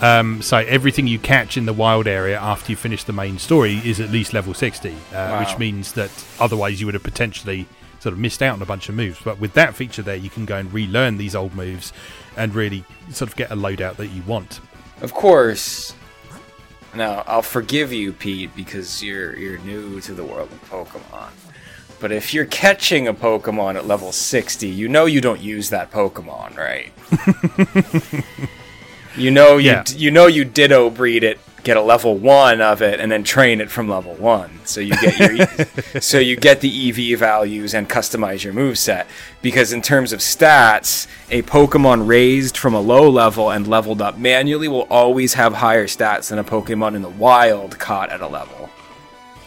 [0.00, 3.74] Um, so everything you catch in the wild area after you finish the main story
[3.84, 5.40] is at least level 60, uh, Wow.
[5.40, 7.66] which means that otherwise you would have potentially
[7.98, 9.18] sort of missed out on a bunch of moves.
[9.22, 11.92] But with that feature there, you can go and relearn these old moves
[12.36, 14.60] and really sort of get a loadout that you want.
[15.02, 15.94] Of course.
[16.94, 21.28] Now, I'll forgive you, Pete, because you're you're new to the world of Pokemon.
[22.00, 25.90] But if you're catching a Pokemon at level 60, you know you don't use that
[25.90, 26.92] Pokemon, right?
[29.20, 29.84] you know you Yeah.
[29.88, 33.60] you know you Ditto breed it, get a level 1 of it and then train
[33.60, 34.60] it from level 1.
[34.64, 39.06] So you get your so you get the EV values and customize your move set
[39.42, 44.16] because in terms of stats, a Pokemon raised from a low level and leveled up
[44.18, 48.26] manually will always have higher stats than a Pokemon in the wild caught at a
[48.28, 48.70] level.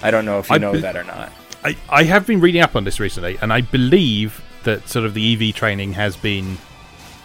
[0.02, 1.32] I don't know if you I know be- that or not.
[1.66, 5.14] I, I have been reading up on this recently, and I believe that sort of
[5.14, 6.58] the EV training has been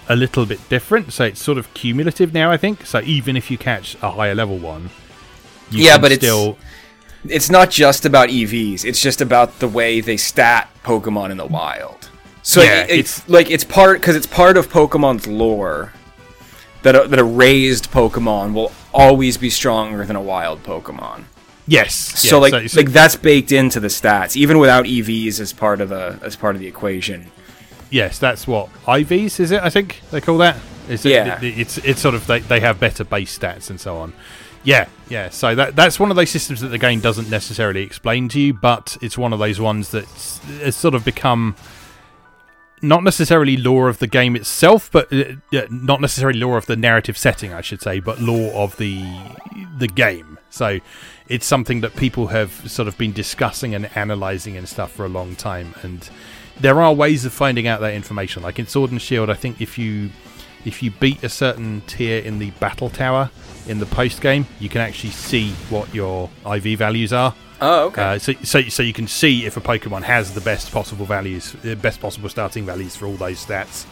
[0.08, 1.12] a little bit different.
[1.12, 2.86] So it's sort of cumulative now, I think.
[2.86, 4.90] So even if you catch a higher level one,
[5.70, 6.58] you Yeah, but it's- still.
[7.28, 8.84] It's not just about EVs.
[8.84, 12.08] It's just about the way they stat Pokemon in the wild.
[12.42, 15.92] So Yeah, it- it's, like it's part because it's part of Pokemon's lore
[16.82, 21.24] that a, that a raised Pokemon will always be stronger than a wild Pokemon.
[21.66, 21.94] Yes.
[21.94, 25.90] so yeah, like like that's baked into the stats, even without EVs as part of
[25.90, 27.26] the as part of the equation.
[27.90, 29.62] Yes, that's what IVs is it?
[29.62, 30.56] I think they call that.
[30.88, 31.38] Is Yeah.
[31.42, 34.12] it- it's it's sort of they, they have better base stats and so on.
[34.64, 35.28] Yeah, yeah.
[35.30, 38.54] So that that's one of those systems that the game doesn't necessarily explain to you,
[38.54, 41.54] but it's one of those ones that's has sort of become
[42.80, 45.24] not necessarily lore of the game itself, but uh,
[45.68, 49.04] not necessarily lore of the narrative setting, I should say, but lore of the
[49.76, 50.38] the game.
[50.50, 50.78] So
[51.28, 55.08] it's something that people have sort of been discussing and analyzing and stuff for a
[55.08, 56.08] long time, and
[56.60, 58.42] there are ways of finding out that information.
[58.42, 60.10] Like in Sword and Shield, I think if you
[60.64, 63.30] if you beat a certain tier in the battle tower
[63.66, 67.34] in the post game, you can actually see what your IV values are.
[67.60, 68.02] Oh, okay.
[68.02, 71.52] Uh, so, so, so you can see if a Pokemon has the best possible values,
[71.62, 73.86] the best possible starting values for all those stats.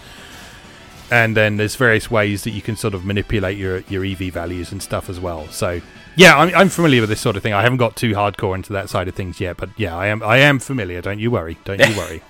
[1.10, 4.72] And then there's various ways that you can sort of manipulate your, your EV values
[4.72, 5.46] and stuff as well.
[5.48, 5.80] So
[6.16, 7.52] yeah, I'm, I'm familiar with this sort of thing.
[7.52, 10.22] I haven't got too hardcore into that side of things yet, but yeah, I am
[10.22, 11.00] I am familiar.
[11.00, 11.58] Don't you worry.
[11.64, 12.22] Don't you worry.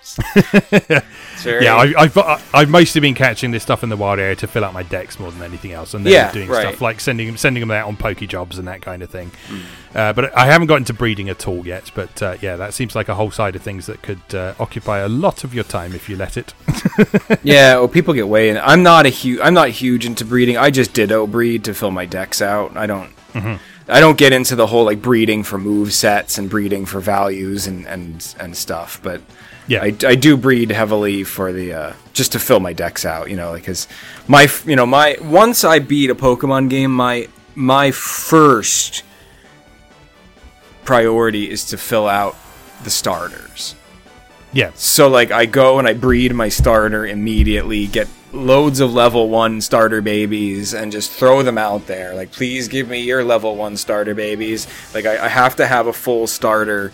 [0.00, 4.18] It's very- yeah, I, I've I- I've mostly been catching this stuff in the wild
[4.18, 6.62] area to fill out my dex more than anything else, and then Yeah, doing right.
[6.68, 9.30] stuff like sending sending them out on Poké Jobs and that kind of thing.
[9.48, 9.60] Hmm.
[9.94, 11.90] Uh, but I haven't got into breeding at all yet.
[11.94, 14.98] But uh, yeah, that seems like a whole side of things that could uh, occupy
[14.98, 16.52] a lot of your time if you let it.
[17.42, 18.58] yeah, well, people get way in.
[18.58, 19.40] I'm not a huge.
[19.42, 20.56] I'm not huge into breeding.
[20.56, 22.76] I just Ditto breed to fill my dex out.
[22.76, 23.10] I don't.
[23.88, 27.66] I don't get into the whole like breeding for move sets and breeding for values
[27.66, 28.98] and and and stuff.
[29.02, 29.20] But
[29.68, 29.82] Yeah.
[29.82, 33.30] I, I do breed heavily for the uh, just to fill my dex out.
[33.30, 33.88] You know, because
[34.28, 39.02] my you know my once I beat a Pokemon game, my my first
[40.84, 42.36] priority is to fill out
[42.84, 43.74] the starters.
[44.52, 49.28] yeah, So like I go and I breed my starter immediately, get loads of level
[49.30, 52.14] 1 starter babies and just throw them out there.
[52.14, 54.66] Like please give me your level 1 starter babies.
[54.94, 56.92] Like I, I have to have a full starter.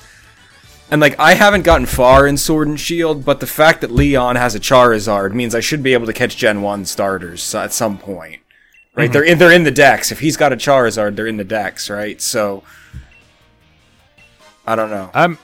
[0.92, 4.36] And like I haven't gotten far in Sword and Shield, but the fact that Leon
[4.36, 7.96] has a Charizard means I should be able to catch Gen 1 starters at some
[7.96, 8.42] point.
[8.94, 9.10] Right?
[9.10, 10.12] They're in they're in the dex.
[10.12, 12.20] If he's got a Charizard, they're in the dex, right?
[12.20, 12.62] So
[14.66, 15.10] I don't know.
[15.14, 15.38] um,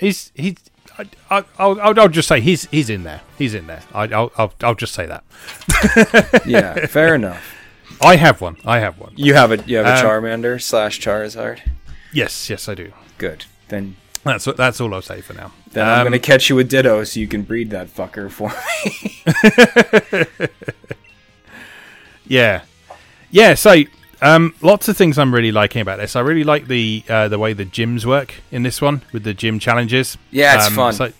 [0.00, 0.56] he's he's.
[0.98, 3.20] I, I, I'll, I'll just say he's he's in there.
[3.36, 3.82] He's in there.
[3.92, 6.42] I, I'll, I'll I'll just say that.
[6.46, 7.54] yeah, fair enough.
[8.00, 8.56] I have one.
[8.64, 9.12] I have one.
[9.16, 11.60] You have a you have a Um, Charmander slash Charizard.
[12.10, 12.90] Yes, yes, I do.
[13.18, 13.44] Good.
[13.68, 13.96] Then
[14.32, 15.52] That's that's all I'll say for now.
[15.72, 18.48] then I'm Um, gonna catch you with Ditto so you can breed that fucker for
[18.84, 20.26] me.
[22.26, 22.62] Yeah,
[23.30, 23.54] yeah.
[23.54, 23.82] So,
[24.22, 26.16] um, lots of things I'm really liking about this.
[26.16, 29.34] I really like the uh, the way the gyms work in this one with the
[29.34, 30.16] gym challenges.
[30.30, 30.92] Yeah, it's Um, fun.
[30.94, 31.12] So,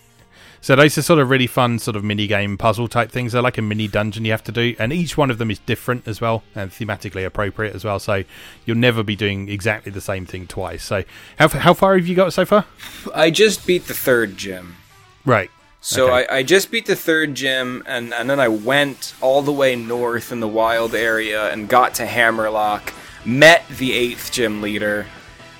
[0.65, 3.33] so those are sort of really fun, sort of mini game puzzle type things.
[3.33, 5.59] They're like a mini dungeon you have to do, and each one of them is
[5.59, 7.99] different as well and thematically appropriate as well.
[7.99, 8.23] So
[8.65, 10.83] you'll never be doing exactly the same thing twice.
[10.83, 11.03] So
[11.37, 12.65] how how far have you got so far?
[13.13, 14.77] I just beat the third gym.
[15.23, 15.51] Right.
[15.81, 16.25] So Okay.
[16.27, 19.75] I, I just beat the third gym, and, and then I went all the way
[19.75, 22.91] north in the wild area and got to Hammerlocke,
[23.23, 25.05] met the eighth gym leader,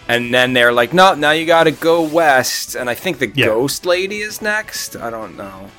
[0.08, 3.48] and then they're like, no, now you gotta go west, and I think the Yeah.
[3.48, 4.96] ghost lady is next?
[4.96, 5.70] I don't know.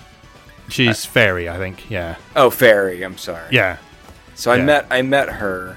[0.69, 1.89] She's fairy, I think.
[1.91, 2.17] Yeah.
[2.35, 3.49] Oh, Fairy, I'm sorry.
[3.53, 3.77] Yeah.
[4.35, 4.65] So I yeah.
[4.65, 5.77] met I met her.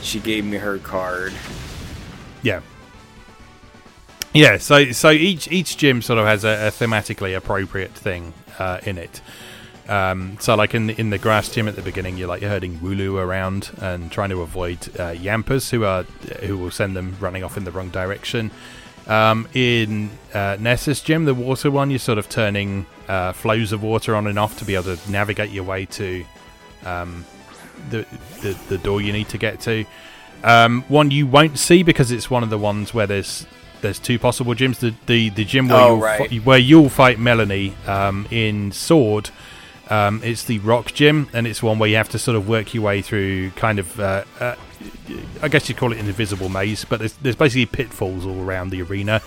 [0.00, 1.32] She gave me her card.
[2.42, 2.60] Yeah.
[4.32, 8.78] Yeah, so so each each gym sort of has a, a thematically appropriate thing uh,
[8.84, 9.20] in it.
[9.88, 12.78] Um, so like in the, in the grass gym at the beginning, you're like herding
[12.78, 16.04] Wooloo around and trying to avoid uh, Yampers who are
[16.44, 18.50] who will send them running off in the wrong direction.
[19.08, 23.82] Um, in uh, Nessa's gym, the water one, you're sort of turning uh, flows of
[23.82, 26.24] water on and off to be able to navigate your way to
[26.84, 27.24] um,
[27.88, 28.06] the,
[28.42, 29.84] the the door you need to get to.
[30.44, 33.46] Um, one you won't see because it's one of the ones where there's
[33.80, 34.78] there's two possible gyms.
[34.78, 36.30] The the, the gym where Oh, you'll right.
[36.30, 39.30] fi- where you'll fight Melanie um, in Sword.
[39.90, 42.72] Um, it's the Rock Gym, and it's one where you have to sort of work
[42.72, 44.54] your way through kind of, uh, uh,
[45.42, 48.70] I guess you'd call it an invisible maze, but there's, there's basically pitfalls all around
[48.70, 49.20] the arena,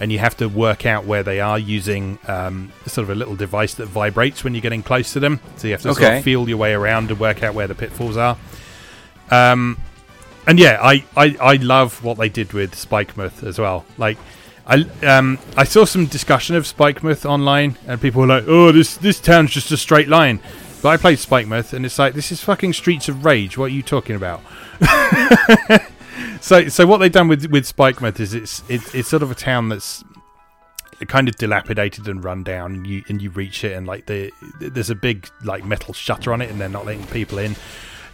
[0.00, 3.36] and you have to work out where they are using um, sort of a little
[3.36, 5.38] device that vibrates when you're getting close to them.
[5.56, 7.74] So you have to sort of feel your way around and work out where the
[7.74, 8.38] pitfalls are.
[9.30, 9.78] Um,
[10.46, 13.84] and yeah, I, I, I love what they did with Spikemuth as well.
[13.98, 14.16] Like,
[14.66, 18.96] I um I saw some discussion of Spikemuth online, and people were like, "Oh, this
[18.96, 20.40] this town's just a straight line."
[20.82, 23.56] But I played Spikemuth, and it's like this is fucking Streets of Rage.
[23.56, 24.42] What are you talking about?
[26.40, 29.34] so so what they've done with with Spikemuth is it's it's it's sort of a
[29.34, 30.04] town that's
[31.04, 34.30] kind of dilapidated and run down and you and you reach it and like the
[34.60, 37.54] there's a big like metal shutter on it and they're not letting people in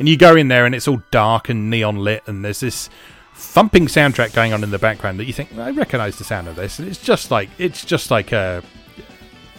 [0.00, 2.90] and you go in there and it's all dark and neon lit and there's this
[3.42, 6.56] thumping soundtrack going on in the background that you think I recognize the sound of
[6.56, 8.62] this and it's just like it's just like a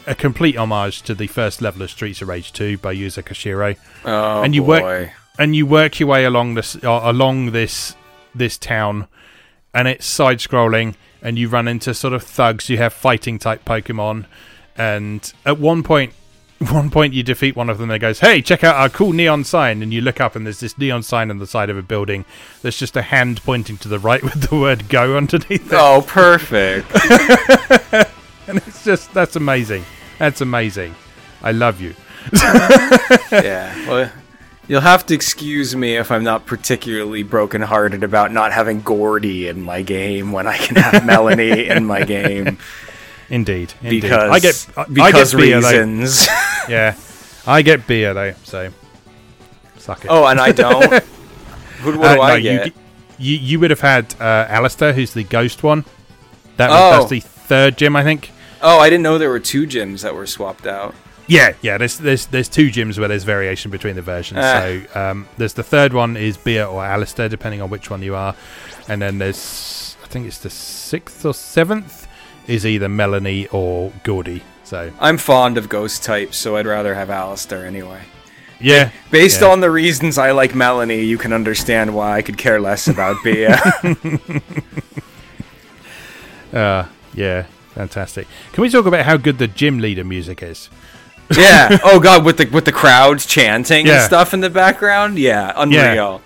[0.07, 3.77] a complete homage to the first level of Streets of Rage 2 by Yuzo Koshiro
[4.05, 4.81] Oh And you boy.
[4.81, 7.95] work- and you work your way along this uh, along this
[8.35, 9.07] this town
[9.73, 13.63] and it's side scrolling and you run into sort of thugs you have fighting type
[13.65, 14.25] pokemon
[14.77, 16.13] and at one point
[16.65, 19.43] one point you defeat one of them that goes hey check out our cool neon
[19.43, 19.81] sign.
[19.81, 22.25] And you look up and there's this neon sign on the side of a building
[22.61, 25.73] there's just a hand pointing to the right with the word go underneath it.
[25.73, 26.89] Oh, perfect.
[28.47, 29.85] and it's just that's amazing.
[30.19, 30.95] That's amazing.
[31.41, 31.95] I love you.
[33.31, 33.89] Yeah.
[33.89, 34.11] Well,
[34.67, 39.61] you'll have to excuse me if I'm not particularly brokenhearted about not having Gordie in
[39.61, 42.59] my game when I can have Melanie in my game
[43.33, 44.01] indeed, indeed.
[44.01, 45.57] because i get I, because I get Bea, though.
[45.57, 46.27] reasons.
[46.69, 46.95] yeah
[47.45, 48.71] i get Bea though so
[49.77, 51.03] suck it oh, and I don't.
[51.83, 52.67] What Uh, do I no, get?
[52.67, 52.73] You,
[53.17, 55.83] you you would have had uh, Allister, who's the ghost one.
[56.55, 56.91] That was, Oh.
[56.99, 58.31] that's the third gym, I think.
[58.61, 60.95] oh, I didn't know there were two gyms that were swapped out.
[61.27, 61.77] Yeah, yeah.
[61.77, 64.39] There's there's there's two gyms where there's variation between the versions.
[64.41, 64.61] Ah.
[64.61, 68.15] So um, there's the third one is Bea or Allister, depending on which one you
[68.15, 68.33] are,
[68.87, 72.02] and then there's I think it's the sixth or seventh
[72.47, 74.43] is either Melanie or Gordie.
[74.63, 78.01] So I'm fond of ghost types, so I'd rather have Allister anyway.
[78.59, 79.49] yeah, Based Yeah.
[79.49, 83.17] on the reasons I like Melanie, you can understand why I could care less about
[83.23, 83.47] Bea.
[86.53, 88.27] uh, yeah, fantastic.
[88.51, 90.69] Can we talk about how good the gym leader music is?
[91.37, 91.77] yeah.
[91.83, 95.17] Oh god, with the with the crowds chanting and stuff in the background.
[95.17, 96.21] Yeah, unreal.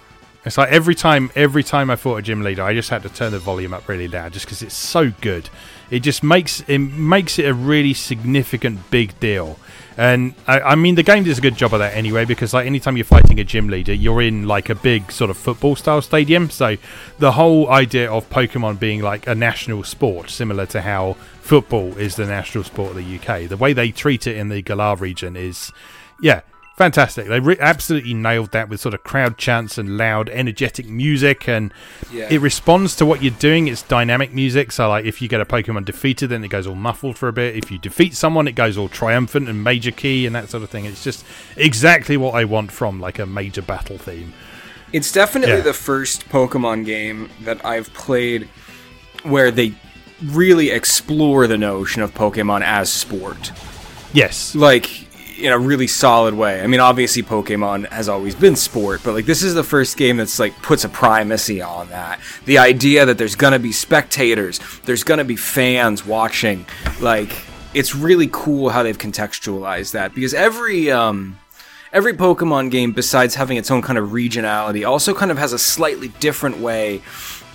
[0.48, 3.10] It's like every time, every time I fought a gym leader, I just had to
[3.10, 5.50] turn the volume up really loud, just because it's so good.
[5.90, 9.60] It just makes it makes it a really significant big deal.
[9.98, 12.66] And I, I mean, the game does a good job of that anyway, because like
[12.66, 16.02] anytime you're fighting a gym leader, you're in like a big sort of football style
[16.02, 16.50] stadium.
[16.50, 16.78] So
[17.20, 22.16] the whole idea of Pokemon being like a national sport, similar to how football is
[22.16, 25.36] the national sport of the UK, the way they treat it in the Galar region
[25.36, 25.72] is,
[26.22, 26.42] yeah,
[26.78, 27.28] fantastic.
[27.28, 31.74] They re- absolutely nailed that with sort of crowd chants and loud, energetic music, and
[32.12, 32.28] Yeah.
[32.30, 33.68] it responds to what you're doing.
[33.68, 34.72] It's dynamic music.
[34.72, 37.34] So, like, if you get a Pokemon defeated, then it goes all muffled for a
[37.34, 37.56] bit.
[37.56, 40.70] If you defeat someone, it goes all triumphant and major key and that sort of
[40.70, 40.86] thing.
[40.86, 41.26] It's just
[41.56, 44.34] exactly what I want from like a major battle theme.
[44.94, 45.62] It's definitely Yeah.
[45.62, 48.48] the first Pokemon game that I've played
[49.24, 49.74] where they
[50.24, 53.52] really explore the notion of Pokemon as sport.
[54.14, 54.56] Yes.
[54.56, 55.07] Like
[55.38, 56.62] in a really solid way.
[56.62, 60.18] I mean, obviously Pokemon has always been sport, but like this is the first game
[60.18, 62.20] that's like puts a primacy on that.
[62.46, 66.66] The idea that there's going to be spectators, there's going to be fans watching,
[67.00, 67.32] like
[67.74, 71.38] it's really cool how they've contextualized that because every um
[71.94, 75.60] every Pokemon game, besides having its own kind of regionality, also kind of has a
[75.60, 77.02] slightly different way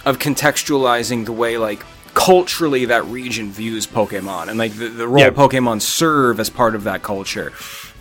[0.05, 1.85] of contextualizing the way like
[2.15, 5.31] culturally that region views Pokemon and like the, the role Yeah.
[5.31, 7.53] Pokemon serve as part of that culture.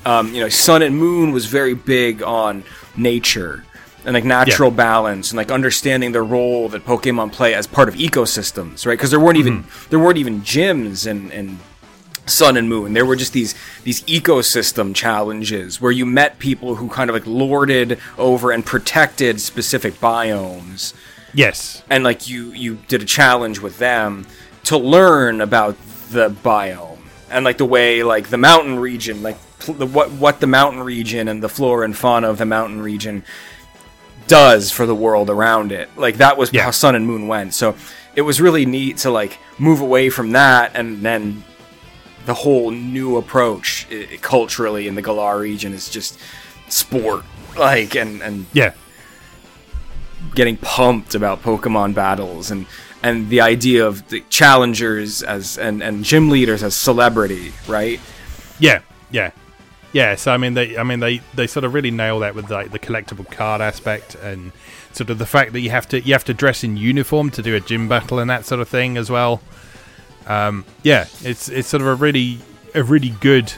[0.06, 2.64] Um, you know, Sun and Moon was very big on
[2.98, 3.64] nature
[4.04, 7.96] and like natural balance and like understanding the role that Pokemon play as part of
[7.96, 8.94] ecosystems, right?
[8.94, 11.60] Because there weren't even there weren't even gyms and and
[12.26, 12.94] Sun and Moon.
[12.94, 17.28] There were just these these ecosystem challenges where you met people who kind of like
[17.28, 20.94] lorded over and protected specific biomes,
[21.34, 21.84] Yes.
[21.90, 24.26] and like you you did a challenge with them
[24.66, 25.76] to learn about
[26.12, 26.98] the biome
[27.30, 30.84] and like the way like the mountain region, like pl- the, what what the mountain
[30.84, 33.24] region and the flora and fauna of the mountain region
[34.28, 35.90] does for the world around it.
[35.98, 36.64] Like that was Yeah.
[36.64, 37.54] how Sun and Moon went.
[37.54, 37.76] So
[38.16, 41.44] it was really neat to like move away from that and then
[42.26, 43.88] the whole new approach
[44.22, 46.20] culturally in the Galar region is just
[46.70, 47.24] sport
[47.58, 48.74] like and and Yeah.
[50.36, 52.66] Getting pumped about Pokemon battles and
[53.04, 58.00] and the idea of the challengers as and and gym leaders as celebrity, right?
[58.60, 58.82] Yeah.
[59.10, 59.32] Yeah.
[59.94, 60.16] Yeah.
[60.16, 62.72] So I mean, they I mean they they sort of really nail that with like
[62.72, 64.52] the collectible card aspect and
[64.94, 67.42] sort of the fact that you have to you have to dress in uniform to
[67.42, 69.42] do a gym battle and that sort of thing as well.
[70.28, 72.40] Um, yeah, it's it's sort of a really
[72.76, 73.52] a really good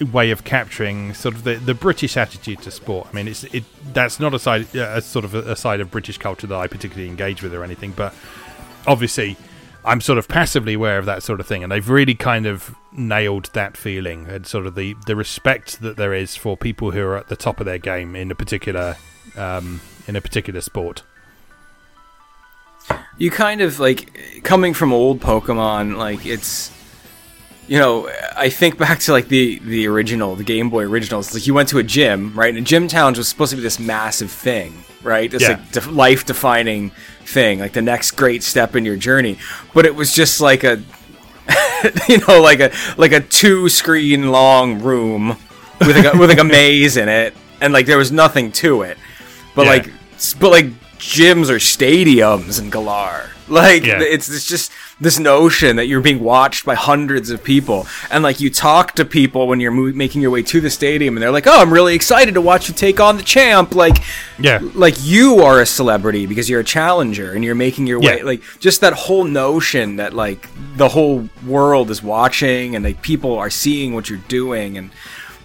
[0.00, 3.08] way of capturing sort of the, the British attitude to sport.
[3.10, 6.18] I mean, it's it that's not a side a sort of a, side of British
[6.18, 8.14] culture that I particularly engage with or anything, but
[8.86, 9.36] obviously
[9.84, 12.74] I'm sort of passively aware of that sort of thing, and they've really kind of
[12.92, 17.02] nailed that feeling and sort of the the respect that there is for people who
[17.02, 18.96] are at the top of their game in a particular
[19.36, 21.02] um, in a particular sport.
[23.18, 26.70] You kind of like coming from old Pokemon, like it's
[27.68, 31.34] you know, I think back to like the the original, the Game Boy originals.
[31.34, 32.54] Like you went to a gym, right?
[32.54, 35.30] And gym challenge was supposed to be this massive thing, right?
[35.30, 35.48] This Yeah.
[35.50, 36.90] like def- life defining
[37.24, 39.38] thing, like the next great step in your journey.
[39.74, 40.80] But it was just like a
[42.08, 45.36] you know, like a like a two screen long room
[45.80, 48.82] with like a, with like a maze in it, and like there was nothing to
[48.82, 48.96] it.
[49.54, 49.72] But Yeah.
[49.72, 49.90] like,
[50.40, 50.66] but like
[50.98, 53.30] gyms or stadiums in Galar.
[53.48, 54.00] Like Yeah.
[54.00, 58.40] it's, it's just this notion that you're being watched by hundreds of people, and like
[58.40, 61.30] you talk to people when you're mo- making your way to the stadium, and they're
[61.30, 63.98] like, "Oh, I'm really excited to watch you take on the champ." Like,
[64.38, 64.58] Yeah.
[64.74, 68.24] like you are a celebrity because you're a challenger and you're making your way Yeah.
[68.24, 73.38] like just that whole notion that like the whole world is watching and like people
[73.38, 74.90] are seeing what you're doing and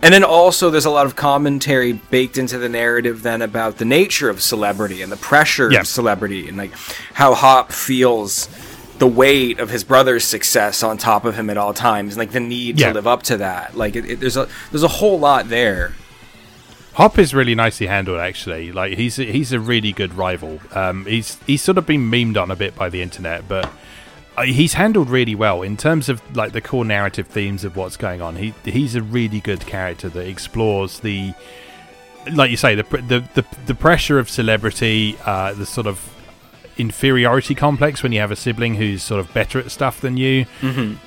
[0.04, 3.86] and then also there's a lot of commentary baked into the narrative then about the
[3.86, 5.82] nature of celebrity and the pressure Yeah.
[5.82, 6.72] of celebrity and like
[7.14, 8.48] how Hop feels
[9.00, 12.32] the weight of his brother's success on top of him at all times and like
[12.32, 12.90] the need Yeah.
[12.90, 15.94] to live up to that like it, it, there's a there's a whole lot there
[16.96, 18.74] Hop is really nicely handled, actually.
[18.74, 20.60] Like he's a, he's a really good rival.
[20.74, 23.72] Um, he's he's sort of been memed on a bit by the internet, but
[24.48, 28.22] he's handled really well in terms of like the core narrative themes of what's going
[28.22, 28.36] on.
[28.36, 31.34] He he's a really good character that explores the,
[32.34, 36.08] like you say, the the the, the pressure of celebrity, uh, the sort of
[36.78, 40.46] inferiority complex when you have a sibling who's sort of better at stuff than you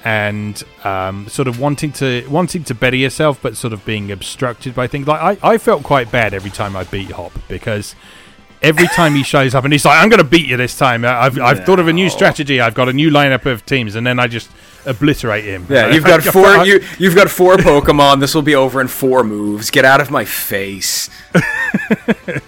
[0.05, 4.75] and um, sort of wanting to wanting to better yourself but sort of being obstructed
[4.75, 7.97] by things like I, I felt quite bad every time I beat Hop because
[8.65, 11.05] every time he shows up and he's like I'm going to beat you this time
[11.05, 14.07] I've, I've thought of a new strategy I've got a new lineup of teams and
[14.07, 14.51] then I just
[14.87, 16.65] obliterate him Yeah, you've got four.
[16.67, 18.21] You, you've got four Pokemon.
[18.21, 19.71] This will be over in four moves.
[19.71, 21.09] Get out of my face.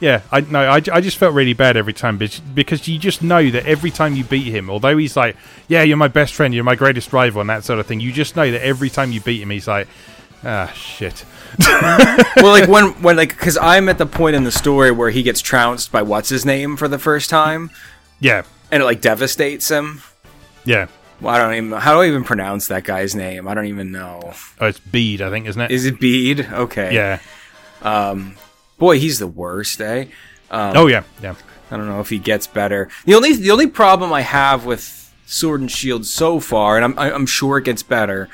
[0.00, 3.22] Yeah, I no, I, I just felt really bad every time because- because you just
[3.22, 5.36] know that every time you beat him, although he's like,
[5.68, 8.10] yeah, you're my best friend, you're my greatest rival, and that sort of thing, you
[8.10, 9.86] just know that every time you beat him, he's like,
[10.42, 11.24] ah, shit.
[11.58, 15.22] Well, like when when like because I'm at the point in the story where he
[15.22, 17.70] gets trounced by what's his name for the first time,
[18.20, 20.02] Yeah, and it like devastates him.
[20.64, 20.86] yeah.
[21.20, 23.46] Well, I don't even how do I even pronounce that guy's name?
[23.46, 24.32] I don't even know.
[24.60, 25.70] Oh, it's Bede, I think, isn't it?
[25.70, 26.48] Is it Bede?
[26.52, 26.94] Okay.
[26.94, 27.20] yeah.
[27.82, 28.34] Um,
[28.78, 30.06] Boy, he's the worst, eh?
[30.50, 31.34] Um, oh, yeah, yeah.
[31.70, 32.88] I don't know if he gets better.
[33.04, 36.98] The only the only problem I have with Sword and Shield so far, and I'm
[36.98, 38.28] I'm sure it gets better,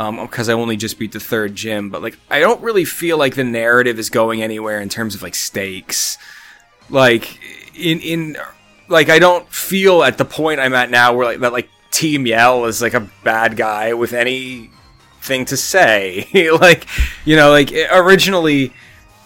[0.00, 1.90] Um, because I only just beat the third gym.
[1.90, 5.20] But like, I don't really feel like the narrative is going anywhere in terms of
[5.20, 6.16] like stakes.
[6.88, 7.38] Like
[7.74, 8.36] in in
[8.88, 12.26] like I don't feel at the point I'm at now where like that like Team
[12.26, 16.26] Yell is like a bad guy with anything to say.
[16.60, 16.86] like
[17.26, 18.72] you know, like eh, originally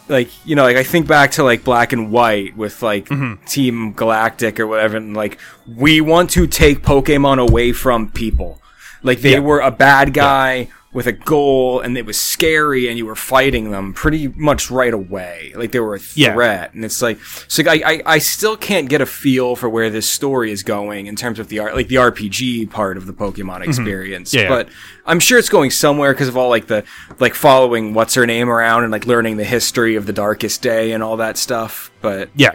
[0.09, 3.43] like you know like i think back to like black and white with like mm-hmm.
[3.47, 8.61] team galactic or whatever and like we want to take pokemon away from people
[9.05, 9.39] like they Yeah.
[9.39, 13.73] were a bad guy with a goal and it was scary and you were fighting
[13.73, 16.33] them pretty much right away like they were a Yeah.
[16.35, 17.19] threat and it's like
[17.49, 21.07] so I, I i still can't get a feel for where this story is going
[21.09, 24.45] in terms of the art like the rpg part of the pokemon experience Mm-hmm.
[24.45, 24.49] Yeah.
[24.49, 24.69] but
[25.05, 26.85] I'm sure it's going somewhere because of all like the
[27.19, 30.93] like following what's her name around and like learning the history of the Darkest Day
[30.93, 31.91] and all that stuff.
[32.01, 32.53] But Yeah,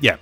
[0.00, 0.16] yeah,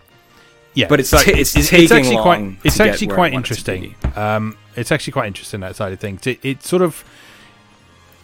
[0.75, 0.87] yeah.
[0.89, 3.95] But it's ta- it's taking actually long quite it's actually quite want it to interesting.
[4.15, 6.27] Um, it's actually quite interesting that side of things.
[6.27, 7.05] It, it sort of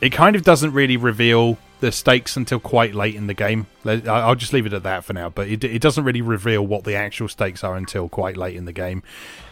[0.01, 3.67] it kind of doesn't really reveal the stakes until quite late in the game.
[3.85, 5.29] I'll just leave it at that for now.
[5.31, 8.65] But it, it doesn't really reveal what the actual stakes are until quite late in
[8.67, 9.03] the game.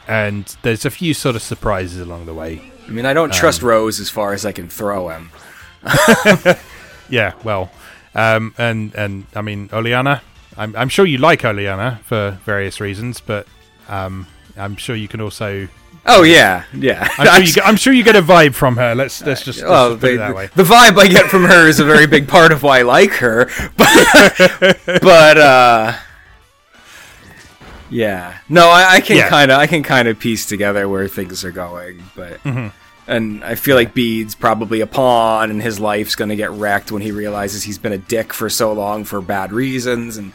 [0.06, 2.62] And there's a few sort of surprises along the way.
[2.86, 5.30] I mean, I don't Um, trust Rose as far as I can throw him.
[7.08, 7.72] Yeah, well,
[8.14, 10.22] um, and and I mean Oleana.
[10.56, 13.48] I'm I'm sure you like Oleana for various reasons, but
[13.88, 15.66] um, I'm sure you can also.
[16.06, 17.08] Oh yeah, yeah.
[17.18, 18.94] I'm sure, you get, I'm sure you get a vibe from her.
[18.94, 20.48] Let's let's just, let's well, just put the, it that way.
[20.54, 23.12] the vibe I get from her is a very big part of why I like
[23.12, 23.48] her.
[23.76, 25.92] But, but uh,
[27.90, 29.28] yeah, no, I, I can Yeah.
[29.28, 32.42] kind of I can kind of piece together where things are going, but.
[32.44, 32.68] Mm-hmm.
[33.06, 37.02] And I feel like Bede's probably a pawn, and his life's gonna get wrecked when
[37.02, 40.16] he realizes he's been a dick for so long for bad reasons.
[40.16, 40.32] And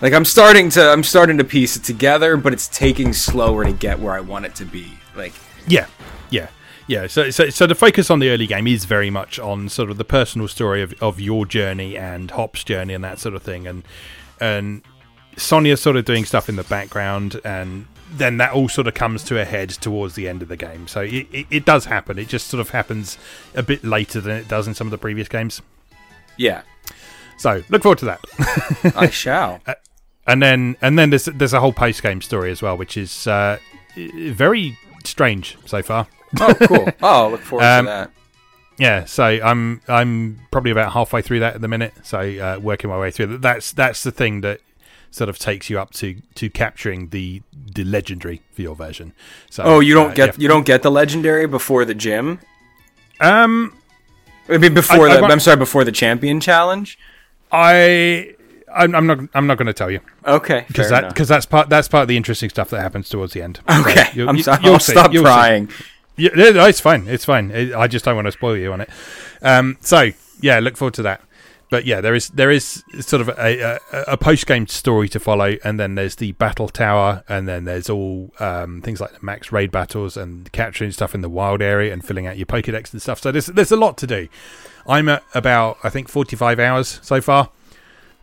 [0.00, 3.72] like I'm starting to, I'm starting to piece it together, but it's taking slower to
[3.72, 4.97] get where I want it to be.
[5.18, 5.34] Like,
[5.66, 5.86] Yeah,
[6.30, 6.48] yeah,
[6.86, 7.06] yeah.
[7.06, 9.98] So, so, so the focus on the early game is very much on sort of
[9.98, 13.66] the personal story of, of your journey and Hop's journey and that sort of thing,
[13.66, 13.82] and
[14.40, 14.82] and
[15.36, 19.22] Sonia's sort of doing stuff in the background, and then that all sort of comes
[19.24, 20.88] to a head towards the end of the game.
[20.88, 22.18] So it, it, it does happen.
[22.18, 23.18] It just sort of happens
[23.54, 25.60] a bit later than it does in some of the previous games.
[26.38, 26.62] yeah,
[27.36, 28.92] So look forward to that.
[28.96, 29.60] I shall.
[30.26, 33.26] and then and then there's there's a whole post game story as well, which is
[33.26, 33.58] uh,
[33.96, 36.06] very strange so far.
[36.40, 36.88] Oh, cool.
[37.02, 38.10] Oh, look forward Um, to that.
[38.78, 41.94] Yeah, so I'm I'm probably about halfway through that at the minute.
[42.04, 43.42] So uh, working my way through that.
[43.42, 44.60] That's that's the thing that
[45.10, 49.14] sort of takes you up to to capturing the the legendary for your version.
[49.50, 52.38] So Oh, you don't uh, get you don't get the legendary before the gym.
[53.20, 53.76] Um,
[54.48, 56.98] I mean, before I- I the want- I'm sorry, before the champion challenge.
[57.50, 58.34] I
[58.72, 61.68] I'm, I'm not I'm not going to tell you Okay, because that because that's part
[61.68, 63.60] that's part of the interesting stuff that happens towards the end.
[63.68, 64.60] So Okay, you- I'm sorry.
[64.62, 65.26] you'll I'll stop you'll see.
[65.26, 65.70] crying.
[66.16, 67.06] Yeah, no, it's fine.
[67.06, 67.52] It's fine.
[67.74, 68.90] I just don't want to spoil you on it.
[69.40, 70.10] Um, so
[70.40, 71.22] yeah, look forward to that.
[71.70, 73.60] But yeah, there is there is sort of a,
[73.92, 77.64] a, a post game story to follow, and then there's the battle tower, and then
[77.66, 81.60] there's all um, things like the max raid battles and capturing stuff in the wild
[81.62, 83.20] area and filling out your Pokedex and stuff.
[83.20, 84.28] So there's there's a lot to do.
[84.88, 87.50] I'm at about I think 45 hours so far,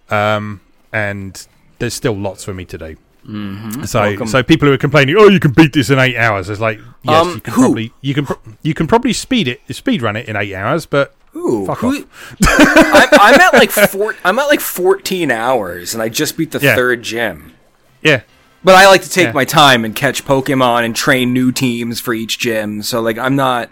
[0.10, 0.60] um,
[0.92, 1.46] and
[1.80, 2.98] there's still lots for me to do.
[3.28, 3.84] Mm-hmm.
[3.86, 4.28] So, Welcome.
[4.28, 6.48] so people who are complaining, oh, you can beat this in eight hours.
[6.50, 7.62] It's like, yes, Um, you can who?
[7.64, 10.86] probably you can pro- you can probably speed it, speed run it in eight hours,
[10.86, 12.08] but Ooh, Fuck who-
[12.48, 14.16] I'm, I'm at like four.
[14.24, 16.76] I'm at like 14 hours, and I just beat the Yeah.
[16.76, 17.54] third gym.
[18.02, 18.22] yeah,
[18.64, 19.32] But I like to take Yeah.
[19.34, 22.84] my time and catch Pokemon and train new teams for each gym.
[22.84, 23.70] So like, I'm not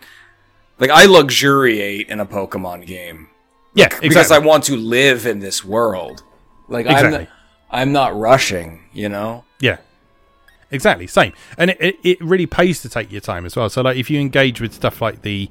[0.79, 3.29] like I luxuriate in a Pokemon game
[3.75, 4.31] yeah, because.
[4.31, 6.23] I want to live in this world.
[6.67, 7.27] Like I'm, Exactly.
[7.73, 8.83] I'm not rushing.
[8.93, 9.43] You know.
[9.59, 9.77] Yeah,
[10.71, 11.07] exactly.
[11.07, 13.69] Same, and it, it, it really pays to take your time as well.
[13.69, 15.49] So, like, if you engage with stuff like the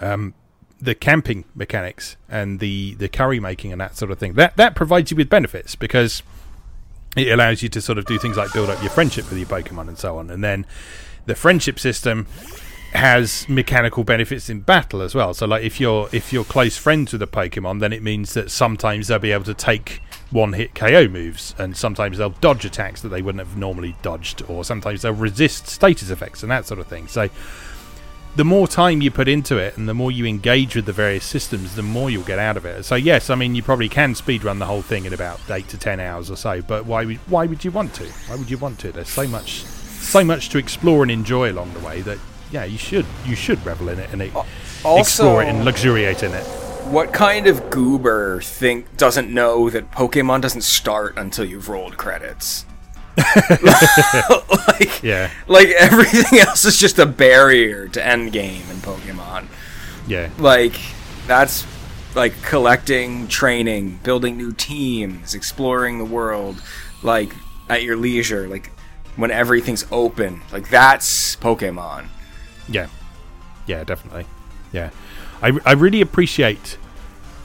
[0.00, 0.34] um,
[0.80, 4.74] the camping mechanics and the the curry making and that sort of thing, that that
[4.74, 6.22] provides you with benefits because
[7.16, 9.48] it allows you to sort of do things like build up your friendship with your
[9.48, 10.66] Pokemon and so on, and then
[11.26, 12.26] the friendship system
[12.92, 15.32] has mechanical benefits in battle as well.
[15.32, 18.50] So like if you're if you're close friends with a Pokemon, then it means that
[18.50, 20.00] sometimes they'll be able to take
[20.30, 24.42] one hit KO moves and sometimes they'll dodge attacks that they wouldn't have normally dodged
[24.48, 27.08] or sometimes they'll resist status effects and that sort of thing.
[27.08, 27.28] So
[28.36, 31.24] the more time you put into it and the more you engage with the various
[31.24, 32.84] systems, the more you'll get out of it.
[32.84, 35.78] So yes, I mean you probably can speedrun the whole thing in about eight to
[35.78, 38.04] ten hours or so, but why would why would you want to?
[38.28, 38.92] Why would you want to?
[38.92, 42.18] There's so much so much to explore and enjoy along the way that
[42.52, 44.32] yeah, you should you should revel in it and it,
[44.84, 46.69] explore it and luxuriate in it.
[46.90, 52.64] What kind of goober think doesn't know that Pokemon doesn't start until you've rolled credits?
[53.16, 55.30] like, Yeah.
[55.46, 59.46] like everything else is just a barrier to end game in Pokemon.
[60.08, 60.30] Yeah.
[60.38, 60.74] Like
[61.28, 61.64] that's
[62.16, 66.60] like collecting, training, building new teams, exploring the world,
[67.04, 67.32] like
[67.68, 68.70] at your leisure, like
[69.14, 70.40] when everything's open.
[70.52, 72.06] Like that's Pokemon.
[72.68, 72.88] Yeah,
[73.66, 74.26] yeah, definitely.
[74.72, 74.90] Yeah,
[75.40, 76.78] I, I really appreciate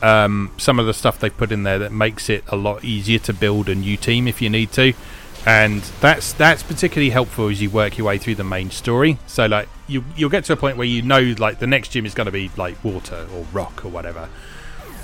[0.01, 3.19] um, some of the stuff they put in there that makes it a lot easier
[3.19, 4.93] to build a new team if you need to,
[5.45, 9.17] and that's that's particularly helpful as you work your way through the main story.
[9.27, 12.05] So like you you'll get to a point where you know like the next gym
[12.05, 14.29] is going to be like water or rock or whatever,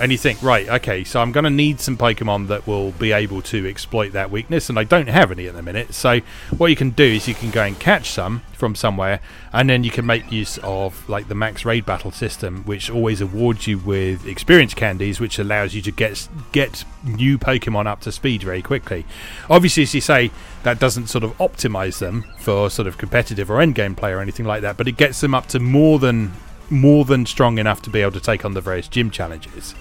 [0.02, 3.12] and you think, right, okay, so I'm going to need some Pokemon that will be
[3.12, 5.94] able to exploit that weakness, and I don't have any at the minute.
[5.94, 6.22] So
[6.58, 9.20] what you can do is you can go and catch some from somewhere,
[9.54, 13.22] and then you can make use of like the max raid battle system, which always
[13.22, 18.12] awards you with experience candies, which allows you to get get new Pokemon up to
[18.12, 19.06] speed very quickly.
[19.52, 20.32] Obviously, as you say,
[20.64, 24.20] that doesn't sort of optimize them for sort of competitive or end game play or
[24.20, 26.32] anything like that, but it gets them up to more than
[26.72, 29.76] more than strong enough to be able to take on the various gym challenges.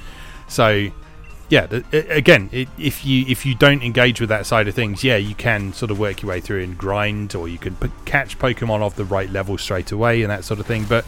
[0.51, 0.91] So,
[1.49, 5.17] yeah, again, it, if you if you don't engage with that side of things, yeah,
[5.17, 8.39] you can sort of work your way through and grind, or you can p- catch
[8.39, 10.85] Pokemon of the right level straight away and that sort of thing.
[10.85, 11.05] But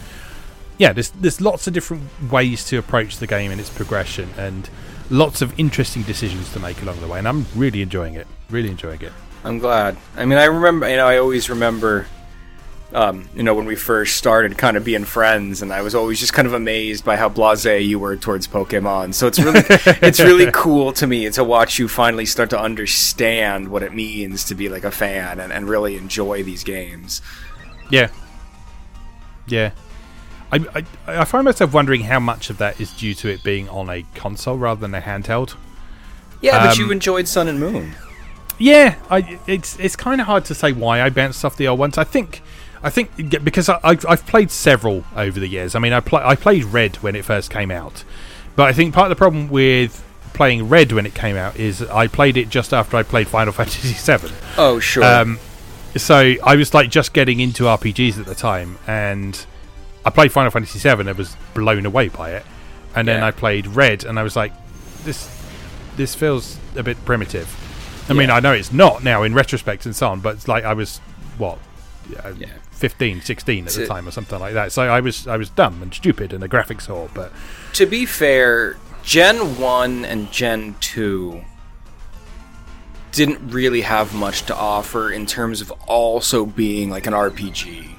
[0.79, 4.71] yeah, there's there's lots of different ways to approach the game and its progression, and
[5.11, 7.19] lots of interesting decisions to make along the way.
[7.19, 8.27] And I'm really enjoying it.
[8.49, 9.13] Really enjoying it.
[9.45, 9.97] I'm glad.
[10.17, 12.07] I mean, I remember, you know, I always remember,
[12.95, 16.21] um, you know, when we first started kind of being friends, and I was always
[16.21, 19.15] just kind of amazed by how blasé you were towards Pokemon.
[19.15, 19.63] So it's really,
[20.07, 24.45] it's really cool to me to watch you finally start to understand what it means
[24.45, 27.23] to be like a fan and, and really enjoy these games.
[27.91, 28.09] Yeah.
[29.47, 29.73] Yeah.
[30.53, 33.69] I, I, I find myself wondering how much of that is due to it being
[33.71, 35.55] on a console rather than a handheld.
[36.43, 37.95] Yeah, but you Um, enjoyed Sun and Moon.
[38.59, 41.79] Yeah, I, it's it's kind of hard to say why I bounced off the old
[41.79, 41.97] ones.
[41.99, 42.43] I think
[42.83, 43.11] I think
[43.45, 45.75] because I, I've, I've played several over the years.
[45.75, 48.05] I mean, I play, I played Red when it first came out,
[48.57, 50.05] but I think part of the problem with
[50.35, 53.53] playing Red when it came out is I played it just after I played Final
[53.61, 54.33] Fantasy VII.
[54.59, 55.05] Oh, sure.
[55.05, 55.39] Um,
[55.97, 59.45] so I was like just getting into RPGs at the time, and
[60.05, 62.45] I played Final Fantasy VII and was blown away by it.
[62.95, 63.27] And then Yeah.
[63.27, 64.53] I played Red, and I was like,
[65.05, 65.29] this
[65.97, 67.47] this feels a bit primitive.
[68.09, 70.65] I mean, I know it's not now in retrospect and so on, but it's like
[70.65, 70.99] I was
[71.39, 71.59] what,
[72.11, 72.49] Yeah.
[72.83, 74.73] 15, 16 at the time or something like that.
[74.73, 77.33] So I was I was dumb and stupid and a graphics whore, but
[77.75, 81.45] to be fair, Gen 1 and Gen 2
[83.13, 87.91] didn't really have much to offer in terms of also being like an RPG.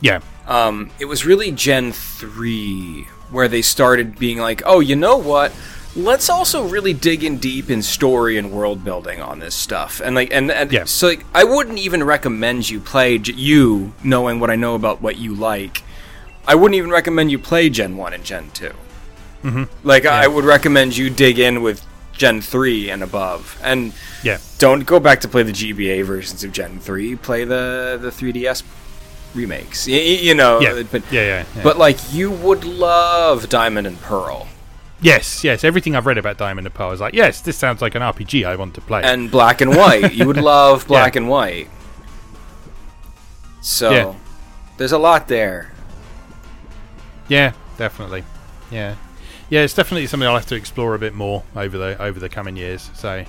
[0.00, 5.16] yeah, Um, it was really Gen 3 where they started being like, oh, you know
[5.16, 5.50] what?
[5.94, 10.14] Let's also really dig in deep in story and world building on this stuff, and
[10.14, 10.84] like, and, and Yeah.
[10.84, 15.18] so like, I wouldn't even recommend you play you knowing what I know about what
[15.18, 15.82] you like.
[16.48, 18.72] I wouldn't even recommend you play Gen One and Gen 2
[19.44, 19.64] Mm-hmm.
[19.86, 23.92] Like, I would recommend you dig in with Gen Three and above, and
[24.22, 27.16] yeah, don't go back to play the GBA versions of Gen Three.
[27.16, 28.62] Play the the 3DS
[29.34, 29.86] remakes.
[29.88, 31.62] Y- y- you know, yeah, but yeah, yeah, yeah.
[31.62, 34.46] but like you would love Diamond and Pearl
[35.02, 37.94] yes, yes, everything I've read about Diamond and Pearl is like, yes, this sounds like
[37.94, 39.02] an RPG I want to play.
[39.04, 40.14] and Black and White.
[40.14, 41.68] you would love Black and White.
[43.60, 44.14] So Yeah.
[44.78, 45.72] there's a lot there.
[47.28, 48.24] Yeah, definitely.
[48.70, 48.96] Yeah,
[49.50, 52.28] yeah, it's definitely something I'll have to explore a bit more over the over the
[52.28, 52.90] coming years.
[52.94, 53.24] So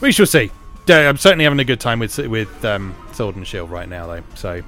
[0.00, 0.50] we shall see.
[0.86, 4.06] Yeah, I'm certainly having a good time with with um, Sword and Shield right now,
[4.06, 4.22] though.
[4.34, 4.62] So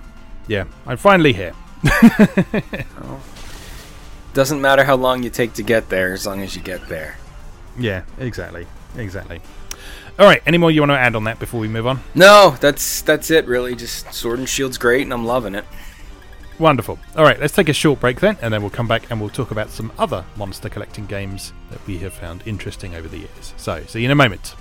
[0.49, 1.53] yeah, I'm finally here.
[4.37, 7.17] Doesn't matter how long you take to get there, as long as you get there.
[7.79, 9.41] Yeah, exactly, exactly.
[10.19, 12.01] All right, any more you want to add on that before we move on?
[12.15, 13.47] No, that's that's it.
[13.47, 15.65] Really, just Sword and Shield's great, and I'm loving it.
[16.59, 16.99] Wonderful.
[17.17, 19.31] All right, let's take a short break then, and then we'll come back and we'll
[19.31, 23.55] talk about some other monster collecting games that we have found interesting over the years.
[23.57, 24.55] So, see you in a moment.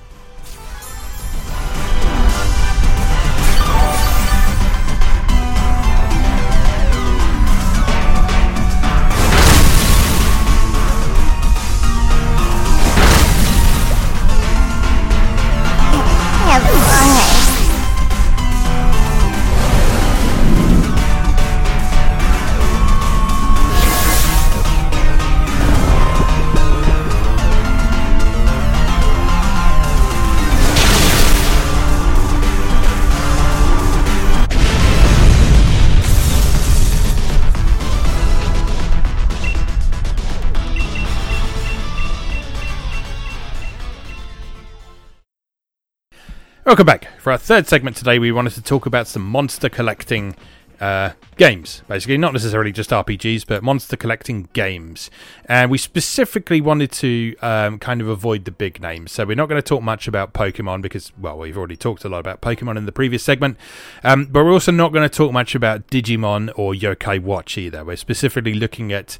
[46.76, 47.07] Welcome back.
[47.22, 50.35] For our third segment today, we wanted to talk about some monster collecting
[50.81, 55.10] uh, games, basically, not necessarily just RPGs, but monster collecting games.
[55.45, 59.14] And we specifically wanted to um, kind of avoid the big names.
[59.14, 62.10] So we're not going to talk much about Pokemon because, well, we've already talked a
[62.10, 63.56] lot about Pokemon in the previous segment.
[64.03, 67.85] Um, but we're also not going to talk much about Digimon or Yokai Watch either.
[67.85, 69.18] We're specifically looking at.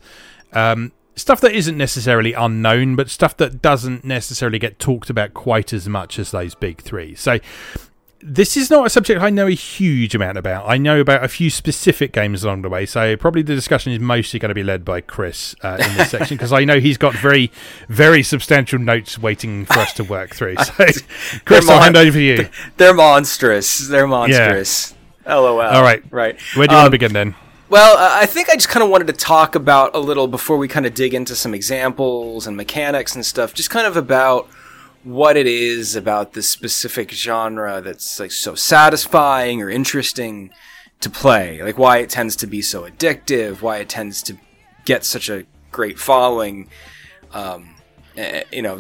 [0.52, 5.74] Um, stuff that isn't necessarily unknown, but stuff that doesn't necessarily get talked about quite
[5.74, 7.16] as much as those big three.
[7.16, 7.40] So,
[8.28, 10.68] this is not a subject I know a huge amount about.
[10.68, 14.00] I know about a few specific games along the way, so probably the discussion is
[14.00, 16.98] mostly going to be led by Chris uh, in this section because I know he's
[16.98, 17.52] got very,
[17.88, 20.56] very substantial notes waiting for us to work through.
[20.66, 20.86] So,
[21.46, 22.50] Chris, I'll hand over to you.
[22.78, 23.88] They're monstrous.
[23.88, 24.96] They're monstrous.
[25.26, 25.36] Yeah.
[25.36, 25.62] LOL.
[25.62, 26.04] All right.
[26.12, 26.40] Right.
[26.56, 27.36] Where do you um, want to begin then?
[27.76, 30.70] Well, I think I just kind of wanted to talk about a little before we
[30.70, 34.48] kind of dig into some examples and mechanics and stuff, just kind of about
[35.04, 40.52] what it is about this specific genre that's like so satisfying or interesting
[41.02, 41.62] to play.
[41.62, 44.38] Like why it tends to be so addictive, why it tends to
[44.86, 46.70] get such a great following.
[47.34, 47.76] Um,
[48.16, 48.80] eh, you know,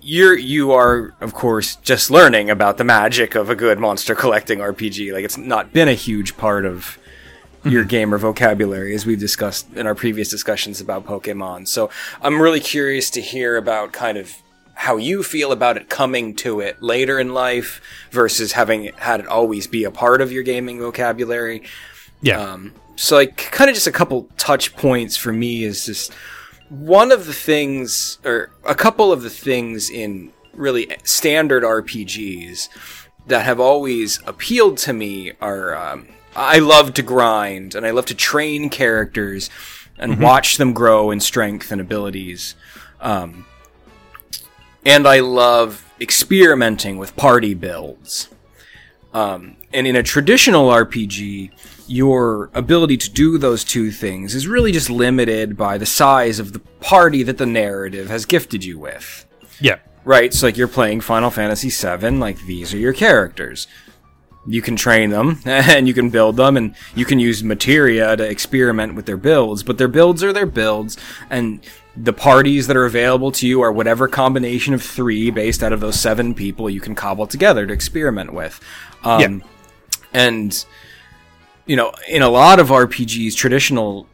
[0.00, 4.60] you're you are of course just learning about the magic of a good monster collecting
[4.60, 5.12] RPG.
[5.12, 6.96] Like it's not been a huge part of
[7.64, 11.68] your gamer vocabulary, as we've discussed in our previous discussions about Pokemon.
[11.68, 11.90] So
[12.22, 14.34] I'm really curious to hear about kind of
[14.74, 19.26] how you feel about it coming to it later in life versus having had it
[19.26, 21.62] always be a part of your gaming vocabulary.
[22.22, 22.40] Yeah.
[22.40, 26.14] Um, so like kind of just a couple touch points for me is just
[26.70, 32.68] one of the things or a couple of the things in really standard RPGs
[33.26, 38.06] that have always appealed to me are um, I love to grind and I love
[38.06, 39.50] to train characters
[39.98, 40.22] and mm-hmm.
[40.22, 42.54] watch them grow in strength and abilities.
[43.00, 43.46] Um,
[44.84, 48.28] and I love experimenting with party builds.
[49.12, 51.50] Um, and in a traditional RPG,
[51.86, 56.52] your ability to do those two things is really just limited by the size of
[56.52, 59.26] the party that the narrative has gifted you with.
[59.60, 59.78] Yeah.
[60.04, 60.32] Right?
[60.32, 63.66] So, like, you're playing Final Fantasy VII, like, these are your characters.
[64.46, 68.28] You can train them, and you can build them, and you can use materia to
[68.28, 70.96] experiment with their builds, but their builds are their builds,
[71.28, 71.60] and
[71.96, 75.80] the parties that are available to you are whatever combination of three based out of
[75.80, 78.60] those seven people you can cobble together to experiment with.
[79.04, 79.46] Um, yeah.
[80.12, 80.64] And,
[81.66, 84.06] you know, in a lot of RPGs, traditional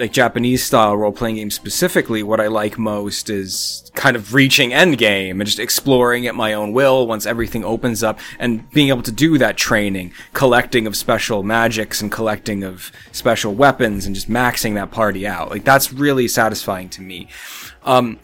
[0.00, 4.72] like Japanese style role playing games specifically, what I like most is kind of reaching
[4.72, 8.88] end game and just exploring at my own will once everything opens up and being
[8.88, 14.14] able to do that training, collecting of special magics and collecting of special weapons and
[14.14, 15.50] just maxing that party out.
[15.50, 17.28] Like that's really satisfying to me.
[17.84, 18.18] Um,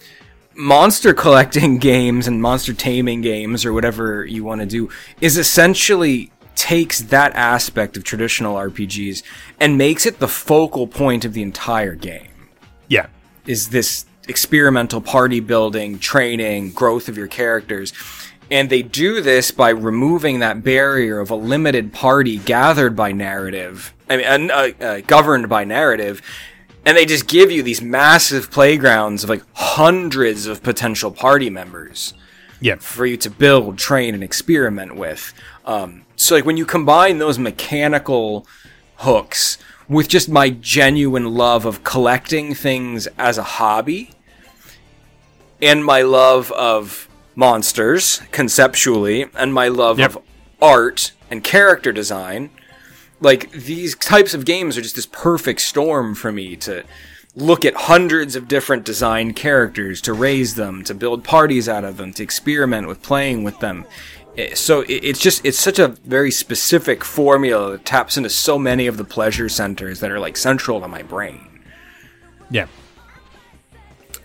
[0.55, 4.89] monster collecting games and monster taming games or whatever you want to do
[5.20, 9.23] is essentially takes that aspect of traditional RPGs
[9.61, 12.28] and makes it the focal point of the entire game.
[12.89, 13.07] Yeah.
[13.47, 17.93] Is this experimental party building, training, growth of your characters.
[18.51, 23.93] And they do this by removing that barrier of a limited party gathered by narrative,
[24.09, 26.23] I mean, uh, uh, governed by narrative.
[26.85, 32.15] And they just give you these massive playgrounds of like hundreds of potential party members.
[32.61, 32.77] Yeah.
[32.77, 35.35] For you to build, train, and experiment with.
[35.65, 38.47] Um, so like when you combine those mechanical
[38.97, 44.10] hooks with just my genuine love of collecting things as a hobby
[45.60, 50.16] and my love of monsters conceptually and my love yep.
[50.16, 50.22] of
[50.60, 52.51] art and character design
[53.20, 56.82] like these types of games are just this perfect storm for me to
[57.34, 61.98] look at hundreds of different designed characters to raise them to build parties out of
[61.98, 63.84] them to experiment with playing with them
[64.37, 68.87] Eh, so it's just it's such a very specific formula that taps into so many
[68.87, 71.63] of the pleasure centers that are like central to my brain.
[72.51, 72.67] Yeah.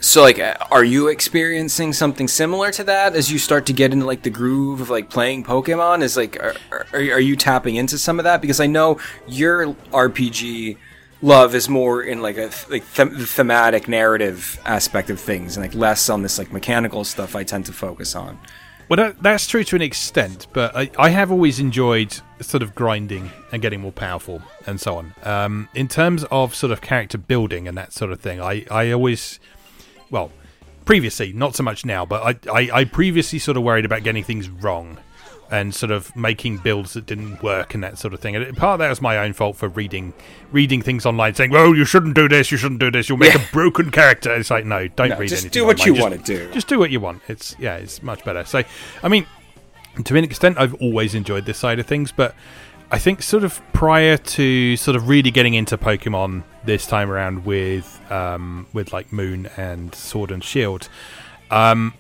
[0.02, 3.94] So like uh, are you experiencing something similar to that as you start to get
[3.94, 7.76] into like the groove of like playing pokemon is like are, are, are you tapping
[7.76, 8.42] into some of that?
[8.42, 10.76] Because i know your rpg
[11.22, 15.76] love is more in like a like the thematic narrative aspect of things and like
[15.76, 18.40] less on this like mechanical stuff i tend to focus on
[18.92, 22.76] well, that, that's true to an extent, but I, I, have always enjoyed sort of
[22.76, 25.14] grinding and getting more powerful and so on.
[25.24, 28.92] Um, in terms of sort of character building and that sort of thing, I, I
[28.92, 29.40] always,
[30.10, 30.30] well,
[30.84, 34.26] previously, not so much now, but I, I, I previously sort of worried about getting
[34.26, 34.98] things wrong
[35.52, 38.36] and sort of making builds that didn't work and that sort of thing.
[38.36, 40.14] And part of that was my own fault for reading
[40.52, 43.34] reading things online saying, "Well, you shouldn't do this, you shouldn't do this, you'll make
[43.34, 43.42] yeah.
[43.42, 45.62] a broken character." It's like, no, don't no, read just anything.
[45.62, 45.96] do what online.
[45.96, 46.54] you want to do.
[46.54, 47.22] Just do what you want.
[47.28, 48.46] It's yeah, it's much better.
[48.46, 48.64] So,
[49.04, 49.28] I mean,
[50.04, 52.34] to an extent, I've always enjoyed this side of things, but
[52.90, 57.46] I think sort of prior to sort of really getting into Pokemon this time around
[57.46, 60.88] with um, with like Moon and Sword and Shield,
[61.50, 61.94] um,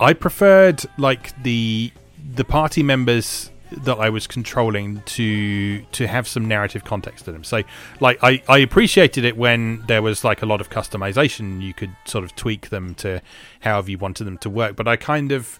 [0.00, 1.92] I preferred like the
[2.34, 7.44] the party members that I was controlling to to have some narrative context to them.
[7.44, 7.62] So,
[8.00, 11.62] like, I, I appreciated it when there was like a lot of customization.
[11.62, 13.22] You could sort of tweak them to
[13.60, 14.76] however you wanted them to work.
[14.76, 15.58] But I kind of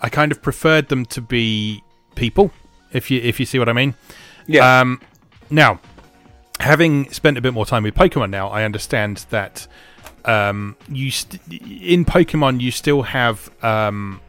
[0.00, 1.82] I kind of preferred them to be
[2.14, 2.52] people,
[2.92, 3.94] if you if you see what I mean.
[4.46, 4.80] Yeah.
[4.80, 5.00] Um,
[5.50, 5.80] now,
[6.60, 9.66] having spent a bit more time with Pokemon now, I understand that
[10.24, 14.20] um, you st- in Pokemon you still have um,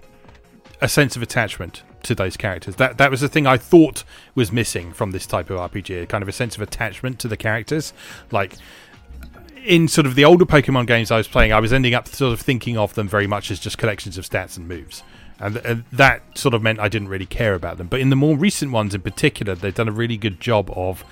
[0.82, 2.76] a sense of attachment to those characters.
[2.76, 4.04] That that was the thing I thought
[4.36, 7.38] was missing from this type of RPG, kind of a sense of attachment to the
[7.38, 7.94] characters.
[8.32, 8.56] Like
[9.66, 12.34] in sort of the older Pokemon games I was playing, I was ending up sort
[12.34, 15.04] of thinking of them very much as just collections of stats and moves.
[15.40, 17.88] And, and that sort of meant I didn't really care about them.
[17.88, 21.04] But in the more recent ones in particular, they've done a really good job of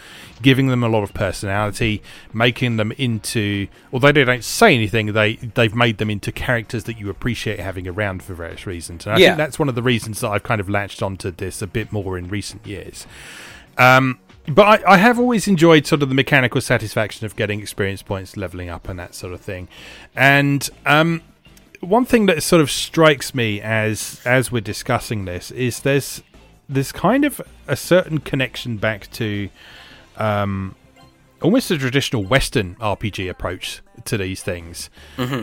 [0.42, 2.02] giving them a lot of personality,
[2.34, 6.98] making them into although they don't say anything, they they've made them into characters that
[7.00, 9.06] you appreciate having around for various reasons.
[9.06, 9.28] And I Yeah.
[9.30, 11.92] think that's one of the reasons that I've kind of latched onto this a bit
[11.92, 13.06] more in recent years.
[13.78, 18.02] Um, but I, I have always enjoyed sort of the mechanical satisfaction of getting experience
[18.02, 19.68] points, leveling up, and that sort of thing.
[20.16, 21.22] And um,
[21.84, 26.24] one thing that sort of strikes me as as we're discussing this is there's
[26.70, 29.50] there's kind of a certain connection back to
[30.18, 30.76] um,
[31.42, 34.90] almost a traditional Western RPG approach to these things.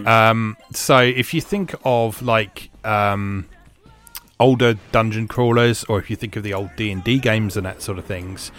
[0.07, 3.47] Um, so if you think of like um,
[4.39, 7.67] older dungeon crawlers, or if you think of the old D and D games and
[7.67, 8.51] that sort of things,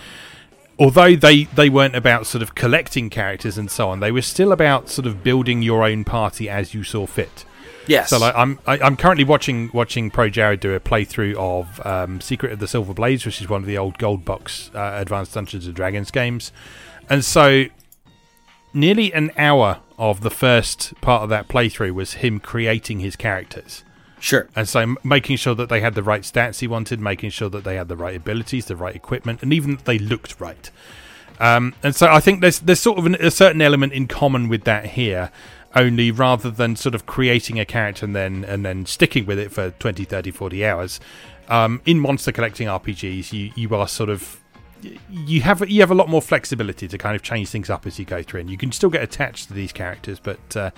[0.80, 4.52] although they they weren't about sort of collecting characters and so on, they were still
[4.52, 7.46] about sort of building your own party as you saw fit.
[7.88, 8.10] Yes.
[8.10, 12.52] So like I'm I, I'm currently watching watching ProJared do a playthrough of um, Secret
[12.52, 15.66] of the Silver Blades, which is one of the old gold box uh, Advanced Dungeons
[15.66, 16.52] and Dragons games,
[17.10, 17.66] and so
[18.74, 23.84] nearly an hour of the first part of that playthrough was him creating his characters.
[24.20, 24.48] sure.
[24.56, 27.64] And so making sure that they had the right stats he wanted, making sure that
[27.64, 30.72] they had the right abilities, the right equipment, and even that they looked right.
[31.40, 34.48] Um, and so I think there's there's sort of an, a certain element in common
[34.48, 35.32] with that here,
[35.76, 39.52] only rather than sort of creating a character and then and then sticking with it
[39.52, 41.00] for 20, 30, 40 hours.
[41.48, 44.42] Um, in monster collecting RPGs, you you are sort of
[45.10, 48.00] you have you have a lot more flexibility to kind of change things up as
[48.00, 50.72] you go through, and you can still get attached to these characters, but uh,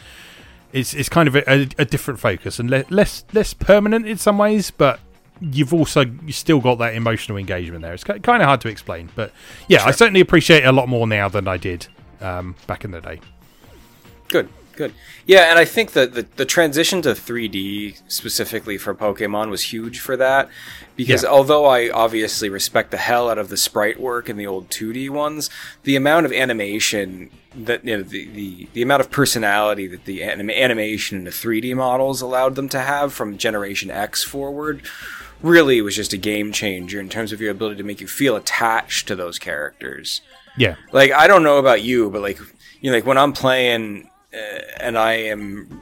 [0.72, 4.18] it's it's kind of a, a, a different focus and le- less less permanent in
[4.18, 4.99] some ways, but
[5.40, 7.94] you've also you still got that emotional engagement there.
[7.94, 9.32] It's kind of hard to explain, but
[9.68, 11.88] yeah, I certainly appreciate it a lot more now than I did
[12.22, 13.20] um, back in the day.
[14.30, 14.94] Good, good.
[15.26, 20.00] Yeah, and I think that the, the transition to 3D specifically for Pokemon was huge
[20.00, 20.50] for that.
[20.95, 21.30] Because Yeah.
[21.30, 25.10] although I obviously respect the hell out of the sprite work in the old 2D
[25.10, 25.50] ones,
[25.84, 30.24] the amount of animation that you know, the, the the amount of personality that the
[30.24, 34.82] anim- animation in the 3D models allowed them to have from Generation X forward
[35.41, 38.36] really was just a game changer in terms of your ability to make you feel
[38.36, 40.22] attached to those characters
[40.58, 42.40] Yeah, like I don't know about you, but like
[42.82, 44.10] you know, like when I'm playing
[44.80, 45.82] and I am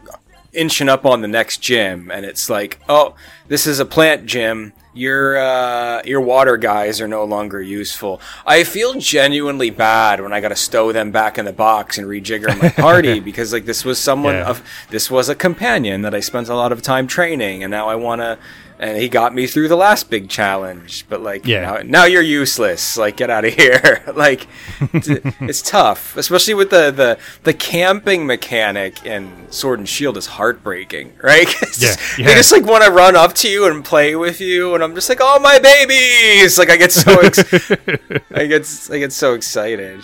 [0.53, 3.15] inching up on the next gym, and it's like, oh,
[3.48, 4.73] this is a plant gym.
[4.94, 8.19] Your uh, your water guys are no longer useful.
[8.45, 12.06] I feel genuinely bad when I got to stow them back in the box and
[12.06, 14.49] rejigger my party because like this was someone Yeah.
[14.49, 17.88] of this was a companion that I spent a lot of time training, and now
[17.88, 18.38] I want to.
[18.81, 21.61] And he got me through the last big challenge, but like Yeah.
[21.61, 22.97] now, now you're useless.
[22.97, 24.01] Like get out of here.
[24.15, 24.47] like
[24.81, 31.13] it's tough, especially with the, the the camping mechanic in Sword and Shield is heartbreaking,
[31.21, 31.47] right?
[31.77, 32.25] Yeah, yeah.
[32.27, 34.95] They just like want to run up to you and play with you, and I'm
[34.95, 36.57] just like, oh my babies!
[36.57, 37.71] Like I get so ex-
[38.33, 40.01] I get I get so excited.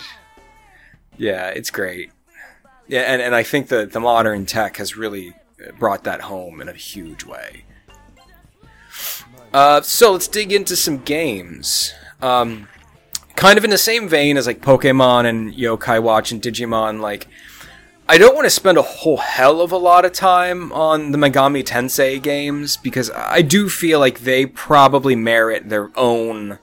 [1.16, 2.12] Yeah, it's great.
[2.86, 5.34] Yeah, and, and I think that the modern tech has really
[5.78, 7.64] brought that home in a huge way.
[9.52, 11.92] Uh, so let's dig into some games.
[12.20, 12.68] Um,
[13.36, 17.28] kind of in the same vein as like Pokemon and Yokai Watch and Digimon, like
[18.08, 21.18] I don't want to spend a whole hell of a lot of time on the
[21.18, 26.58] Megami Tensei games because I do feel like they probably merit their own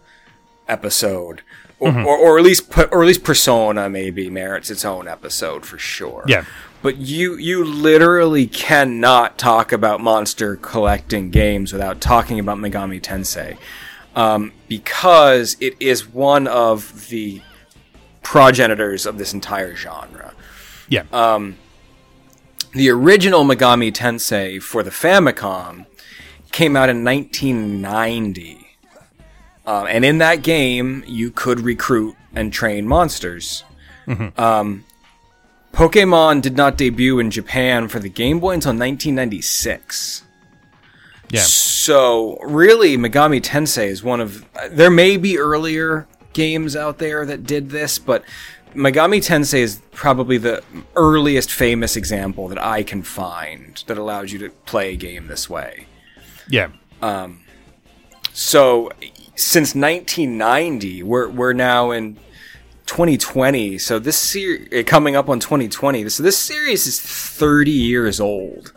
[0.67, 1.41] episode.
[1.77, 5.77] Or, or, or at least or at least Persona maybe merits its own episode for
[5.77, 6.23] sure.
[6.25, 6.45] Yeah.
[6.85, 13.57] But you you literally cannot talk about monster collecting games without talking about Megami Tensei,
[14.15, 17.41] um, because it is one of the
[18.21, 20.35] progenitors of this entire genre.
[20.87, 21.05] yeah,
[22.73, 25.87] The original Megami Tensei for the Famicom
[26.51, 28.59] came out in 1990.
[29.65, 33.63] Um, and in that game, you could recruit and train monsters.
[34.37, 34.85] Um,
[35.75, 40.23] Pokemon did not debut in Japan for the Game Boy until 1996.
[41.29, 41.41] Yeah.
[41.41, 44.45] So really, Megami Tensei is one of.
[44.69, 48.23] There may be earlier games out there that did this, but
[48.73, 50.63] Megami Tensei is probably the
[50.95, 55.49] earliest famous example that I can find that allows you to play a game this
[55.49, 55.87] way.
[56.49, 56.69] Yeah.
[57.01, 57.41] Um.
[58.31, 58.91] So
[59.35, 62.17] since 1990, we're we're now in
[62.85, 63.77] 2020.
[63.77, 66.07] So this series coming up on 2020.
[66.09, 68.73] So this series is 30 years old,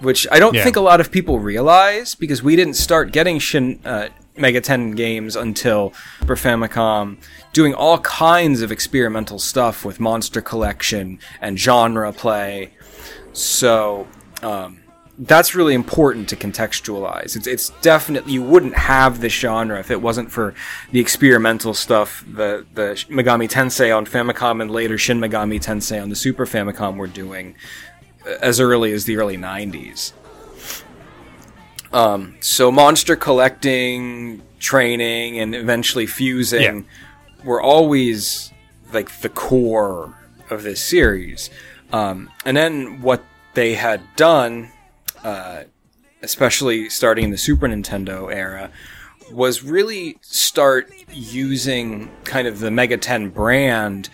[0.00, 0.64] which I don't Yeah.
[0.64, 5.34] think a lot of people realize because we didn't start getting Shin uh, Megaten games
[5.36, 7.16] until Super Famicom,
[7.52, 12.70] doing all kinds of experimental stuff with monster collection and genre play.
[13.32, 14.06] So.
[14.42, 14.80] Um,
[15.18, 17.36] that's really important to contextualize.
[17.36, 20.54] It's it's definitely you wouldn't have this genre if it wasn't for
[20.92, 26.10] the experimental stuff the the Megami Tensei on Famicom and later Shin Megami Tensei on
[26.10, 27.56] the Super Famicom were doing
[28.26, 30.12] uh, as early as the early 90s.
[31.92, 36.86] Um, so monster collecting, training, and eventually fusing
[37.42, 38.52] were always
[38.92, 40.14] like the core
[40.50, 41.48] of this series.
[41.92, 43.22] Um, and then what
[43.54, 44.72] they had done
[45.26, 45.64] uh,
[46.22, 48.70] especially starting in the Super Nintendo era,
[49.32, 54.08] was really start using kind of the Megaten brand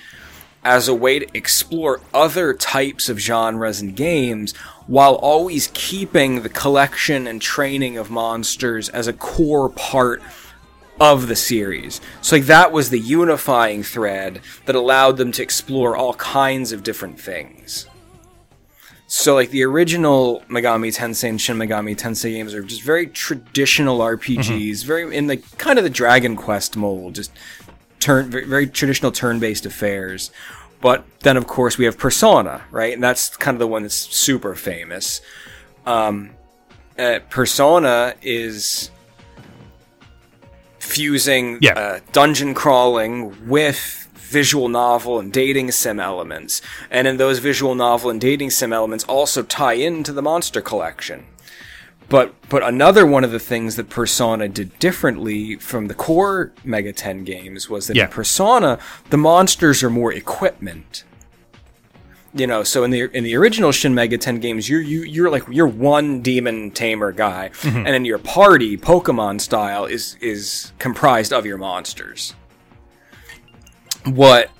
[0.64, 4.56] as a way to explore other types of genres and games
[4.86, 10.22] while always keeping the collection and training of monsters as a core part
[10.98, 12.00] of the series.
[12.22, 16.82] So like that was the unifying thread that allowed them to explore all kinds of
[16.82, 17.86] different things.
[19.14, 23.98] So like the original Megami Tensei and Shin Megami Tensei games are just very traditional
[23.98, 27.30] RPGs, very in the kind of the Dragon Quest mold, just
[28.00, 30.30] turn very, very traditional turn-based affairs.
[30.80, 32.94] But then of course we have Persona, right?
[32.94, 35.20] And that's kind of the one that's super famous.
[35.84, 36.30] Um,
[36.98, 38.90] uh, Persona is
[40.78, 41.72] fusing Yeah.
[41.78, 44.01] uh, dungeon crawling with
[44.32, 46.62] visual novel and dating sim elements.
[46.90, 51.26] And in those visual novel and dating sim elements also tie into the monster collection.
[52.08, 57.24] But but another one of the things that Persona did differently from the core Megaten
[57.24, 58.04] games was that Yeah.
[58.04, 58.78] in Persona
[59.10, 61.04] the monsters are more equipment.
[62.34, 65.44] You know, so in the in the original Shin Megaten games, you're you you're like
[65.50, 67.76] you're one demon tamer guy, mm-hmm.
[67.76, 72.34] and then your party, Pokemon style, is is comprised of your monsters.
[74.04, 74.50] What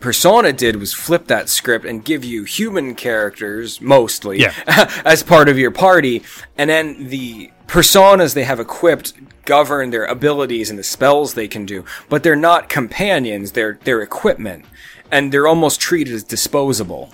[0.00, 4.52] Persona did was flip that script and give you human characters mostly Yeah.
[5.04, 6.22] as part of your party,
[6.56, 9.12] and then the personas they have equipped
[9.44, 14.00] govern their abilities and the spells they can do, but they're not companions; they're they're
[14.02, 14.64] equipment,
[15.10, 17.12] and they're almost treated as disposable.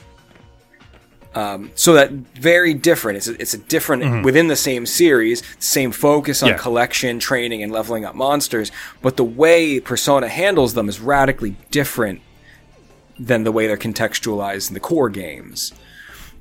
[1.35, 3.17] Um, so that very different.
[3.17, 6.57] It's a, it's a different within the same series, same focus on Yeah.
[6.59, 8.71] collection, training, and leveling up monsters.
[9.03, 12.21] But the way Persona handles them is radically different
[13.19, 15.73] than the way they're contextualized in the core games.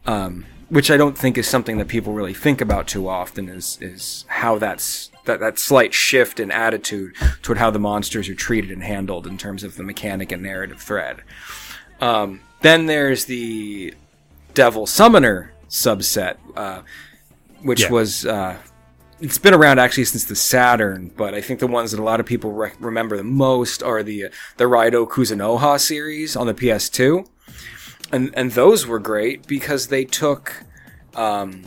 [0.06, 3.48] Um, which I don't think is something that people really think about too often.
[3.48, 8.36] Is is how that's that that slight shift in attitude toward how the monsters are
[8.36, 11.22] treated and handled in terms of the mechanic and narrative thread.
[12.02, 13.94] Um, then there's the
[14.54, 16.82] Devil Summoner subset, uh,
[17.62, 17.90] which Yeah.
[17.92, 18.58] was uh,
[19.20, 22.20] it's been around actually since the Saturn, but I think the ones that a lot
[22.20, 24.26] of people rec- remember the most are the
[24.58, 27.26] the Raido Kuzunoha series on the PS2,
[28.12, 30.64] and and those were great because they took
[31.16, 31.64] Um,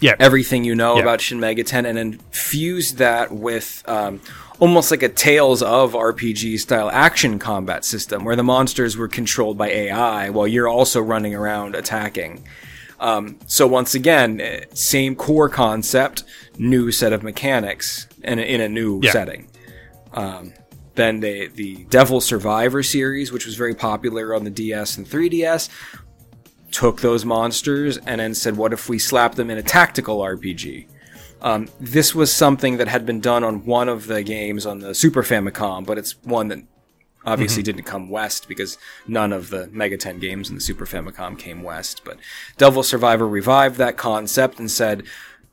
[0.00, 0.14] Yeah.
[0.20, 1.02] everything you know Yeah.
[1.02, 4.20] about Shin Megaten and then fused that with um,
[4.58, 9.56] almost like a Tales of RPG style action combat system where the monsters were controlled
[9.58, 12.44] by AI while you're also running around attacking.
[13.00, 16.24] Um, so once again, eh, same core concept,
[16.58, 19.12] new set of mechanics, and in a new Yeah.
[19.12, 19.46] setting.
[20.12, 20.52] Um,
[20.96, 25.68] then the the Devil Survivor series, which was very popular on the DS and 3DS,
[26.72, 30.86] took those monsters and then said, "What if we slap them in a tactical RPG?"
[31.40, 34.94] Um, this was something that had been done on one of the games on the
[34.94, 36.64] Super Famicom, but it's one that
[37.24, 41.62] obviously didn't come west because none of the Megaten games in the Super Famicom came
[41.62, 42.02] west.
[42.04, 42.18] But
[42.56, 45.04] Devil Survivor revived that concept and said,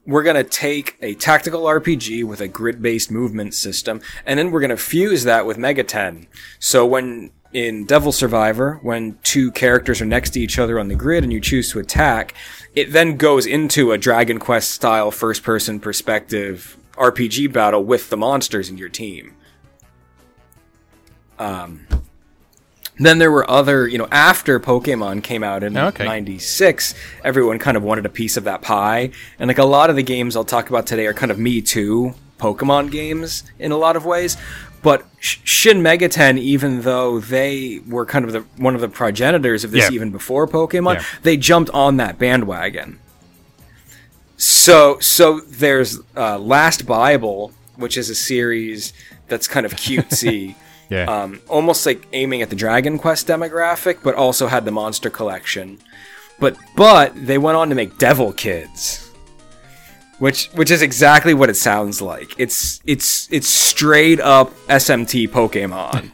[0.05, 4.51] we're going to take a tactical RPG with a grid based movement system, and then
[4.51, 6.27] we're going to fuse that with Megaten.
[6.59, 10.95] So when in Devil Survivor, when two characters are next to each other on the
[10.95, 12.33] grid and you choose to attack,
[12.75, 18.17] it then goes into a Dragon Quest style first person perspective RPG battle with the
[18.17, 19.35] monsters in your team.
[21.39, 21.87] Um,
[22.99, 26.03] then there were other, you know, after Pokemon came out in okay.
[26.03, 29.11] 96, everyone kind of wanted a piece of that pie.
[29.39, 31.61] And like a lot of the games I'll talk about today are kind of Me
[31.61, 34.35] Too Pokemon games in a lot of ways.
[34.85, 39.63] But Sh- Shin Megaten, even though they were kind of the one of the progenitors
[39.63, 39.95] of this Yeah.
[39.95, 41.03] even before Pokemon, Yeah.
[41.23, 42.99] they jumped on that bandwagon.
[44.37, 48.93] So so there's uh, Last Bible, which is a series
[49.27, 50.55] that's kind of cutesy.
[50.87, 51.05] Yeah.
[51.05, 55.79] um, almost like aiming at the Dragon Quest demographic, but also had the monster collection.
[56.39, 59.04] But but they went on to make Devil Kids,
[60.19, 62.33] which which is exactly what it sounds like.
[62.37, 66.11] It's it's it's straight up SMT Pokemon,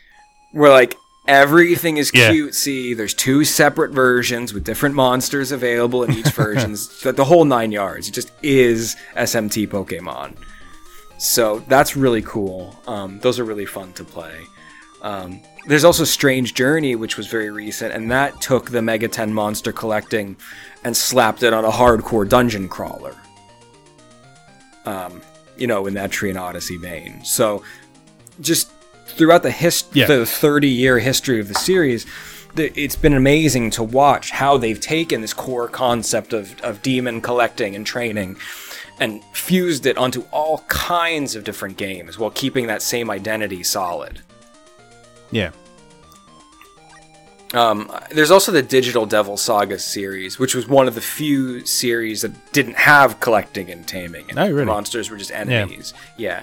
[0.52, 0.96] where like
[1.28, 2.32] everything is Yeah.
[2.32, 2.96] cutesy.
[2.96, 6.72] There's two separate versions with different monsters available in each version.
[7.02, 8.08] the, the whole nine yards.
[8.08, 10.36] It just is SMT Pokemon.
[11.18, 12.74] So that's really cool.
[12.88, 14.34] Um, those are really fun to play.
[15.02, 19.72] Um, there's also Strange Journey, which was very recent, and that took the Megaten monster
[19.72, 20.36] collecting
[20.82, 23.14] and slapped it on a hardcore dungeon crawler.
[24.84, 25.22] Um,
[25.56, 27.24] you know, in that Etrian Odyssey vein.
[27.24, 27.62] So
[28.40, 28.70] just
[29.06, 30.06] throughout the hist- Yeah.
[30.06, 32.06] the 30 year history of the series,
[32.56, 37.20] th- it's been amazing to watch how they've taken this core concept of, of demon
[37.20, 38.36] collecting and training
[38.98, 44.20] and fused it onto all kinds of different games while keeping that same identity solid.
[45.30, 45.50] yeah.
[47.54, 52.22] Um, there's also the Digital Devil Saga series, which was one of the few series
[52.22, 54.24] that didn't have collecting and taming.
[54.30, 54.64] And Oh, really?
[54.64, 55.92] Monsters were just enemies.
[56.16, 56.42] Yeah.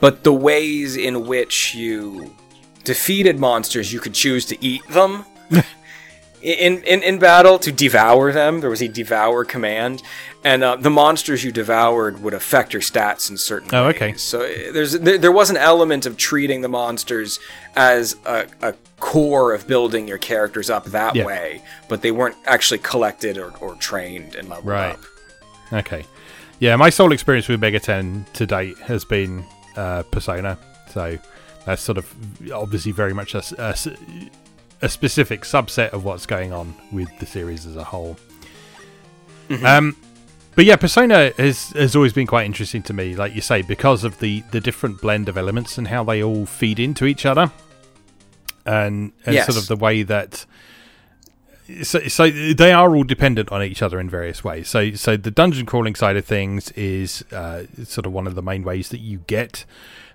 [0.00, 2.34] But the ways in which you
[2.84, 5.24] defeated monsters, you could choose to eat them.
[6.42, 10.02] In, in, in battle to devour them, there was a devour command,
[10.42, 13.96] and uh, the monsters you devoured would affect your stats in certain Oh, ways.
[13.96, 14.14] okay.
[14.14, 17.40] So uh, there's there, there was an element of treating the monsters
[17.76, 21.24] as a, a core of building your characters up that Yeah.
[21.24, 24.92] way, but they weren't actually collected or, or trained and leveled Right.
[24.92, 25.00] up.
[25.72, 26.04] Okay.
[26.58, 29.44] Yeah, my sole experience with Megaten to date has been
[29.76, 30.58] uh, Persona.
[30.92, 31.16] So
[31.64, 32.12] that's sort of
[32.52, 33.74] obviously very much a
[34.88, 38.16] specific subset of what's going on with the series as a whole.
[39.64, 39.96] Um,
[40.54, 44.04] but yeah, Persona has has always been quite interesting to me, like you say, because
[44.04, 47.50] of the the different blend of elements and how they all feed into each other,
[48.70, 49.46] and and Yes.
[49.46, 50.46] sort of the way that
[51.82, 54.68] so, so they are all dependent on each other in various ways.
[54.68, 58.42] So, so the dungeon crawling side of things is uh, sort of one of the
[58.42, 59.64] main ways that you get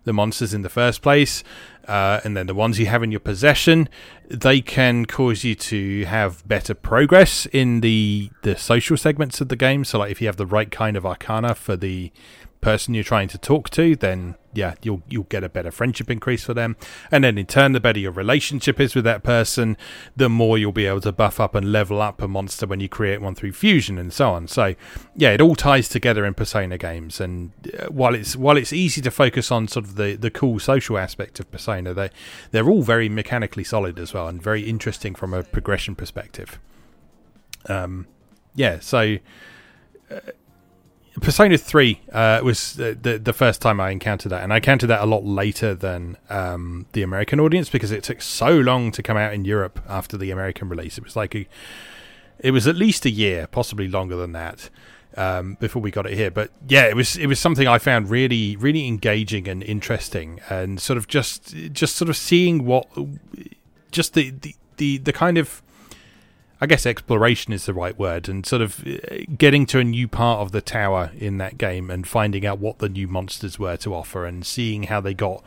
[0.03, 1.43] the monsters in the first place,
[1.87, 3.87] uh, and then the ones you have in your possession,
[4.29, 9.55] they can cause you to have better progress in the the social segments of the
[9.55, 9.83] game.
[9.85, 12.11] So, like if you have the right kind of arcana for the
[12.61, 16.43] person you're trying to talk to, then yeah, you'll you'll get a better friendship increase
[16.43, 16.77] for them.
[17.11, 19.77] And then in turn, the better your relationship is with that person,
[20.15, 22.89] the more you'll be able to buff up and level up a monster when you
[22.89, 24.47] create one through fusion and so on.
[24.47, 24.75] So
[25.15, 27.19] yeah, it all ties together in Persona games.
[27.19, 30.59] And uh, while it's while it's easy to focus on sort of the the cool
[30.59, 32.09] social aspect of Persona, they
[32.51, 36.59] they're all very mechanically solid as well and very interesting from a progression perspective.
[37.67, 38.07] Um,
[38.55, 39.17] yeah, so.
[41.21, 44.87] Persona 3 uh, was the, the the first time I encountered that, and I encountered
[44.87, 49.01] that a lot later than um, the American audience because it took so long to
[49.01, 50.97] come out in Europe after the American release.
[50.97, 51.47] It was like a,
[52.39, 54.69] it was at least a year, possibly longer than that,
[55.15, 56.31] um, before we got it here.
[56.31, 60.81] But yeah, it was it was something I found really really engaging and interesting, and
[60.81, 62.87] sort of just just sort of seeing what
[63.91, 65.61] just the the the, the kind of
[66.61, 70.07] I guess exploration is the right word, and sort of uh, getting to a new
[70.07, 73.77] part of the tower in that game and finding out what the new monsters were
[73.77, 75.43] to offer, and seeing how they got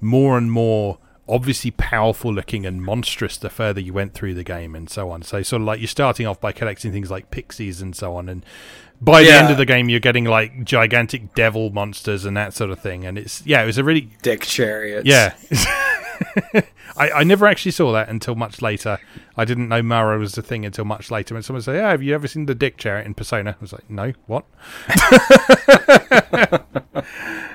[0.00, 0.98] more and more
[1.28, 5.22] obviously powerful looking and monstrous the further you went through the game, and so on.
[5.22, 8.28] So, sort of like you're starting off by collecting things like pixies and so on,
[8.28, 8.44] and
[9.02, 12.70] by the end of the game, you're getting like gigantic devil monsters and that sort
[12.70, 13.04] of thing.
[13.04, 15.06] And it's yeah, it was a really Dick chariots.
[15.06, 15.34] yeah.
[16.96, 18.98] I, I never actually saw that until much later.
[19.36, 21.34] I didn't know Mara was a thing until much later.
[21.34, 23.72] When someone said, "Yeah, have you ever seen the Dick Chariot in Persona?" I was
[23.72, 24.44] like, "No, what?"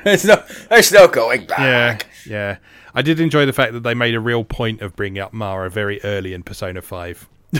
[0.04, 1.60] there's no, there's no going back.
[1.60, 2.58] Yeah, yeah.
[2.94, 5.70] I did enjoy the fact that they made a real point of bringing up Mara
[5.70, 7.30] very early in Persona Five.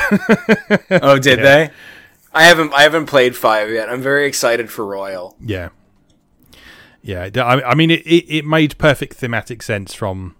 [0.90, 1.70] Oh, did they?
[2.34, 3.90] I haven't, I haven't played five yet.
[3.90, 5.36] I'm very excited for Royal.
[5.42, 5.70] Yeah,
[7.02, 7.30] yeah.
[7.36, 10.36] I mean, it, it, it made perfect thematic sense from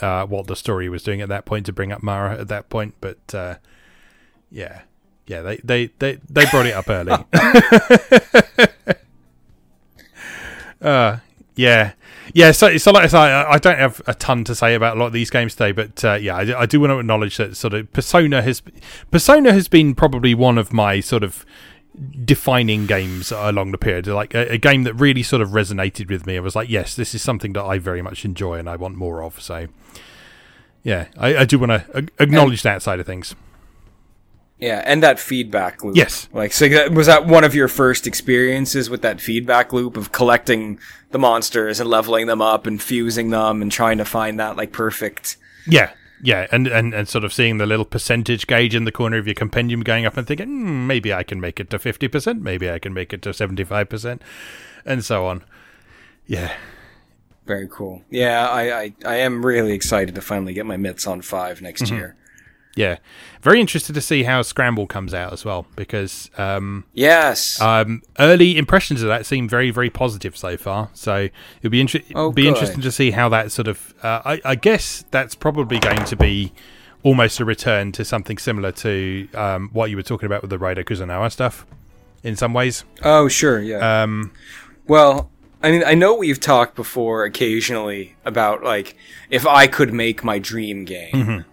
[0.00, 2.68] uh, what the story was doing at that point to bring up Mara at that
[2.68, 2.94] point.
[3.00, 3.56] But uh,
[4.50, 4.82] yeah,
[5.26, 7.24] yeah, they, they, they, they brought it up early.
[10.84, 11.18] Uh,
[11.56, 11.92] yeah,
[12.34, 12.52] yeah.
[12.52, 15.00] So, so like I say, I I don't have a ton to say about a
[15.00, 17.56] lot of these games today, but uh, yeah, I, I do want to acknowledge that
[17.56, 18.62] sort of Persona has
[19.10, 21.46] Persona has been probably one of my sort of
[22.24, 24.06] defining games along the period.
[24.06, 26.36] Like a, a game that really sort of resonated with me.
[26.36, 28.96] I was like, yes, this is something that I very much enjoy and I want
[28.96, 29.40] more of.
[29.40, 29.68] So,
[30.82, 33.34] yeah, I, I do want to acknowledge that side of things.
[34.58, 35.96] Yeah, and that feedback loop.
[35.96, 36.28] Yes.
[36.32, 40.12] Like, so that, was that one of your first experiences with that feedback loop of
[40.12, 40.78] collecting
[41.10, 44.72] the monsters and leveling them up and fusing them and trying to find that like
[44.72, 45.36] perfect?
[45.66, 45.92] Yeah,
[46.24, 49.26] yeah, and, and, and sort of seeing the little percentage gauge in the corner of
[49.26, 52.70] your compendium going up and thinking, hmm, maybe I can make it to 50%, maybe
[52.70, 54.20] I can make it to 75%,
[54.86, 55.44] and so on.
[56.26, 56.56] Yeah.
[57.44, 58.02] Very cool.
[58.08, 61.90] Yeah, I, I, I am really excited to finally get my mitts on five next
[61.90, 62.16] year.
[62.76, 62.96] Yeah.
[63.42, 67.60] Very interested to see how Scramble comes out as well, because um, Yes.
[67.60, 70.90] um, early impressions of that seem very, very positive so far.
[70.92, 71.28] So
[71.60, 72.48] it'll be, inter- Oh, be good.
[72.48, 73.94] interesting to see how that sort of.
[74.02, 76.52] Uh, I, I guess that's probably going to be
[77.04, 80.58] almost a return to something similar to um, what you were talking about with the
[80.58, 81.66] Raido Kuzunoha stuff
[82.22, 82.84] in some ways.
[83.02, 83.60] oh, sure.
[83.60, 84.02] Yeah.
[84.02, 84.32] Um,
[84.88, 85.30] Well,
[85.62, 88.96] I mean, I know we've talked before occasionally about like
[89.30, 91.44] if I could make my dream game.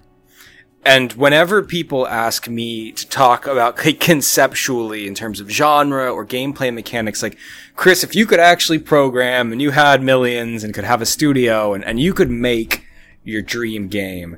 [0.83, 6.25] And whenever people ask me to talk about like, conceptually in terms of genre or
[6.25, 7.37] gameplay mechanics, like,
[7.75, 11.73] Chris, if you could actually program and you had millions and could have a studio
[11.73, 12.85] and, and you could make
[13.23, 14.37] your dream game,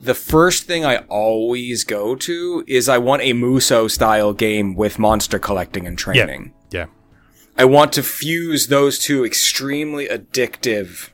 [0.00, 4.98] the first thing I always go to is I want a Musou style game with
[4.98, 6.20] monster collecting and training.
[6.20, 6.26] yeah.
[6.26, 6.54] training.
[6.70, 6.86] Yeah.
[7.58, 11.10] I want to fuse those two extremely addictive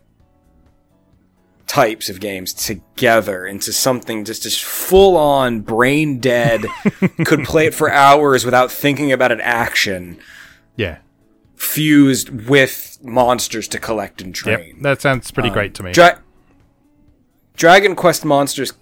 [1.66, 6.64] types of games together into something just just full on brain dead
[7.24, 10.16] could play it for hours without thinking about an action
[10.76, 10.98] Yeah.
[11.56, 14.59] fused with monsters to collect and Yep.
[14.60, 14.82] train.
[14.82, 15.93] That sounds pretty um, great to me.
[15.93, 16.20] Dra-
[17.55, 18.72] Dragon Quest monsters,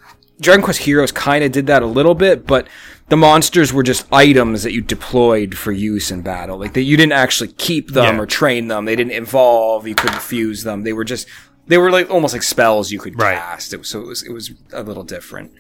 [0.40, 2.66] Dragon Quest Heroes kind of did that a little bit, but
[3.08, 6.58] the monsters were just items that you deployed for use in battle.
[6.58, 8.20] Like that, you didn't actually keep them Yeah.
[8.22, 8.84] or train them.
[8.84, 9.86] They didn't evolve.
[9.86, 10.82] You couldn't fuse them.
[10.82, 11.28] They were just
[11.66, 13.36] they were like almost like spells you could Right.
[13.36, 13.72] cast.
[13.72, 15.52] It was, so it was it was a little different.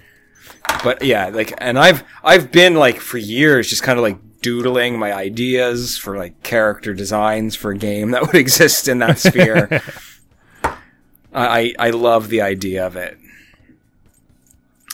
[0.82, 4.98] But yeah, like, and I've I've been like for years just kind of like doodling
[4.98, 9.82] my ideas for like character designs for a game that would exist in that sphere.
[11.34, 13.18] I I love the idea of it.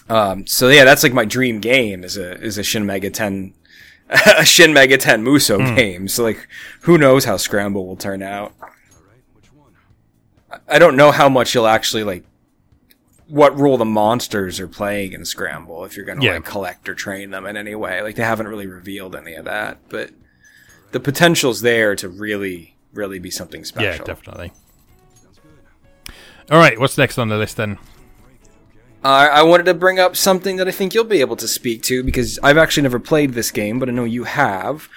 [0.09, 3.53] Um, so yeah, that's like my dream game is a is a Shin Megaten,
[4.09, 6.09] a Shin Mega Ten Musou game.
[6.09, 6.49] So like,
[6.83, 8.53] who knows how Scramble will turn out?
[10.69, 12.25] I- don't know how much you'll actually like.
[13.29, 16.35] What role the monsters are playing in Scramble if you're going to Yeah.
[16.35, 18.03] like collect or train them in any way?
[18.03, 20.11] Like they haven't really revealed any of that, but
[20.91, 23.93] the potential's there to really, really be something special.
[23.93, 24.53] Yeah, definitely.
[26.51, 27.79] All right, what's next on the list then?
[29.05, 31.83] I I wanted to bring up something that I think you'll be able to speak
[31.85, 34.89] to because I've actually never played this game, but I know you have.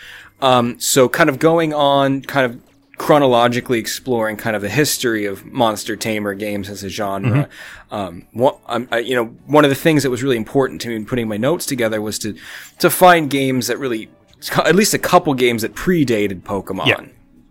[0.42, 2.60] Um, so, kind of going on, kind of
[3.04, 7.50] chronologically exploring kind of the history of monster tamer games as a genre.
[7.92, 10.88] Um, what, um, I, you know, one of the things that was really important to
[10.88, 12.34] me in putting my notes together was to
[12.80, 14.08] to find games that really,
[14.56, 16.86] at least a couple games that predated Pokemon.
[16.86, 17.02] Yeah.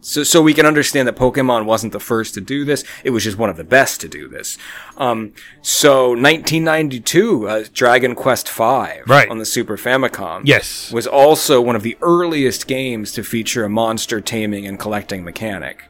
[0.05, 2.85] So, so we can understand that Pokemon wasn't the first to do this.
[3.05, 4.59] It was just one of the best to do this.
[4.97, 8.63] Um, so 1992, uh, Dragon Quest V
[9.07, 9.29] Right.
[9.31, 10.43] on the Super Famicom.
[10.45, 10.91] Yes.
[10.93, 15.85] Was also one of the earliest games to feature a monster taming and collecting mechanic.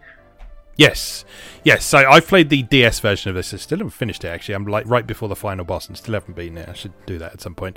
[0.83, 1.25] Yes,
[1.63, 1.85] yes.
[1.85, 3.55] So I've played the DS version of this.
[3.55, 4.29] I still haven't finished it.
[4.29, 6.69] Actually, I'm like right before the final boss and still haven't beaten it.
[6.69, 7.77] I should do that at some point.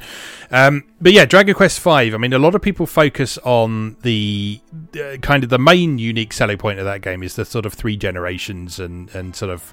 [0.50, 2.16] Um, but yeah, Dragon Quest Five.
[2.16, 4.60] I mean, a lot of people focus on the
[5.00, 7.74] uh, kind of the main unique selling point of that game is the sort of
[7.74, 9.72] three generations and and sort of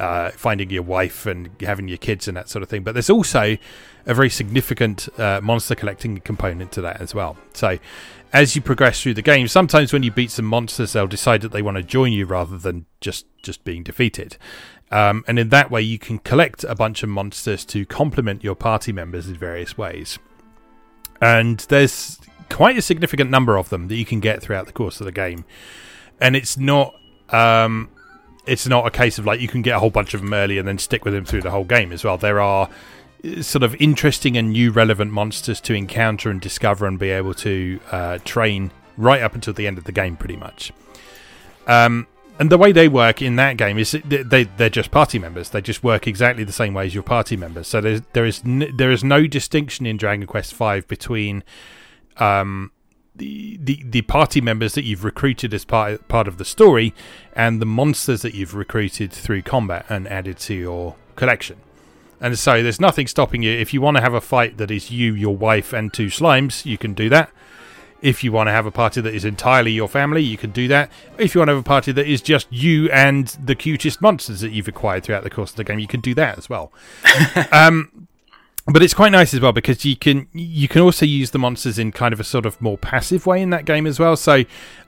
[0.00, 2.82] uh, finding your wife and having your kids and that sort of thing.
[2.82, 3.56] But there's also
[4.06, 7.36] a very significant uh, monster collecting component to that as well.
[7.52, 7.78] So
[8.32, 11.52] as you progress through the game, sometimes when you beat some monsters, they'll decide that
[11.52, 14.36] they want to join you rather than just just being defeated.
[14.90, 18.56] Um, and in that way, you can collect a bunch of monsters to complement your
[18.56, 20.18] party members in various ways.
[21.20, 22.18] And there's
[22.48, 25.12] quite a significant number of them that you can get throughout the course of the
[25.12, 25.44] game.
[26.20, 26.94] And it's not
[27.28, 27.90] um,
[28.46, 30.58] it's not a case of like you can get a whole bunch of them early
[30.58, 32.16] and then stick with them through the whole game as well.
[32.16, 32.68] There are
[33.24, 37.34] uh, sort of interesting and new relevant monsters to encounter and discover and be able
[37.34, 40.72] to uh, train right up until the end of the game, pretty much.
[41.66, 42.06] Um,
[42.38, 45.50] and the way they work in that game is they- they're just party members.
[45.50, 47.68] They just work exactly the same way as your party members.
[47.68, 51.44] So there's there is n- there is no distinction in Dragon Quest V between
[52.16, 52.72] um,
[53.20, 56.94] the, the the party members that you've recruited as part part of the story,
[57.34, 61.58] and the monsters that you've recruited through combat and added to your collection.
[62.20, 63.52] And so there's nothing stopping you.
[63.52, 66.64] If you want to have a fight that is you, your wife, and two slimes,
[66.66, 67.30] you can do that.
[68.02, 70.68] If you want to have a party that is entirely your family, you can do
[70.68, 70.90] that.
[71.18, 74.40] If you want to have a party that is just you and the cutest monsters
[74.40, 76.72] that you've acquired throughout the course of the game, you can do that as well.
[77.52, 78.08] um,
[78.72, 81.78] but it's quite nice as well because you can you can also use the monsters
[81.78, 84.16] in kind of a sort of more passive way in that game as well.
[84.16, 84.44] So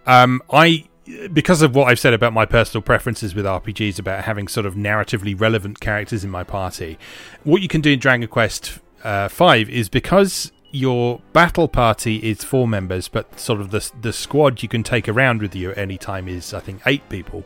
[0.06, 0.88] um, I
[1.32, 4.74] because of what I've said about my personal preferences with RPGs about having sort of
[4.74, 6.98] narratively relevant characters in my party,
[7.42, 12.44] what you can do in Dragon Quest uh, Five is because your battle party is
[12.44, 15.78] four members, but sort of the the squad you can take around with you at
[15.78, 17.44] any time is I think eight people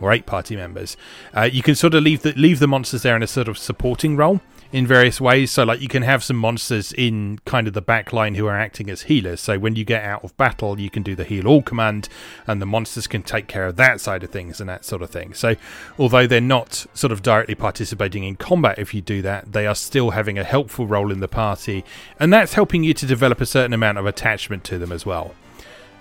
[0.00, 0.96] or eight party members.
[1.34, 3.58] Uh, you can sort of leave the leave the monsters there in a sort of
[3.58, 4.40] supporting role
[4.72, 5.50] in various ways.
[5.50, 8.58] So, like, you can have some monsters in kind of the back line who are
[8.58, 9.40] acting as healers.
[9.40, 12.08] So, when you get out of battle, you can do the heal all command,
[12.46, 15.10] and the monsters can take care of that side of things and that sort of
[15.10, 15.34] thing.
[15.34, 15.56] So,
[15.98, 19.74] although they're not sort of directly participating in combat, if you do that, they are
[19.74, 21.84] still having a helpful role in the party,
[22.18, 25.34] and that's helping you to develop a certain amount of attachment to them as well.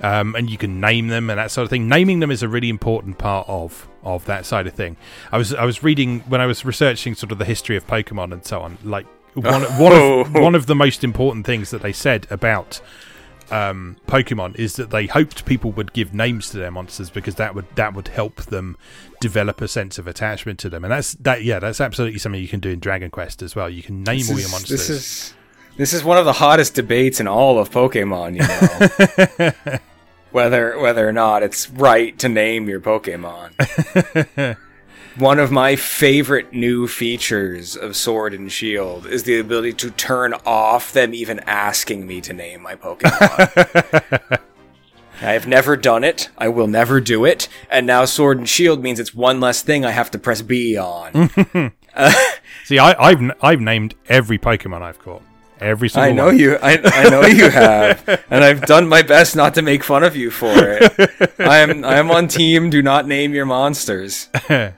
[0.02, 1.88] Um, and you can name them and that sort of thing.
[1.88, 4.97] Naming them is a really important part of of that side of thing.
[5.31, 8.31] I was I was reading when I was researching sort of the history of Pokemon
[8.34, 8.77] and so on.
[8.84, 12.81] Like one one of one of the most important things that they said about
[13.51, 17.53] um, Pokemon is that they hoped people would give names to their monsters because that
[17.53, 18.77] would that would help them
[19.19, 20.84] develop a sense of attachment to them.
[20.84, 23.69] And that's that yeah, that's absolutely something you can do in Dragon Quest as well.
[23.69, 24.88] You can name This all is- your monsters.
[24.88, 25.34] This is
[25.75, 28.35] this is one of the hottest debates in all of Pokemon.
[28.35, 29.80] You know,
[30.34, 34.57] whether whether or not it's right to name your Pokemon.
[35.18, 40.34] one of my favorite new features of Sword and Shield is the ability to turn
[40.45, 44.39] off them even asking me to name my Pokemon.
[45.22, 46.30] I have never done it.
[46.38, 47.47] I will never do it.
[47.69, 50.76] And now Sword and Shield means it's one less thing I have to press B
[50.77, 51.30] on.
[52.65, 55.22] See, I, I've n- I've named every Pokemon I've caught.
[55.59, 56.39] Every single I know one.
[56.39, 56.55] you.
[56.61, 60.15] I, I know you have, and I've done my best not to make fun of
[60.15, 61.34] you for it.
[61.39, 62.69] I am I am on team.
[62.69, 64.30] Do not name your monsters.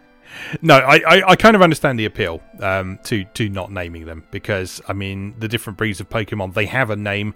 [0.62, 4.26] No, I, I, I kind of understand the appeal um, to to not naming them
[4.30, 7.34] because I mean the different breeds of Pokemon they have a name.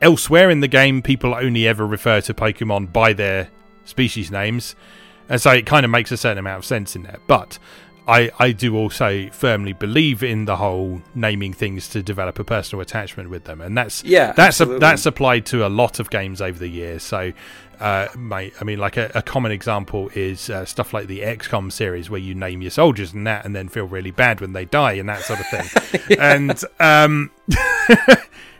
[0.00, 3.50] Elsewhere in the game, people only ever refer to Pokemon by their
[3.84, 4.74] species names,
[5.28, 7.18] and so it kind of makes a certain amount of sense in there.
[7.26, 7.58] But
[8.06, 12.80] I I do also firmly believe in the whole naming things to develop a personal
[12.80, 16.40] attachment with them, and that's Yeah, that's a, that's applied to a lot of games
[16.40, 17.02] over the years.
[17.02, 17.32] So,
[17.78, 21.70] uh, mate, I mean, like a, a common example is uh, stuff like the XCOM
[21.70, 24.64] series, where you name your soldiers and that, and then feel really bad when they
[24.64, 26.18] die and that sort of thing.
[26.18, 27.30] And um,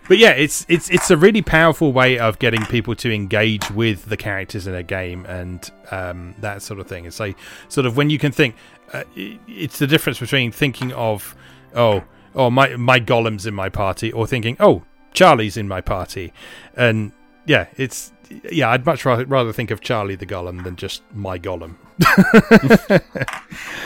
[0.09, 4.07] but yeah, it's it's it's a really powerful way of getting people to engage with
[4.07, 7.05] the characters in a game and um, that sort of thing.
[7.05, 7.33] And so,
[7.69, 8.57] sort of when you can think,
[8.93, 11.35] uh, it's the difference between thinking of,
[11.75, 12.05] oh,
[12.35, 14.83] oh, my my golem's in my party, or thinking, oh,
[15.13, 16.33] Charlie's in my party,
[16.77, 17.13] and
[17.47, 18.13] yeah, it's
[18.51, 21.77] yeah, I'd much rather, rather think of Charlie the Golem than just my Golem.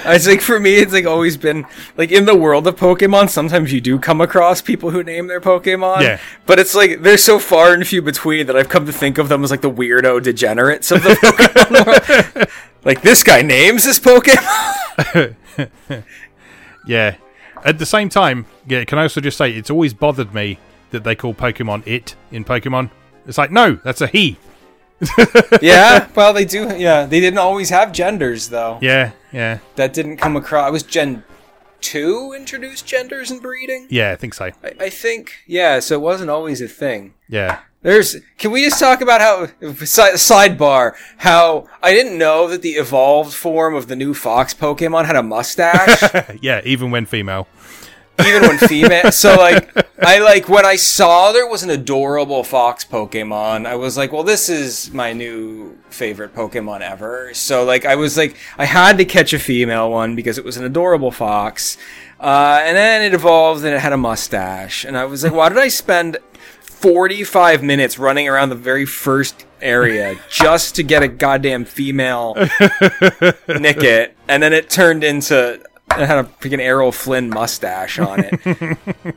[0.05, 1.67] I think for me, it's like always been
[1.97, 3.29] like in the world of Pokemon.
[3.29, 6.03] Sometimes you do come across people who name their Pokemon.
[6.03, 6.21] Yeah.
[6.47, 9.29] But it's like they're so far and few between that I've come to think of
[9.29, 12.49] them as like the weirdo degenerates of the Pokemon world.
[12.85, 14.75] Like this guy names his Pokemon.
[16.87, 17.17] Yeah.
[17.65, 20.59] At the same time, yeah, can I also just say it's always bothered me
[20.91, 22.91] that they call Pokemon it in Pokemon.
[23.27, 24.37] It's like no, that's a he.
[25.61, 26.09] yeah.
[26.15, 26.77] Well, they do.
[26.77, 27.07] Yeah.
[27.07, 28.79] They didn't always have genders though.
[28.81, 30.67] Yeah, yeah, That didn't come across.
[30.67, 31.25] I was Gen
[31.81, 33.87] two introduced genders and breeding.
[33.91, 34.13] yeah.
[34.13, 34.47] I think so.
[34.63, 35.33] I, I think.
[35.47, 35.81] Yeah.
[35.81, 37.15] So it wasn't always a thing.
[37.29, 38.17] Yeah, There's.
[38.37, 40.97] Can we just talk about how si- sidebar?
[41.19, 45.23] How I didn't know that the evolved form of the new Fox Pokemon had a
[45.23, 46.03] mustache,
[46.43, 46.63] yeah.
[46.65, 47.47] Even when female.
[48.19, 49.13] even when female.
[49.13, 53.67] So like, I like when I saw there was an adorable Fox Pokemon.
[53.67, 57.35] I was like, well, this is my new favorite Pokemon ever.
[57.35, 60.57] So like, I was like, I had to catch a female one because it was
[60.57, 61.79] an adorable fox.
[62.19, 64.85] Uh, and then it evolved and it had a mustache.
[64.85, 66.17] And I was like, why did I spend
[66.87, 72.35] 45 minutes running around the very first area just to get a goddamn female
[73.49, 74.13] Nickit?
[74.29, 78.79] And then it turned into, it had a freaking Errol Flynn mustache on it.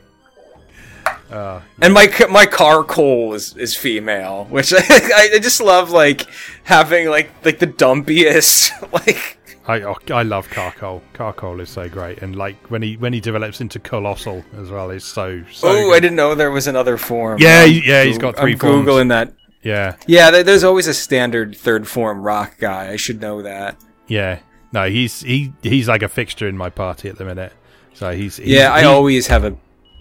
[1.32, 6.26] Oh, and my my Carkol is, is female, which I, I just love like
[6.64, 9.38] having like like the dumpiest like
[9.70, 11.02] I oh, I love Carkol.
[11.12, 14.90] Carkol is so great, and like when he when he develops into Coalossal as well,
[14.90, 15.68] is so so.
[15.68, 15.92] Oh.
[15.92, 17.38] I didn't know there was another form.
[17.40, 18.86] Yeah, I'm yeah, he's got three I'm forms.
[18.88, 19.32] googling that.
[19.62, 22.92] Yeah, Yeah, there's always a standard third form rock guy.
[22.92, 23.76] I should know that.
[24.06, 24.38] yeah.
[24.72, 27.52] No, he's he he's like a fixture in my party at the minute.
[27.92, 29.56] So he's, he's Yeah, I he- always have a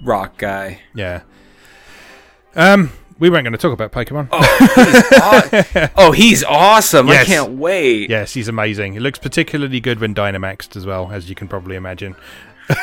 [0.05, 0.79] rock guy.
[0.95, 1.21] yeah.
[2.55, 4.29] Um, we weren't going to talk about Pokemon.
[5.95, 7.09] Oh, he's awesome!
[7.09, 8.09] I can't wait.
[8.09, 8.93] Yes, he's amazing.
[8.93, 12.15] He looks particularly good when Dynamaxed as well, as you can probably imagine.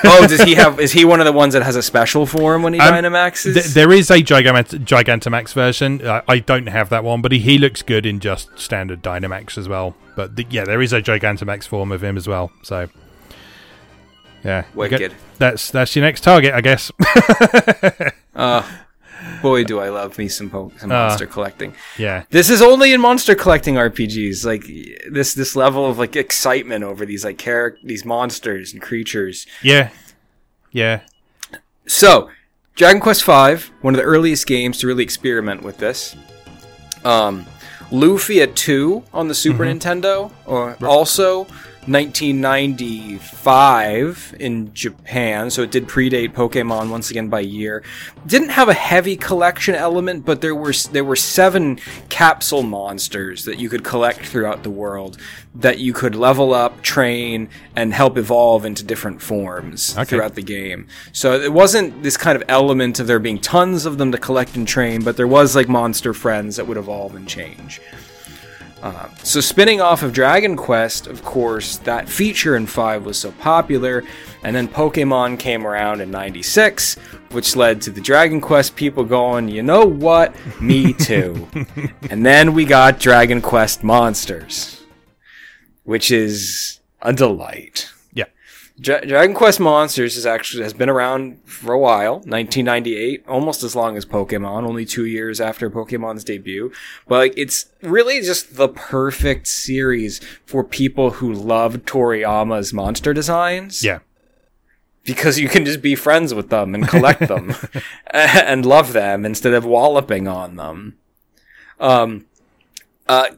[0.04, 0.80] Oh, does he have?
[0.80, 3.54] Is he one of the ones that has a special form when he Um, Dynamaxes?
[3.54, 6.06] Th- there is a Gigant- Gigantamax version.
[6.06, 9.56] I, I don't have that one, but he, he looks good in just standard Dynamax
[9.56, 9.94] as well.
[10.16, 12.50] But the, yeah, there is a Gigantamax form of him as well.
[12.62, 12.88] So
[14.44, 16.90] yeah, you get- that's that's your next target, I guess.
[19.42, 21.08] Boy, do I love me some po- some Ah.
[21.08, 21.74] monster collecting.
[21.98, 24.44] yeah, This is only in monster collecting RPGs.
[24.44, 24.64] Like
[25.10, 29.46] this this level of like excitement over these like character these monsters and creatures.
[29.62, 29.90] yeah,
[30.72, 31.00] yeah.
[31.86, 32.30] So,
[32.74, 36.16] Dragon Quest V, one of the earliest games to really experiment with this.
[37.04, 37.46] Um,
[37.92, 41.46] Lufia 2 on the Super Nintendo, or also
[41.86, 47.82] 1995 in Japan, so it did predate Pokemon once again by year.
[48.26, 53.58] Didn't have a heavy collection element, but there were there were seven capsule monsters that
[53.58, 55.18] you could collect throughout the world
[55.54, 60.04] that you could level up, train, and help evolve into different forms Okay.
[60.04, 60.86] throughout the game.
[61.12, 64.56] So it wasn't this kind of element of there being tons of them to collect
[64.56, 67.80] and train, but there was like monster friends that would evolve and change.
[68.86, 73.32] Uh, so spinning off of Dragon Quest, of course, that feature in 5 was so
[73.32, 74.04] popular,
[74.44, 76.94] and then Pokemon came around in 96,
[77.32, 80.32] which led to the Dragon Quest people going, you know what?
[80.60, 81.48] Me too.
[82.10, 84.84] and then we got Dragon Quest Monsters,
[85.82, 87.90] which is a delight.
[88.78, 93.96] Dragon Quest Monsters is actually has been around for a while, 1998, almost as long
[93.96, 96.70] as Pokemon, only two years after Pokemon's debut.
[97.08, 103.82] But like, it's really just the perfect series for people who love Toriyama's monster designs
[103.82, 104.00] Yeah.
[105.04, 107.54] because you can just be friends with them and collect them
[108.10, 110.98] and love them instead of walloping on them.
[111.80, 112.26] Um,
[113.08, 113.30] uh,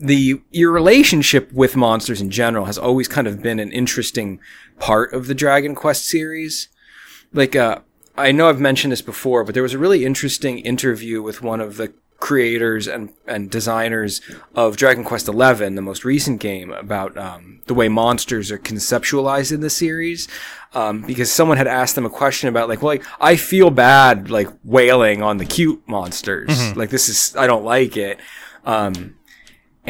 [0.00, 4.40] the your relationship with monsters in general has always kind of been an interesting
[4.78, 6.68] part of the Dragon Quest series.
[7.32, 7.80] Like, uh,
[8.16, 11.60] I know I've mentioned this before, but there was a really interesting interview with one
[11.60, 14.20] of the creators and, and designers
[14.54, 19.52] of Dragon Quest XI, the most recent game, about um, the way monsters are conceptualized
[19.52, 20.28] in the series.
[20.72, 24.30] Um, because someone had asked them a question about like, well, like I feel bad
[24.30, 26.48] like wailing on the cute monsters.
[26.76, 28.18] Like this is I don't like it.
[28.64, 29.16] Um,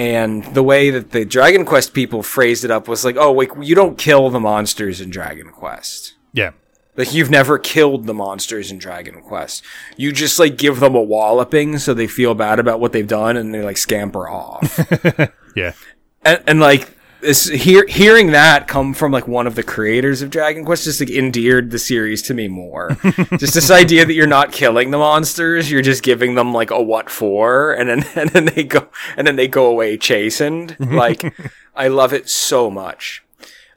[0.01, 3.51] and the way that the Dragon Quest people phrased it up was like, oh, like
[3.61, 6.15] you don't kill the monsters in Dragon Quest.
[6.33, 6.53] Yeah.
[6.97, 9.63] Like you've never killed the monsters in Dragon Quest.
[9.99, 13.37] You just like give them a walloping so they feel bad about what they've done
[13.37, 14.81] and they like scamper off.
[15.57, 15.73] Yeah.
[16.23, 16.89] and, and like
[17.21, 21.01] this hear, hearing that come from like one of the creators of Dragon Quest just
[21.01, 22.97] like endeared the series to me more.
[23.39, 26.83] just this idea that you're not killing the monsters, you're just giving them like a
[26.83, 30.77] what for, and then and then they go and then they go away chastened.
[30.91, 31.35] Like
[31.75, 33.23] I love it so much.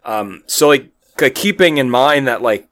[0.03, 2.67] Um, so like k- keeping in mind that like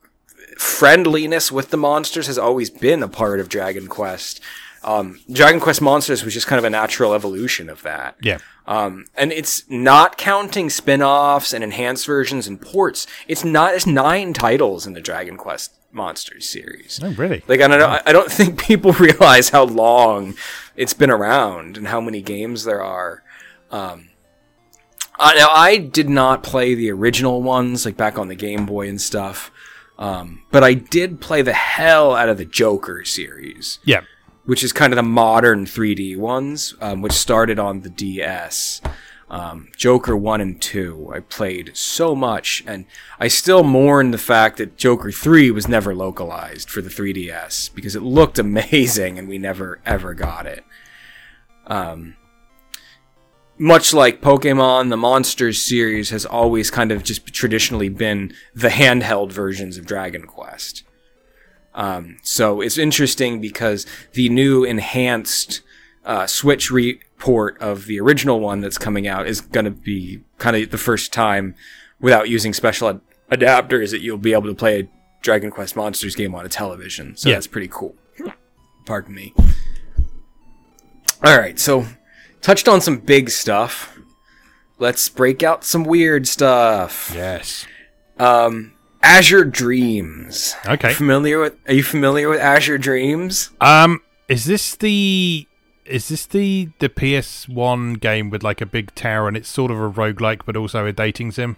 [0.57, 4.41] friendliness with the monsters has always been a part of Dragon Quest.
[4.83, 8.15] Um, Dragon Quest Monsters was just kind of a natural evolution of that.
[8.21, 8.39] Yeah.
[8.65, 13.05] Um, and it's not counting spin-offs and enhanced versions and ports.
[13.27, 13.73] It's not.
[13.75, 16.99] It's nine titles in the Dragon Quest Monsters series.
[17.03, 17.43] Oh, really?
[17.47, 17.99] Like I don't know.
[18.05, 20.35] I don't think people realize how long
[20.75, 23.23] it's been around and how many games there are.
[23.71, 24.09] Um,
[25.19, 28.89] uh, now I did not play the original ones, like back on the Game Boy
[28.89, 29.51] and stuff.
[29.99, 34.01] Um, but I did play the hell out of the Joker series Yeah.
[34.45, 38.81] Which is kind of the modern 3D ones, um, which started on the DS.
[39.29, 42.85] Um, Joker 1 and 2, I played so much, and
[43.17, 47.95] I still mourn the fact that Joker 3 was never localized for the 3DS, because
[47.95, 50.65] it looked amazing and we never ever got it.
[51.65, 52.17] Um,
[53.57, 59.31] much like Pokemon, the Monsters series has always kind of just traditionally been the handheld
[59.31, 60.83] versions of Dragon Quest.
[61.73, 65.61] Um, so it's interesting because the new enhanced
[66.05, 70.55] uh, Switch report of the original one that's coming out is going to be kind
[70.55, 71.55] of the first time
[71.99, 74.87] without using special ad- adapters that you'll be able to play a
[75.21, 77.15] Dragon Quest Monsters game on a television.
[77.15, 77.35] So Yeah.
[77.35, 77.95] that's pretty cool.
[78.85, 79.33] Pardon me.
[81.23, 81.85] All right, so
[82.41, 83.97] touched on some big stuff.
[84.79, 87.11] Let's break out some weird stuff.
[87.15, 87.67] Yes.
[88.17, 90.55] Um, Azure Dreams.
[90.67, 90.93] Okay.
[90.93, 91.55] Familiar with?
[91.67, 93.49] Are you familiar with Azure Dreams?
[93.59, 95.47] Um, is this the
[95.85, 99.77] is this the the PS1 game with like a big tower and it's sort of
[99.79, 101.57] a roguelike but also a dating sim?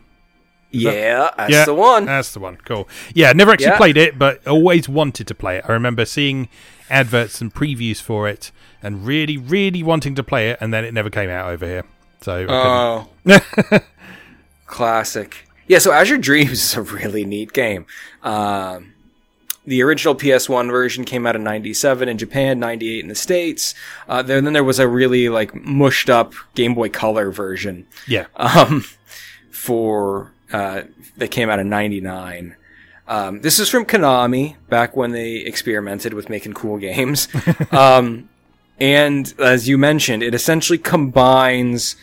[0.71, 2.05] Yeah, that's yeah, the one.
[2.05, 2.57] That's the one.
[2.65, 2.87] Cool.
[3.13, 3.77] Yeah, never actually Yeah.
[3.77, 5.65] played it, but always wanted to play it.
[5.67, 6.49] I remember seeing
[6.89, 8.51] adverts and previews for it,
[8.81, 11.83] and really, really wanting to play it, and then it never came out over here.
[12.21, 13.07] So Oh,
[14.65, 15.45] classic.
[15.68, 17.85] Yeah, so Azure Dreams is a really neat game.
[18.22, 18.94] Um,
[19.65, 23.73] the original PS1 version came out in '97 in Japan, '98 in the States.
[24.07, 28.26] Uh, then, then there was a really like mushed up Game Boy Color version yeah,
[28.35, 28.84] um,
[29.49, 30.84] for uh,
[31.18, 32.56] that came out in '99.
[33.07, 37.27] Um, this is from Konami back when they experimented with making cool games.
[37.72, 38.30] um,
[38.80, 41.95] and as you mentioned, it essentially combines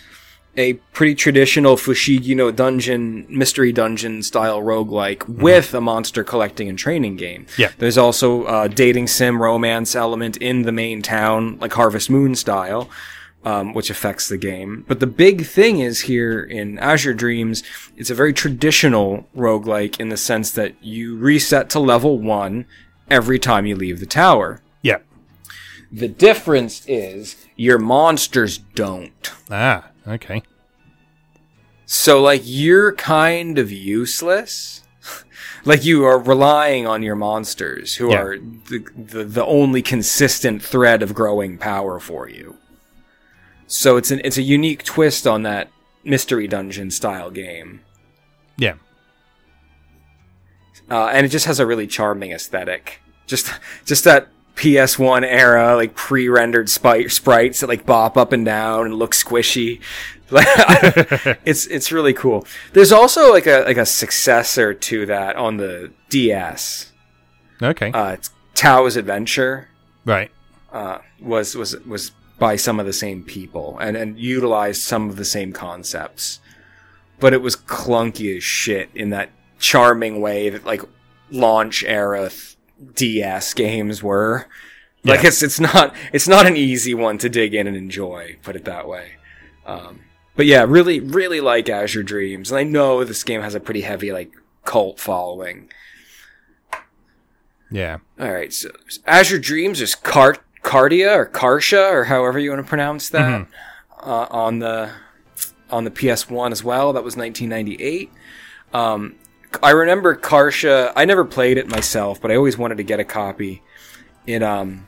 [0.60, 6.78] a pretty traditional Fushigi no dungeon, mystery dungeon style roguelike with a monster collecting and
[6.78, 7.46] training game.
[7.56, 7.72] Yeah.
[7.78, 12.90] There's also a dating sim romance element in the main town, like Harvest Moon style,
[13.44, 14.84] um, which affects the game.
[14.86, 17.62] But the big thing is here in Azure Dreams,
[17.96, 22.66] it's a very traditional roguelike in the sense that you reset to level one
[23.10, 24.60] every time you leave the tower.
[24.82, 24.98] yeah.
[25.92, 29.32] The difference is your monsters don't.
[29.50, 30.40] Ah, okay.
[31.92, 34.84] So, like, you're kind of useless.
[35.64, 38.22] like, you are relying on your monsters, who Yeah.
[38.22, 42.58] are the, the, the only consistent thread of growing power for you.
[43.66, 45.68] So, it's, an, it's a unique twist on that
[46.04, 47.80] mystery dungeon style game.
[48.56, 48.74] Yeah,
[50.88, 53.00] Uh, and it just has a really charming aesthetic.
[53.26, 53.52] Just,
[53.84, 58.94] just that PS1 era, like pre-rendered spite, sprites that like bop up and down and
[58.94, 59.80] look squishy.
[61.44, 62.46] It's it's really cool.
[62.72, 66.92] There's also like a like a successor to that on the DS.
[67.62, 69.68] okay, Uh, it's Tao's Adventure.
[70.04, 70.30] right.
[70.72, 75.16] Uh, was was was by some of the same people and and utilized some of
[75.16, 76.38] the same concepts,
[77.18, 80.82] but it was clunky as shit in that charming way that like
[81.32, 82.30] launch era
[82.94, 84.46] DS games were.
[85.04, 85.28] Like Yeah.
[85.28, 88.36] it's it's not it's not an easy one to dig in and enjoy.
[88.42, 89.12] Put it that way.
[89.66, 90.00] Um,
[90.36, 93.80] but yeah, really really like Azure Dreams, and I know this game has a pretty
[93.82, 94.32] heavy like
[94.64, 95.70] cult following.
[97.72, 98.70] Yeah, All right, so
[99.06, 103.46] Azure Dreams is Car- Cardia or Karsha or however you want to pronounce that
[104.02, 104.90] uh, on the
[105.70, 106.92] on the PS1 as well.
[106.92, 108.10] That was 1998.
[108.74, 109.14] Um,
[109.62, 110.92] I remember Karsha.
[110.96, 113.62] I never played it myself, but I always wanted to get a copy.
[114.26, 114.86] It um,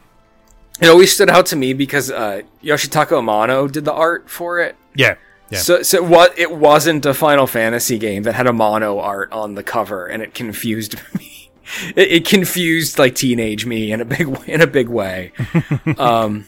[0.80, 4.76] it always stood out to me because uh, Yoshitaka Amano did the art for it.
[4.94, 5.16] yeah,
[5.50, 5.58] yeah.
[5.58, 6.38] So, so what?
[6.38, 10.34] It wasn't a Final Fantasy game that had Amano art on the cover, and it
[10.34, 11.50] confused me.
[11.96, 15.32] It, it confused like teenage me in a big in a big way.
[15.98, 16.46] um,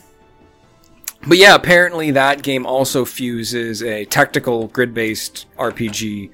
[1.26, 6.30] but yeah, apparently that game also fuses a tactical grid-based RPG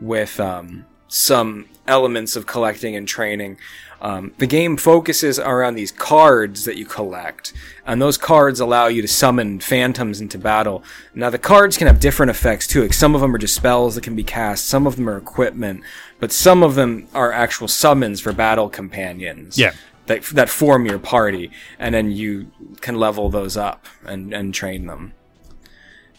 [0.00, 0.84] with um,
[1.14, 3.56] some elements of collecting and training.
[4.00, 7.54] Um, the game focuses around these cards that you collect,
[7.86, 10.82] and those cards allow you to summon phantoms into battle.
[11.14, 12.82] Now, the cards can have different effects too.
[12.82, 15.16] Like some of them are just spells that can be cast, some of them are
[15.16, 15.82] equipment,
[16.20, 19.72] but some of them are actual summons for battle companions Yeah.
[20.06, 22.50] that that form your party, and then you
[22.82, 25.12] can level those up and and train them.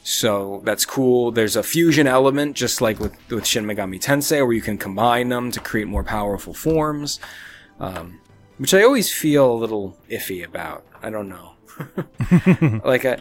[0.08, 1.32] So that's cool.
[1.32, 5.30] There's a fusion element, just like with with Shin Megami Tensei, where you can combine
[5.30, 7.20] them to create more powerful forms,
[7.80, 8.22] um,
[8.60, 10.86] which I always feel a little iffy about.
[11.02, 11.54] I don't know.
[12.86, 13.20] like a.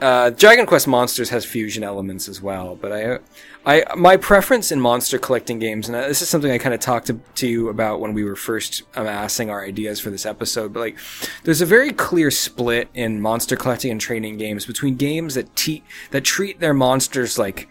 [0.00, 3.18] Uh, Dragon Quest Monsters has fusion elements as well, but I,
[3.66, 7.06] I, my preference in monster collecting games, and this is something I kind of talked
[7.08, 10.72] to, to you about when we were first amassing our ideas for this episode.
[10.72, 10.98] But like,
[11.44, 15.84] there's a very clear split in monster collecting and training games between games that te-
[16.10, 17.68] that treat their monsters like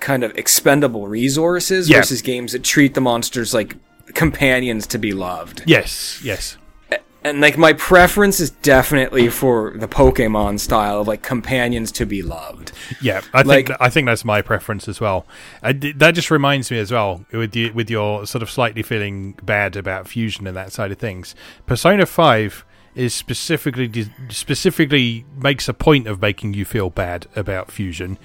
[0.00, 1.98] kind of expendable resources Yeah.
[1.98, 3.76] versus games that treat the monsters like
[4.14, 6.56] companions to be loved yes, yes.
[7.24, 12.22] And like my preference is definitely for the Pokemon style of like companions to be
[12.22, 12.72] loved.
[13.00, 15.26] Yeah, I Like- think I think that's my preference as well.
[15.78, 19.34] D that just reminds me as well with you, with your sort of slightly feeling
[19.42, 21.34] bad about fusion and that side of things.
[21.66, 22.64] Persona Five
[22.94, 28.18] is specifically de- specifically makes a point of making you feel bad about fusion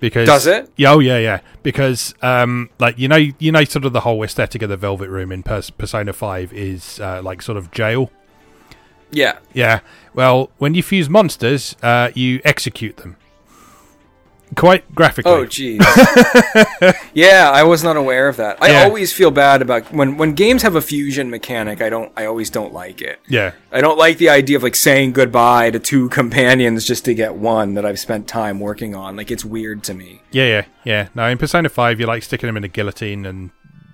[0.00, 0.70] because Does it?
[0.76, 1.40] Yeah, oh yeah, yeah.
[1.62, 5.08] Because um, like you know, you know, sort of the whole aesthetic of the Velvet
[5.08, 8.10] Room in Persona Five is uh, like sort of jail.
[9.10, 9.80] Yeah, Yeah.
[10.14, 13.16] Well, when you fuse monsters, uh, you execute them.
[14.56, 15.30] quite graphically.
[15.30, 15.78] Oh, jeez.
[17.14, 18.56] yeah, I was not aware of that.
[18.62, 18.84] I Yeah.
[18.84, 21.80] always feel bad about when when games have a fusion mechanic.
[21.82, 22.10] I don't.
[22.16, 23.20] I always don't like it.
[23.28, 27.14] yeah, I don't like the idea of like saying goodbye to two companions just to
[27.14, 29.16] get one that I've spent time working on.
[29.16, 30.22] Like it's weird to me.
[30.32, 31.08] yeah, yeah, yeah.
[31.14, 33.50] No, in Persona Five, you're like sticking them in a guillotine, and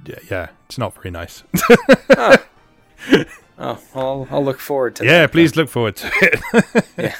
[0.07, 1.43] yeah, yeah it's not very nice.
[3.59, 5.07] Oh, I'll I'll look forward to it.
[5.07, 5.33] yeah, that.
[5.33, 6.85] please look forward to it.
[6.99, 7.15] Yeah.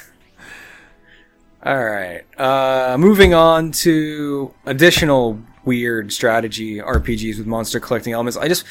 [1.63, 2.21] All right.
[2.39, 8.37] Uh, moving on to additional weird strategy RPGs with monster collecting elements.
[8.37, 8.65] I just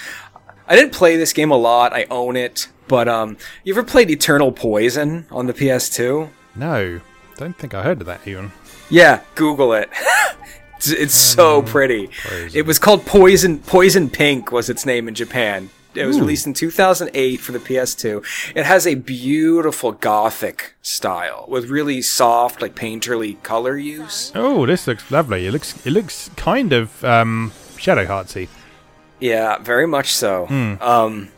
[0.68, 1.92] I didn't play this game a lot.
[1.92, 6.28] I own it, but um, you ever played Eternal Poison on the PS2?
[6.54, 7.00] no,
[7.36, 8.52] don't think I heard of that even.
[8.90, 9.90] Yeah, Google it.
[10.76, 12.10] it's it's so pretty.
[12.22, 12.50] Poison.
[12.58, 15.68] It was called Poison Poison Pink was its name in Japan.
[15.94, 18.52] It was released in 2008 for the PS2.
[18.54, 24.32] It has a beautiful gothic style with really soft, like painterly color use.
[24.34, 25.46] Oh, this looks lovely.
[25.46, 28.48] It looks it looks kind of um, Shadow Heartsy.
[29.20, 30.46] Yeah, very much so.
[30.80, 31.30] Um,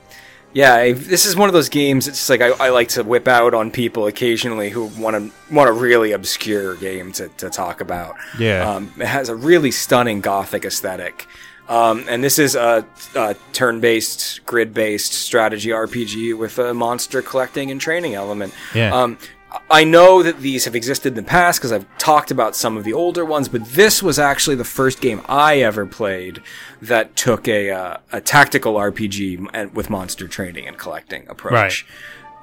[0.52, 2.08] yeah, I, this is one of those games.
[2.08, 5.68] It's like I, I like to whip out on people occasionally who want to want
[5.68, 8.16] a really obscure game to, to talk about.
[8.38, 8.66] Yeah.
[8.68, 11.26] um, it has a really stunning gothic aesthetic.
[11.68, 17.80] Um, and this is a, a turn-based, grid-based strategy RPG with a monster collecting and
[17.80, 18.54] training element.
[18.74, 18.94] Yeah.
[18.94, 19.18] Um,
[19.70, 22.84] I know that these have existed in the past because I've talked about some of
[22.84, 26.42] the older ones, but this was actually the first game I ever played
[26.82, 31.86] that took a uh, a tactical RPG with monster training and collecting approach.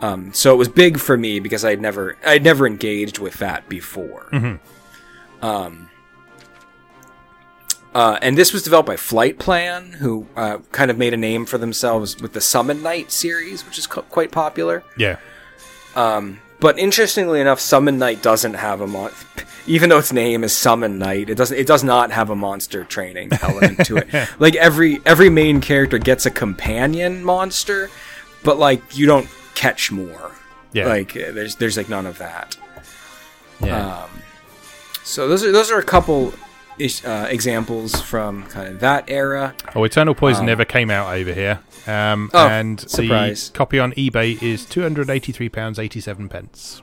[0.02, 3.70] Um, so it was big for me because I'd never I'd never engaged with that
[3.70, 4.28] before.
[5.42, 5.90] Um,
[7.94, 11.46] uh, and this was developed by Flight Plan, who uh, kind of made a name
[11.46, 14.84] for themselves with the Summon Night series, which is co- quite popular.
[14.98, 15.18] Yeah.
[16.64, 19.12] But interestingly enough, Summon Night doesn't have a mon-
[19.68, 22.86] even though its name is Summon Night, it doesn't it does not have a monster
[22.86, 24.30] training element to it.
[24.40, 27.90] Like every every main character gets a companion monster,
[28.44, 30.32] but like you don't catch more.
[30.72, 30.88] Yeah.
[30.88, 32.56] Like there's there's like none of that.
[33.60, 34.08] Yeah.
[35.04, 36.34] So those are those are a couple
[36.80, 39.56] ish, uh, examples from kind of that era.
[39.76, 41.60] oh, Eternal Poison never came out over here.
[41.88, 43.50] Um, Oh, and surprise.
[43.50, 46.82] the copy on eBay is two hundred eighty-three pounds eighty-seven pence.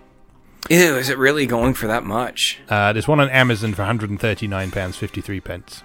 [0.69, 2.59] Ew, is it really going for that much?
[2.69, 5.83] Uh, there's one on Amazon for one hundred and thirty-nine pounds fifty-three pence.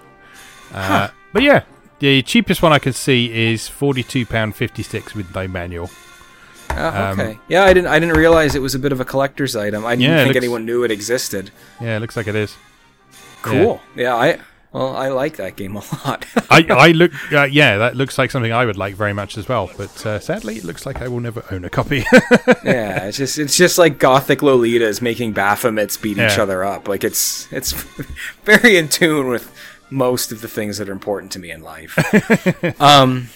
[0.73, 1.63] Uh, But yeah,
[1.99, 5.89] the cheapest one I can see is forty-two pound fifty-six with no manual.
[6.71, 7.39] Oh, okay.
[7.47, 9.85] yeah, I didn't I didn't realize it was a bit of a collector's item.
[9.85, 11.51] I didn't Yeah, think looks- anyone knew it existed.
[11.79, 12.55] Yeah, it looks like it is.
[13.51, 13.81] Cool.
[13.95, 14.39] Yeah, I
[14.71, 16.25] well, I like that game a lot.
[16.51, 19.47] I, I look, uh, yeah, that looks like something I would like very much as
[19.47, 19.71] well.
[19.77, 21.99] But uh, sadly, it looks like I will never own a copy.
[22.65, 26.89] yeah, it's just it's just like gothic Lolitas making Baphomets beat each other up.
[26.89, 27.71] Like it's it's
[28.43, 29.49] very in tune with
[29.89, 31.97] most of the things that are important to me in life.
[32.81, 33.29] um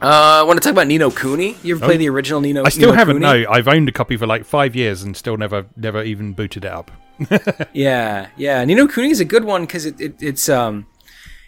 [0.00, 1.56] uh, I want to talk about Ni no Kuni.
[1.62, 1.96] You ever Oh.
[1.96, 2.64] the original Nino?
[2.64, 3.20] I still Nino haven't.
[3.22, 3.44] Cooney?
[3.44, 6.64] No, I've owned a copy for like five years and still never, never even booted
[6.64, 6.90] it up.
[7.72, 8.64] Yeah, yeah.
[8.64, 10.86] Ni no Kuni is a good one because it, it, it's um,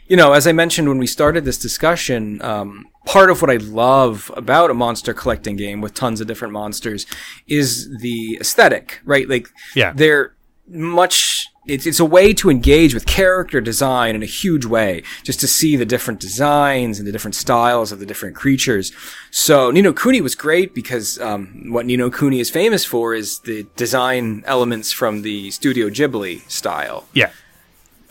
[0.08, 3.56] you know, as I mentioned when we started this discussion, um, part of what I
[3.56, 7.06] love about a monster collecting game with tons of different monsters
[7.48, 9.28] is the aesthetic, right?
[9.28, 9.92] Like, Yeah.
[9.94, 10.34] they're
[10.68, 11.48] much.
[11.66, 15.48] It's it's a way to engage with character design in a huge way, just to
[15.48, 18.92] see the different designs and the different styles of the different creatures.
[19.32, 23.14] So Ni no Kuni was great because um, what Ni no Kuni is famous for
[23.14, 27.08] is the design elements from the Studio Ghibli style.
[27.14, 27.30] Yeah,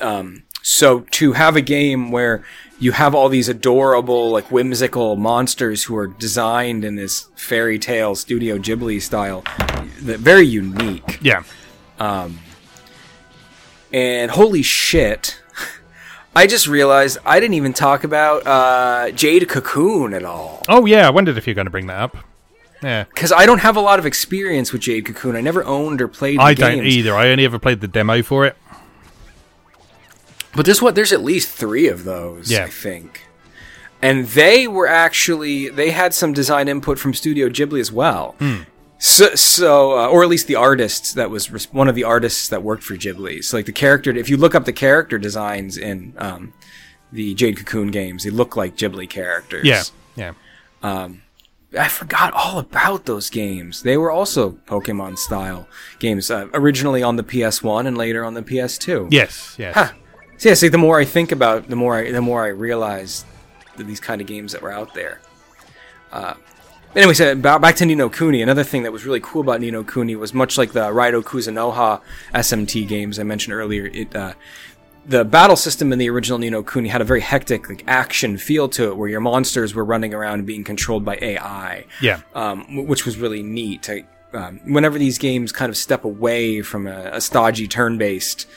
[0.02, 2.44] Um, So to have a game where
[2.78, 8.16] you have all these adorable, like whimsical monsters who are designed in this fairy tale
[8.16, 9.44] Studio Ghibli style,
[10.02, 11.20] very unique.
[11.22, 11.44] yeah.
[13.96, 15.42] And holy shit,
[16.36, 20.64] I just realized I didn't even talk about uh, Jade Cocoon at all.
[20.68, 22.18] Oh yeah, I wondered if you're going to bring that up.
[22.84, 25.38] Yeah, Because I don't have a lot of experience with Jade Cocoon.
[25.38, 26.40] I never owned or played.
[26.40, 27.16] The I don't either.
[27.16, 28.58] I only ever played the demo for it.
[30.54, 32.66] But there's what there's at least three of those, Yeah.
[32.66, 33.22] I think.
[34.02, 38.36] And they were actually they had some design input from Studio Ghibli as well.
[39.06, 42.50] So, so uh, or at least the artists that was res- one of the artists
[42.50, 43.44] that worked for Ghibli.
[43.44, 46.54] So like the character, if you look up the character designs in um,
[47.12, 49.64] the Jade Cocoon games, they look like Ghibli characters.
[49.64, 49.84] Yeah,
[50.16, 50.34] yeah.
[51.78, 53.84] I forgot all about those games.
[53.84, 55.68] They were also Pokemon style
[56.00, 59.10] games, uh, originally on the PS1 and later on the PS2.
[59.12, 59.76] Yes, yes.
[59.76, 59.92] Huh.
[60.38, 62.48] So yeah, see, the more I think about, it, the more I, the more I
[62.48, 63.24] realize
[63.78, 65.22] that these kind of games that were out there.
[66.12, 66.34] Uh,
[66.96, 68.42] anyway, so back to Ni no Kuni.
[68.42, 71.24] Another thing that was really cool about Ni no Kuni was much like the Raido
[71.24, 72.02] Kuzunoha
[72.34, 73.88] SMT games I mentioned earlier.
[73.88, 74.34] It uh,
[75.08, 78.38] the battle system in the original Ni no Kuni had a very hectic like action
[78.38, 81.86] feel to it, where your monsters were running around and being controlled by AI.
[82.02, 82.22] Yeah.
[82.34, 83.84] um, which was really neat.
[83.84, 88.48] To, um, whenever these games kind of step away from a, a stodgy turn-based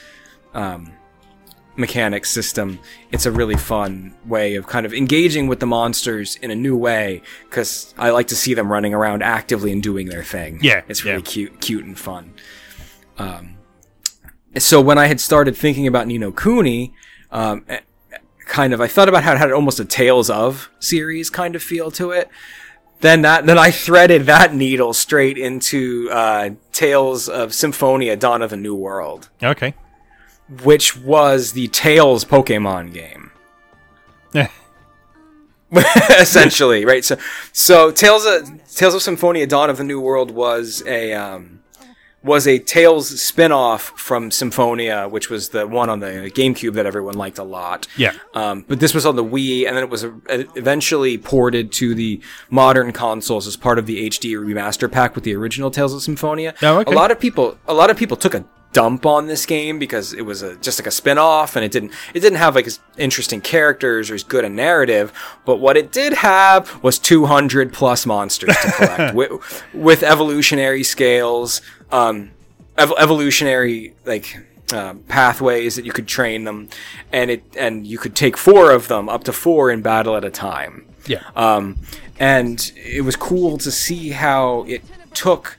[0.53, 0.91] um,
[1.79, 2.79] mechanics system,
[3.11, 6.77] it's a really fun way of kind of engaging with the monsters in a new
[6.77, 7.21] way.
[7.49, 10.59] Because I like to see them running around actively and doing their thing.
[10.61, 11.23] Yeah, it's really yeah.
[11.23, 12.33] cute, cute and fun.
[13.17, 13.57] Um,
[14.57, 16.93] so when I had started thinking about Ni no Kuni,
[17.31, 17.79] um, eh,
[18.45, 21.63] kind of, I thought about how it had almost a Tales of series kind of
[21.63, 22.29] feel to it.
[23.01, 28.51] Then that, then I threaded that needle straight into uh, Tales of Symphonia: Dawn of
[28.51, 29.73] a New World, Okay.
[30.63, 33.31] Which was the Tales Pokemon game.
[34.33, 34.49] Yeah.
[36.19, 37.05] essentially, right?
[37.05, 37.17] So,
[37.51, 41.61] so Tales of Tales of Symphonia: Dawn of the New World was a um,
[42.23, 47.15] was a Tales spin-off from Symphonia, which was the one on the GameCube that everyone
[47.15, 47.87] liked a lot.
[47.97, 48.13] Yeah.
[48.33, 51.93] Um, but this was on the Wii, and then it was uh, eventually ported to
[51.93, 52.19] the
[52.49, 56.55] modern consoles as part of the HD remaster pack with the original Tales of Symphonia.
[56.61, 56.91] Oh, okay.
[56.91, 60.13] A lot of people, a lot of people took a dump on this game because
[60.13, 62.79] it was a, just like a spin-off and it didn't it didn't have like as
[62.97, 65.11] interesting characters or as good a narrative.
[65.45, 71.61] But what it did have was 200 plus monsters to collect with, with evolutionary scales
[71.91, 72.31] um
[72.77, 74.37] ev- evolutionary like
[74.71, 76.69] uh, pathways that you could train them.
[77.11, 80.23] And it and you could take four of them up to four in battle at
[80.23, 80.85] a time.
[81.07, 81.23] Yeah.
[81.35, 81.77] um,
[82.19, 84.83] and it was cool to see how it
[85.13, 85.57] took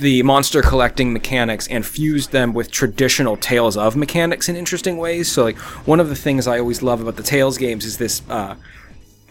[0.00, 5.30] the monster collecting mechanics and fused them with traditional Tales of mechanics in interesting ways.
[5.30, 5.56] So, like,
[5.86, 8.56] one of the things I always love about the Tales games is this uh,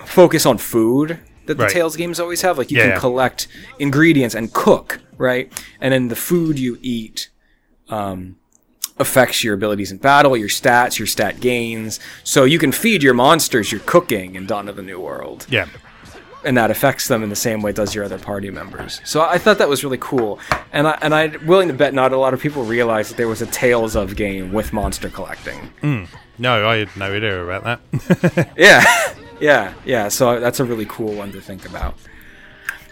[0.06, 1.72] focus on food that the Right.
[1.74, 2.58] Tales games always have.
[2.58, 2.92] Like, you Yeah.
[2.92, 3.48] can collect
[3.80, 5.52] ingredients and cook, right?
[5.82, 7.30] And then the food you eat
[7.90, 8.36] um,
[9.00, 12.00] affects your abilities in battle, your stats, your stat gains.
[12.24, 15.66] So you can feed your monsters your cooking in Dawn of the New World Yeah.
[16.46, 19.02] And that affects them in the same way it does your other party members.
[19.04, 20.40] So I thought that was really cool,
[20.72, 23.28] and I and I'm willing to bet not a lot of people realize that there
[23.28, 25.60] was a Tales of game with monster collecting.
[25.82, 26.04] Hmm.
[26.38, 28.50] No, I had no idea about that.
[28.58, 28.84] Yeah,
[29.42, 30.08] yeah, yeah.
[30.08, 31.96] So that's a really cool one to think about.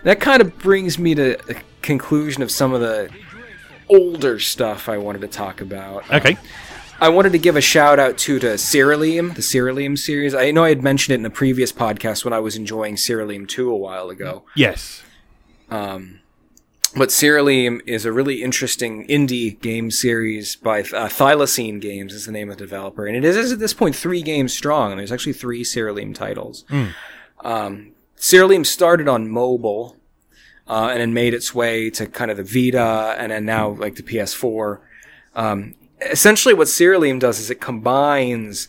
[0.03, 3.09] That kind of brings me to a conclusion of some of the
[3.89, 6.09] older stuff I wanted to talk about.
[6.11, 6.37] okay.
[6.99, 10.33] I wanted to give a shout out to to Siralim, the Siralim series.
[10.33, 13.47] I know I had mentioned it in the previous podcast when I was enjoying Siralim
[13.47, 14.43] 2 a while ago.
[14.55, 15.03] Yes.
[16.95, 22.31] But Siralim is a really interesting indie game series by uh, Thylacine Games is the
[22.31, 24.91] name of the developer, and it is at this point three games strong.
[24.91, 26.65] And there's actually three Siralim titles.
[27.41, 29.97] Um, Siralim started on mobile,
[30.67, 33.95] uh, and then made its way to kind of the Vita, and then now like
[33.95, 34.79] the PS4.
[35.35, 38.67] Um, essentially, what Siralim does is it combines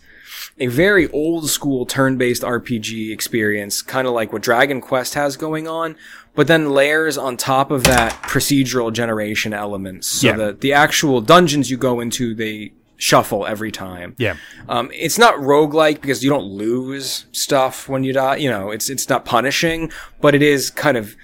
[0.60, 5.68] a very old school turn-based RPG experience, kind of like what Dragon Quest has going
[5.68, 5.94] on,
[6.34, 10.08] but then layers on top of that procedural generation elements.
[10.08, 10.36] So Yeah.
[10.36, 14.16] that the actual dungeons you go into, they shuffle every time.
[14.18, 14.34] Yeah.
[14.68, 18.36] Um, it's not roguelike because you don't lose stuff when you die.
[18.36, 21.14] You know, it's it's not punishing, but it is kind of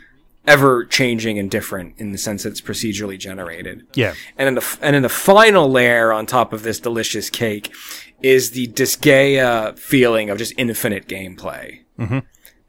[0.47, 3.87] ever changing and different in the sense that it's procedurally generated.
[3.95, 4.15] Yeah.
[4.37, 7.73] And then the and then the final layer on top of this delicious cake
[8.23, 11.81] is the Disgaea feeling of just infinite gameplay.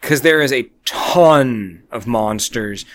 [0.01, 2.85] Because there is a ton of monsters.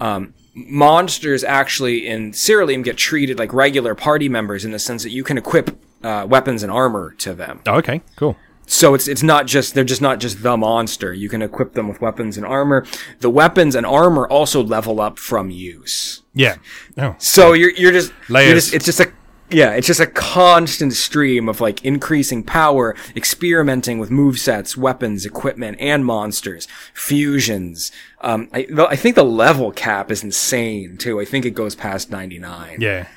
[0.00, 5.10] Um, monsters actually in Siralim get treated like regular party members in the sense that
[5.10, 7.60] you can equip uh, weapons and armor to them.
[7.66, 8.02] Oh, okay.
[8.16, 8.36] Cool.
[8.68, 11.12] So it's it's not just they're just not just the monster.
[11.14, 12.86] You can equip them with weapons and armor.
[13.20, 16.22] The weapons and armor also level up from use.
[16.34, 16.56] Yeah.
[16.98, 17.16] Oh.
[17.18, 18.64] So you're you're just, you're Layers.
[18.64, 19.10] just it's just a
[19.50, 25.78] yeah, it's just a constant stream of like increasing power, experimenting with movesets, weapons, equipment,
[25.80, 27.90] and monsters, fusions.
[28.20, 31.18] Um, I, I think the level cap is insane too.
[31.18, 32.82] I think it goes past 99.
[32.82, 33.08] Yeah.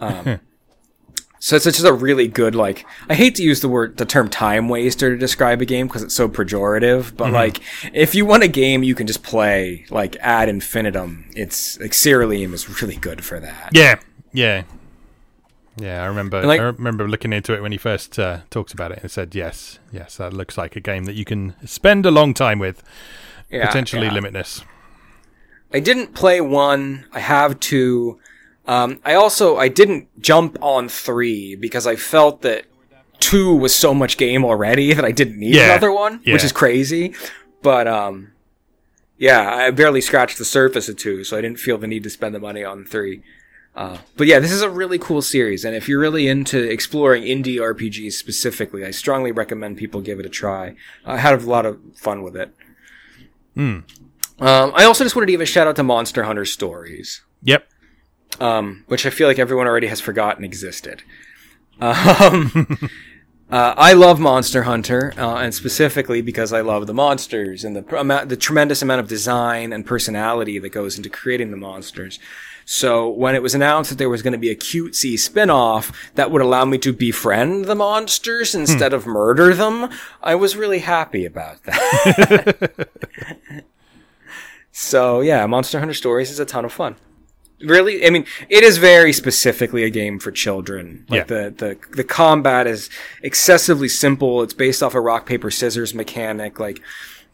[1.44, 4.28] So it's just a really good like I hate to use the word the term
[4.28, 7.58] time waster to describe a game because it's so pejorative, but like
[7.92, 12.52] if you want a game you can just play like ad infinitum, it's like Siralim
[12.52, 13.70] is really good for that.
[13.72, 13.98] Yeah.
[14.32, 14.62] Yeah.
[15.76, 16.42] Yeah, I remember.
[16.44, 19.34] like- I remember looking into it when he first uh, talked about it and said,
[19.34, 22.84] "Yes, yes, that looks like a game that you can spend a long time with,
[23.50, 24.12] Yeah, potentially yeah.
[24.14, 24.62] limitless."
[25.74, 27.06] I didn't play one.
[27.12, 28.20] I have two.
[28.66, 32.64] Um, I also I didn't jump on three because I felt that
[33.18, 36.52] two was so much game already that I didn't need Yeah, another one, which is
[36.52, 37.14] crazy.
[37.62, 38.32] But um,
[39.18, 42.10] Yeah, I barely scratched the surface of two, so I didn't feel the need to
[42.10, 43.22] spend the money on three.
[43.74, 47.22] Uh, but yeah, this is a really cool series, and if you're really into exploring
[47.22, 50.74] indie RPGs specifically, I strongly recommend people give it a try.
[51.06, 52.54] I had a lot of fun with it.
[53.56, 53.84] Um,
[54.40, 57.66] I also just wanted to give a shout out to Monster Hunter Stories, Yep.
[58.40, 61.02] Um, which I feel like everyone already has forgotten existed.
[61.80, 62.78] Um,
[63.50, 67.96] uh, I love Monster Hunter, uh, and specifically because I love the monsters and the
[67.96, 72.18] amount, the tremendous amount of design and personality that goes into creating the monsters.
[72.64, 76.30] So when it was announced that there was going to be a cutesy spin-off that
[76.30, 79.90] would allow me to befriend the monsters instead of murder them,
[80.22, 82.88] I was really happy about that.
[84.72, 86.96] so yeah, Monster Hunter Stories is a ton of fun.
[87.64, 91.06] Really, I mean, it is very specifically a game for children.
[91.08, 91.24] Like Yeah.
[91.24, 92.90] the, the the combat is
[93.22, 94.42] excessively simple.
[94.42, 96.58] It's based off a rock paper scissors mechanic.
[96.60, 96.80] Like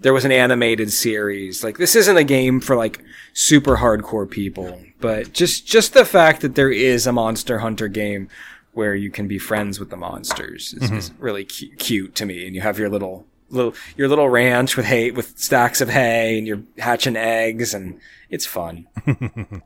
[0.00, 1.64] there was an animated series.
[1.64, 6.40] Like this isn't a game for like super hardcore people, but just just the fact
[6.42, 8.28] that there is a Monster Hunter game
[8.72, 10.98] where you can be friends with the monsters is, mm-hmm.
[10.98, 12.46] is really cu- cute to me.
[12.46, 16.38] And you have your little little your little ranch with hay with stacks of hay,
[16.38, 17.98] and you're hatching eggs, and
[18.30, 18.86] it's fun.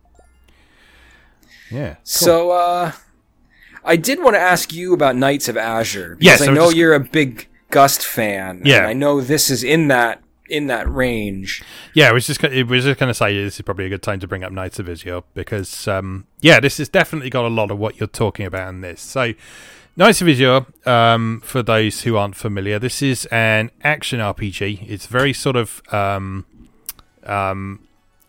[1.72, 1.96] Yeah.
[2.04, 2.92] So, uh,
[3.84, 6.66] I did want to ask you about Nights of Azure because Yes, I I know
[6.66, 8.60] just- you're a big Gust fan.
[8.64, 8.78] Yeah.
[8.78, 11.62] and I know this is in that in that range.
[11.94, 14.02] Yeah, I was just it was just going to say this is probably a good
[14.02, 17.48] time to bring up Nights of Azure because um, yeah, this has definitely got a
[17.48, 19.00] lot of what you're talking about in this.
[19.00, 19.32] So,
[19.96, 24.86] Nights of Azure, um, for those who aren't familiar, this is an action RPG.
[24.88, 26.44] It's very sort of um,
[27.24, 27.80] um,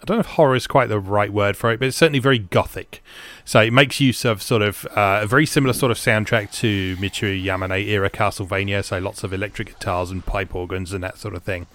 [0.03, 2.19] I don't know if horror is quite the right word for it, but it's certainly
[2.19, 3.01] very gothic.
[3.45, 6.97] So it makes use of sort of uh, a very similar sort of soundtrack to
[6.97, 8.83] Michiru Yamane era Castlevania.
[8.83, 11.67] So lots of electric guitars and pipe organs and that sort of thing.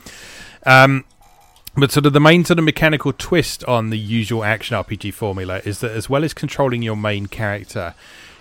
[0.66, 1.06] Um,
[1.74, 5.62] but sort of the main sort of mechanical twist on the usual action RPG formula
[5.64, 7.94] is that as well as controlling your main character,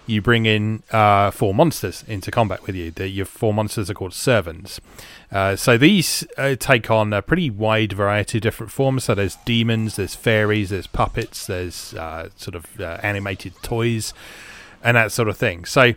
[0.08, 2.92] you bring in uh, four monsters into combat with you.
[2.92, 4.80] The, your four monsters are called servants.
[5.32, 9.04] Uh, so these uh, take on a pretty wide variety of different forms.
[9.04, 14.14] So there's demons, there's fairies, there's puppets, there's uh, sort of uh, animated toys,
[14.84, 15.66] and that sort of thing.
[15.66, 15.94] So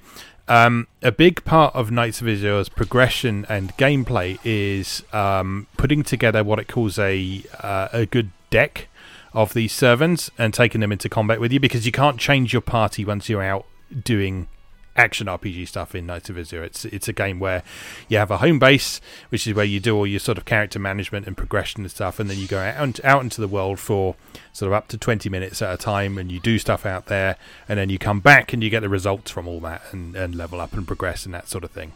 [0.48, 6.42] um, a big part of Nights of Azure's progression and gameplay is um, putting together
[6.42, 8.88] what it calls a uh, a good deck
[9.32, 12.62] of these servants and taking them into combat with you because you can't change your
[12.62, 13.64] party once you're out
[14.04, 14.48] doing
[14.96, 16.64] action RPG stuff in Nights of Azure.
[16.64, 17.62] It's it's a game where
[18.08, 20.78] you have a home base, which is where you do all your sort of character
[20.78, 24.16] management and progression and stuff, and then you go out out into the world for
[24.52, 27.36] sort of up to twenty minutes at a time, and you do stuff out there,
[27.68, 30.34] and then you come back and you get the results from all that and, and
[30.34, 31.92] level up and progress and that sort of thing.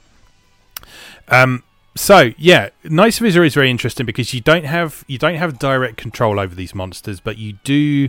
[1.29, 1.63] Um.
[1.97, 5.61] So yeah, Nights of Azure is very interesting because you don't have you don't have
[5.61, 8.09] direct control over these monsters, but you do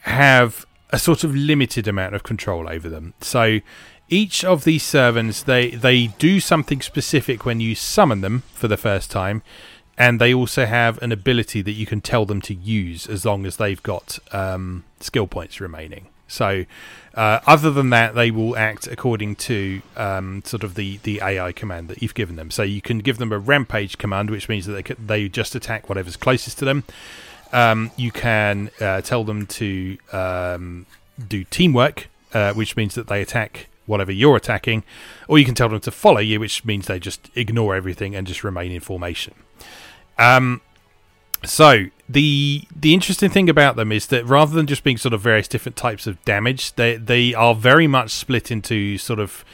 [0.00, 3.14] have a sort of limited amount of control over them.
[3.20, 3.60] So
[4.08, 8.76] each of these servants they they do something specific when you summon them for the
[8.76, 9.42] first time
[9.98, 13.44] and they also have an ability that you can tell them to use as long
[13.44, 16.06] as they've got um, skill points remaining.
[16.28, 16.66] So
[17.14, 21.50] uh, other than that they will act according to um, sort of the, the AI
[21.50, 22.52] command that you've given them.
[22.52, 25.88] So you can give them a rampage command which means that they, they just attack
[25.88, 26.84] whatever's closest to them
[27.52, 30.86] um, you can uh, tell them to um,
[31.28, 34.84] do teamwork, uh, which means that they attack whatever you're attacking,
[35.28, 38.26] or you can tell them to follow you, which means they just ignore everything and
[38.26, 39.34] just remain in formation.
[40.18, 40.60] Um,
[41.44, 45.20] so the the interesting thing about them is that rather than just being sort of
[45.20, 49.44] various different types of damage, they they are very much split into sort of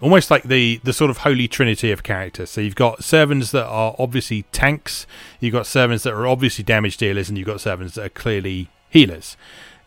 [0.00, 2.50] almost like the the sort of holy trinity of characters.
[2.50, 5.06] So you've got servants that are obviously tanks,
[5.40, 8.68] you've got servants that are obviously damage dealers, and you've got servants that are clearly
[8.90, 9.36] healers.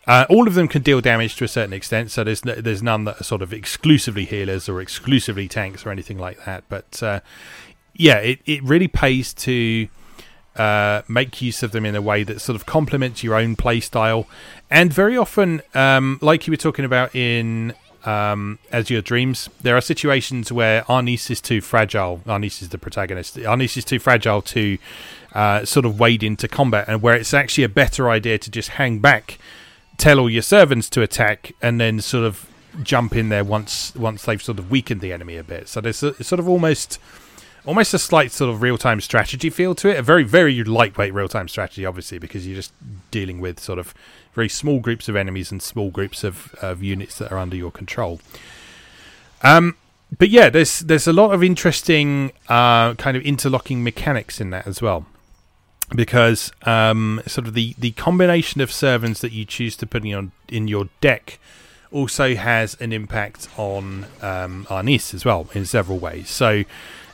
[0.07, 2.81] Uh, all of them can deal damage to a certain extent, so there's no, there's
[2.81, 6.63] none that are sort of exclusively healers or exclusively tanks or anything like that.
[6.67, 7.19] But uh,
[7.93, 9.87] yeah, it, it really pays to
[10.55, 13.79] uh, make use of them in a way that sort of complements your own play
[13.79, 14.27] style.
[14.69, 17.73] And very often, um, like you were talking about in
[18.05, 22.21] um, Azure Dreams, there are situations where Arnice is too fragile.
[22.25, 23.37] Arnice is the protagonist.
[23.37, 24.77] Arnice is too fragile to
[25.33, 28.69] uh, sort of wade into combat, and where it's actually a better idea to just
[28.69, 29.37] hang back,
[29.97, 32.47] tell all your servants to attack, and then sort of
[32.83, 35.67] jump in there once once they've sort of weakened the enemy a bit.
[35.67, 36.99] So there's a, sort of almost
[37.65, 39.97] almost a slight sort of real time strategy feel to it.
[39.97, 42.73] A very very lightweight real time strategy, obviously, because you're just
[43.11, 43.93] dealing with sort of
[44.33, 47.71] very small groups of enemies and small groups of, of units that are under your
[47.71, 48.19] control.
[49.43, 49.75] Um,
[50.17, 54.65] but yeah, there's there's a lot of interesting uh, kind of interlocking mechanics in that
[54.67, 55.05] as well.
[55.95, 60.09] because um, sort of the, the combination of servants that you choose to put in
[60.09, 61.39] your, in your deck
[61.91, 66.29] also has an impact on um, Arnice as well in several ways.
[66.29, 66.63] So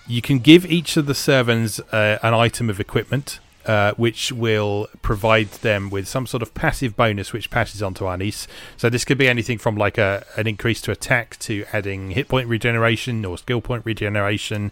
[0.07, 3.39] you can give each of the servants uh, an item of equipment.
[3.65, 8.47] Uh, which will provide them with some sort of passive bonus which passes onto Arnice.
[8.77, 12.27] So this could be anything from like a an increase to attack to adding hit
[12.27, 14.71] point regeneration or skill point regeneration,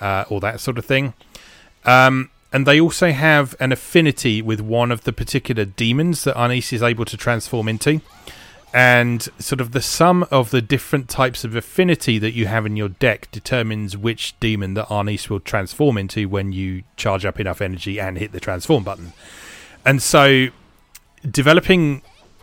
[0.00, 1.12] uh, or that sort of thing.
[1.84, 6.72] Um, and they also have an affinity with one of the particular demons that Arnice
[6.72, 8.00] is able to transform into
[8.74, 12.76] and sort of the sum of the different types of affinity that you have in
[12.76, 17.60] your deck determines which demon that Arnice will transform into when you charge up enough
[17.60, 19.12] energy and hit the transform button.
[19.86, 20.48] And so,
[21.30, 22.02] developing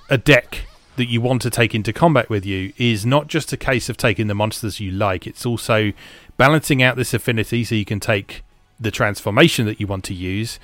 [0.10, 3.58] a deck that you want to take into combat with you is not just a
[3.58, 5.92] case of taking the monsters you like, it's also
[6.38, 8.42] balancing out this affinity so you can take
[8.80, 10.60] the transformation that you want to use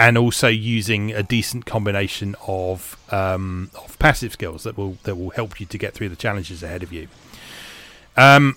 [0.00, 5.28] and also using a decent combination of um, of passive skills that will that will
[5.30, 7.06] help you to get through the challenges ahead of you.
[8.16, 8.56] Um,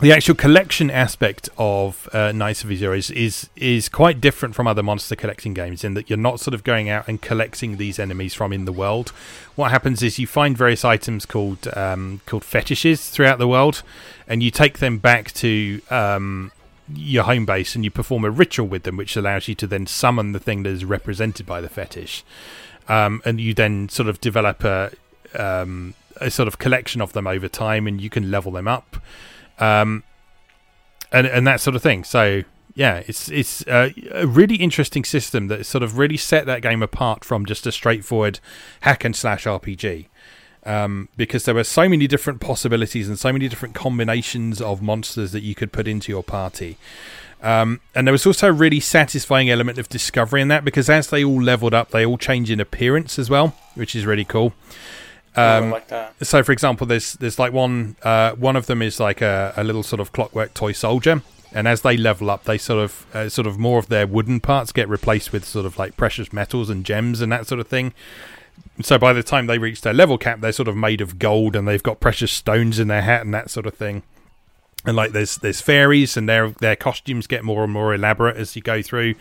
[0.00, 4.66] the actual collection aspect of uh, Nights of Azure is, is is quite different from
[4.66, 8.00] other monster collecting games in that you're not sort of going out and collecting these
[8.00, 9.10] enemies from in the world.
[9.54, 13.84] What happens is you find various items called um, called fetishes throughout the world,
[14.26, 16.50] and you take them back to um,
[16.94, 19.86] your home base and you perform a ritual with them, which allows you to then
[19.86, 22.24] summon the thing that is represented by the fetish.
[22.88, 24.92] Um, and you then sort of develop a,
[25.34, 28.96] um, a sort of collection of them over time, and you can level them up,
[29.58, 30.04] um,
[31.10, 32.04] and and that sort of thing.
[32.04, 32.42] So
[32.76, 36.82] yeah, it's it's a, a really interesting system that sort of really set that game
[36.82, 38.38] apart from just a straightforward
[38.82, 40.06] hack and slash RPG
[40.66, 45.32] um, because there were so many different possibilities and so many different combinations of monsters
[45.32, 46.76] that you could put into your party.
[47.42, 51.08] Um, and there was also a really satisfying element of discovery in that because as
[51.10, 54.52] they all leveled up, they all change in appearance as well, which is really cool.
[55.36, 56.14] Um, like that.
[56.26, 59.62] So, for example, there's there's like one uh, one of them is like a, a,
[59.62, 61.20] little sort of clockwork toy soldier,
[61.52, 64.40] and as they level up, they sort of uh, sort of more of their wooden
[64.40, 67.68] parts get replaced with sort of like precious metals and gems and that sort of
[67.68, 67.92] thing
[68.82, 71.56] so by the time they reach their level cap, they're sort of made of gold
[71.56, 74.02] and they've got precious stones in their hat and that sort of thing.
[74.84, 78.54] And like there's there's fairies and their their costumes get more and more elaborate as
[78.54, 79.14] you go through,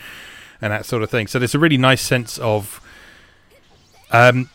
[0.62, 1.28] and that sort of thing.
[1.28, 2.82] So there's a really nice sense of
[4.12, 4.50] um,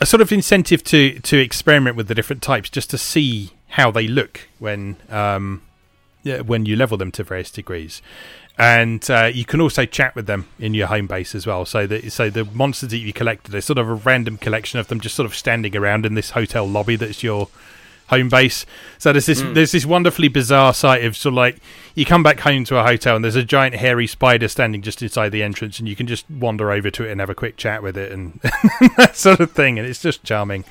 [0.00, 3.90] a sort of incentive to to experiment with the different types just to see how
[3.90, 5.62] they look when um,
[6.22, 8.00] yeah, when you level them to various degrees
[8.58, 11.64] and uh, you can also chat with them in your home base as well.
[11.64, 14.88] So that so the monsters that you collected are sort of a random collection of
[14.88, 17.48] them, just sort of standing around in this hotel lobby that's your
[18.08, 18.66] home base.
[18.98, 19.54] So there's this mm.
[19.54, 21.56] there's this wonderfully bizarre sight of sort of like
[21.94, 25.02] you come back home to a hotel and there's a giant hairy spider standing just
[25.02, 27.56] inside the entrance, and you can just wander over to it and have a quick
[27.56, 28.38] chat with it and
[28.96, 30.64] that sort of thing, and it's just charming.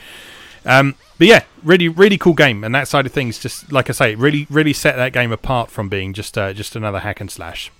[0.66, 3.94] Um, but yeah, really, really cool game, and that side of things, just like I
[3.94, 7.30] say, really, really set that game apart from being just uh, just another hack and
[7.30, 7.72] slash.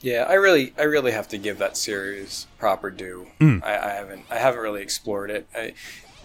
[0.00, 3.26] Yeah, I really, I really have to give that series proper due.
[3.38, 3.62] Mm.
[3.62, 5.46] I, I, haven't, I haven't really explored it.
[5.54, 5.74] I,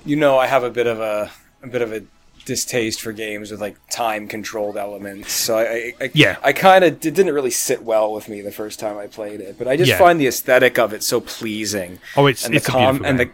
[0.06, 1.30] you know, I have a bit of a,
[1.62, 2.04] a bit of a
[2.46, 5.34] distaste for games with like time controlled elements.
[5.34, 8.52] So I, I yeah, I kind of it didn't really sit well with me the
[8.52, 9.58] first time I played it.
[9.58, 9.98] But I just yeah.
[9.98, 12.00] find the aesthetic of it so pleasing.
[12.16, 13.30] Oh, it's and it's the com- and the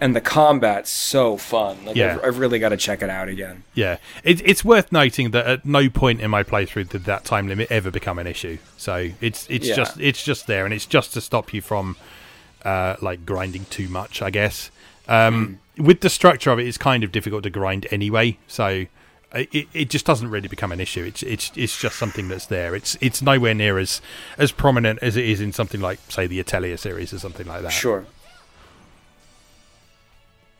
[0.00, 1.84] and the combat's so fun.
[1.84, 2.14] Like yeah.
[2.14, 3.62] I've, I've really got to check it out again.
[3.74, 7.48] Yeah, it, it's worth noting that at no point in my playthrough did that time
[7.48, 8.58] limit ever become an issue.
[8.76, 9.74] So it's it's yeah.
[9.74, 11.96] just it's just there, and it's just to stop you from
[12.64, 14.70] uh, like grinding too much, I guess.
[15.06, 15.84] Um, mm.
[15.84, 18.38] With the structure of it, it's kind of difficult to grind anyway.
[18.46, 18.86] So
[19.32, 21.04] it, it just doesn't really become an issue.
[21.04, 22.74] It's it's it's just something that's there.
[22.74, 24.00] It's it's nowhere near as
[24.38, 27.62] as prominent as it is in something like say the Atelier series or something like
[27.62, 27.70] that.
[27.70, 28.06] Sure.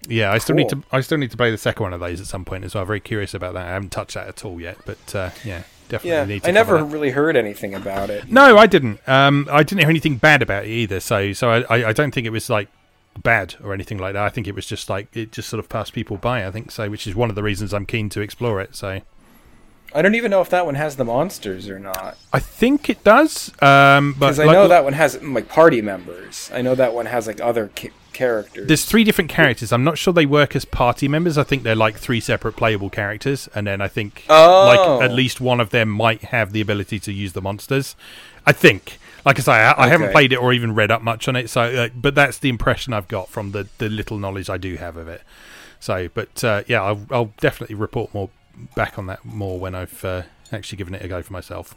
[0.08, 0.64] Yeah, I still cool.
[0.64, 0.82] need to.
[0.90, 2.82] I still need to play the second one of those at some point as well.
[2.82, 3.66] I'm very curious about that.
[3.66, 6.48] I haven't touched that at all yet, but uh, yeah, definitely yeah, need to.
[6.48, 8.30] I never really heard anything about it.
[8.30, 9.06] No, I didn't.
[9.06, 11.00] Um, I didn't hear anything bad about it either.
[11.00, 12.68] So, so I, I don't think it was like
[13.22, 14.24] bad or anything like that.
[14.24, 16.46] I think it was just like it just sort of passed people by.
[16.46, 18.74] I think so, which is one of the reasons I'm keen to explore it.
[18.74, 19.00] So.
[19.92, 22.16] I don't even know if that one has the monsters or not.
[22.32, 26.48] I think it does, um, because I like, know that one has like party members.
[26.54, 27.90] I know that one has like other ki-
[28.20, 28.66] characters.
[28.66, 29.72] There's three different characters.
[29.72, 31.38] I'm not sure they work as party members.
[31.38, 34.66] I think they're like three separate playable characters, and then I think oh.
[34.66, 37.96] like at least one of them might have the ability to use the monsters.
[38.46, 38.98] I think.
[39.22, 41.50] Like I say, I, I haven't played it or even read up much on it,
[41.50, 44.76] so uh, but that's the impression I've got from the the little knowledge I do
[44.76, 45.22] have of it.
[45.78, 48.30] So, but uh, yeah, I'll, I'll, definitely report more
[48.74, 51.74] back on that more when I've uh, actually given it a go for myself.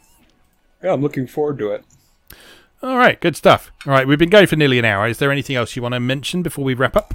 [0.82, 1.84] Yeah, I'm looking forward to it.
[2.84, 3.72] All right, good stuff.
[3.86, 5.08] All right, we've been going for nearly an hour.
[5.08, 7.14] Is there anything else you want to mention before we wrap up?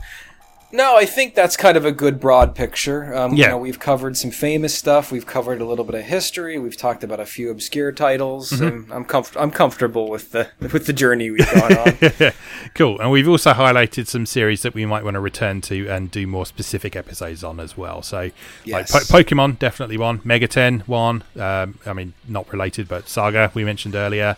[0.72, 3.16] No, I think that's kind of a good broad picture.
[3.16, 3.46] Um, Yeah.
[3.46, 5.12] You know, we've covered some famous stuff.
[5.12, 6.58] We've covered a little bit of history.
[6.58, 8.52] We've talked about a few obscure titles.
[8.52, 8.64] Mm-hmm.
[8.66, 12.32] And I'm comf- I'm comfortable with the with the journey we've gone on.
[12.76, 13.00] cool.
[13.00, 16.26] And we've also highlighted some series that we might want to return to and do
[16.26, 18.02] more specific episodes on as well.
[18.04, 18.30] So,
[18.64, 18.94] Yes.
[18.94, 20.20] like po- Pokemon, definitely one.
[20.20, 21.24] Megaten, one.
[21.40, 24.36] Um, I mean, not related, but Saga, we mentioned earlier.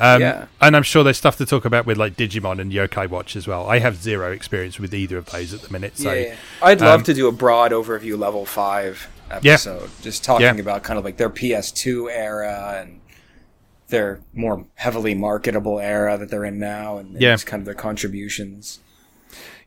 [0.00, 0.46] Um, Yeah.
[0.60, 3.46] And I'm sure there's stuff to talk about with like Digimon and Yokai Watch as
[3.46, 3.68] well.
[3.68, 5.98] I have zero experience with either of those at the minute.
[5.98, 10.54] So, yeah, I'd love um, to do a broad overview Level-5 episode, just talking Yeah.
[10.54, 13.00] about kind of like their PS2 era and
[13.88, 17.32] their more heavily marketable era that they're in now, and, and Yeah.
[17.34, 18.80] just kind of their contributions.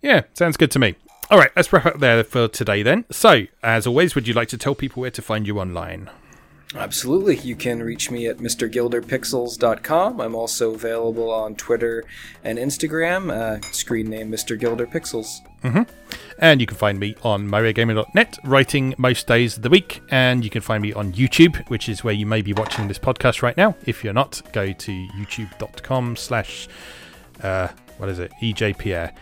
[0.01, 0.95] Yeah, sounds good to me.
[1.29, 3.05] All right, let's wrap up there for today then.
[3.11, 6.09] So, as always, would you like to tell people where to find you online?
[6.75, 7.35] Absolutely.
[7.37, 10.21] You can reach me at mrgilderpixels.com.
[10.21, 12.05] I'm also available on Twitter
[12.43, 13.29] and Instagram.
[13.29, 14.57] Uh, screen name Mr.
[14.57, 15.27] Gilder Pixels.
[16.39, 20.01] And you can find me on MoeGamer.net, writing most days of the week.
[20.09, 22.97] And you can find me on YouTube, which is where you may be watching this
[22.97, 23.75] podcast right now.
[23.85, 26.67] If you're not, go to youtube.com slash,
[27.43, 27.67] uh,
[27.97, 28.31] what is it?
[28.41, 29.13] EJ Pierre.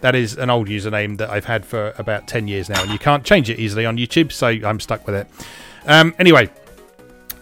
[0.00, 2.82] That is an old username that I've had for about 10 years now.
[2.82, 5.26] And you can't change it easily on YouTube, so I'm stuck with it.
[5.86, 6.50] Um, anyway,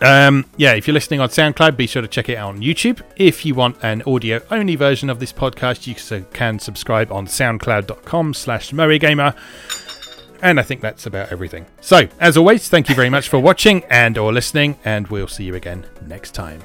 [0.01, 3.01] um, yeah, if you're listening on SoundCloud, be sure to check it out on YouTube.
[3.17, 8.35] If you want an audio only version of this podcast, you can subscribe on soundcloud.com
[8.35, 9.35] slash Gamer.
[10.41, 11.67] And I think that's about everything.
[11.81, 15.45] So, as always, thank you very much for watching and or listening, and we'll see
[15.45, 16.63] you again next time.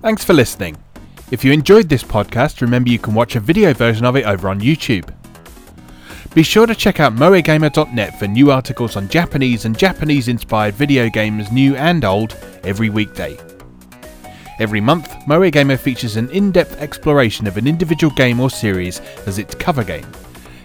[0.00, 0.76] Thanks for listening.
[1.32, 4.48] If you enjoyed this podcast, remember you can watch a video version of it over
[4.48, 5.12] on YouTube.
[6.34, 11.08] Be sure to check out moegamer.net for new articles on Japanese and Japanese inspired video
[11.08, 13.36] games, new and old, every weekday.
[14.60, 19.38] Every month, MoeGamer features an in depth exploration of an individual game or series as
[19.38, 20.06] its cover game,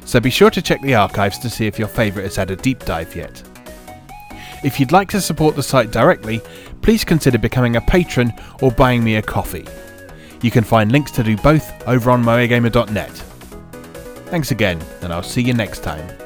[0.05, 2.55] so be sure to check the archives to see if your favourite has had a
[2.55, 3.41] deep dive yet.
[4.63, 6.41] If you'd like to support the site directly,
[6.81, 9.65] please consider becoming a patron or buying me a coffee.
[10.41, 13.11] You can find links to do both over on moegamer.net.
[14.27, 16.22] Thanks again, and I'll see you next time.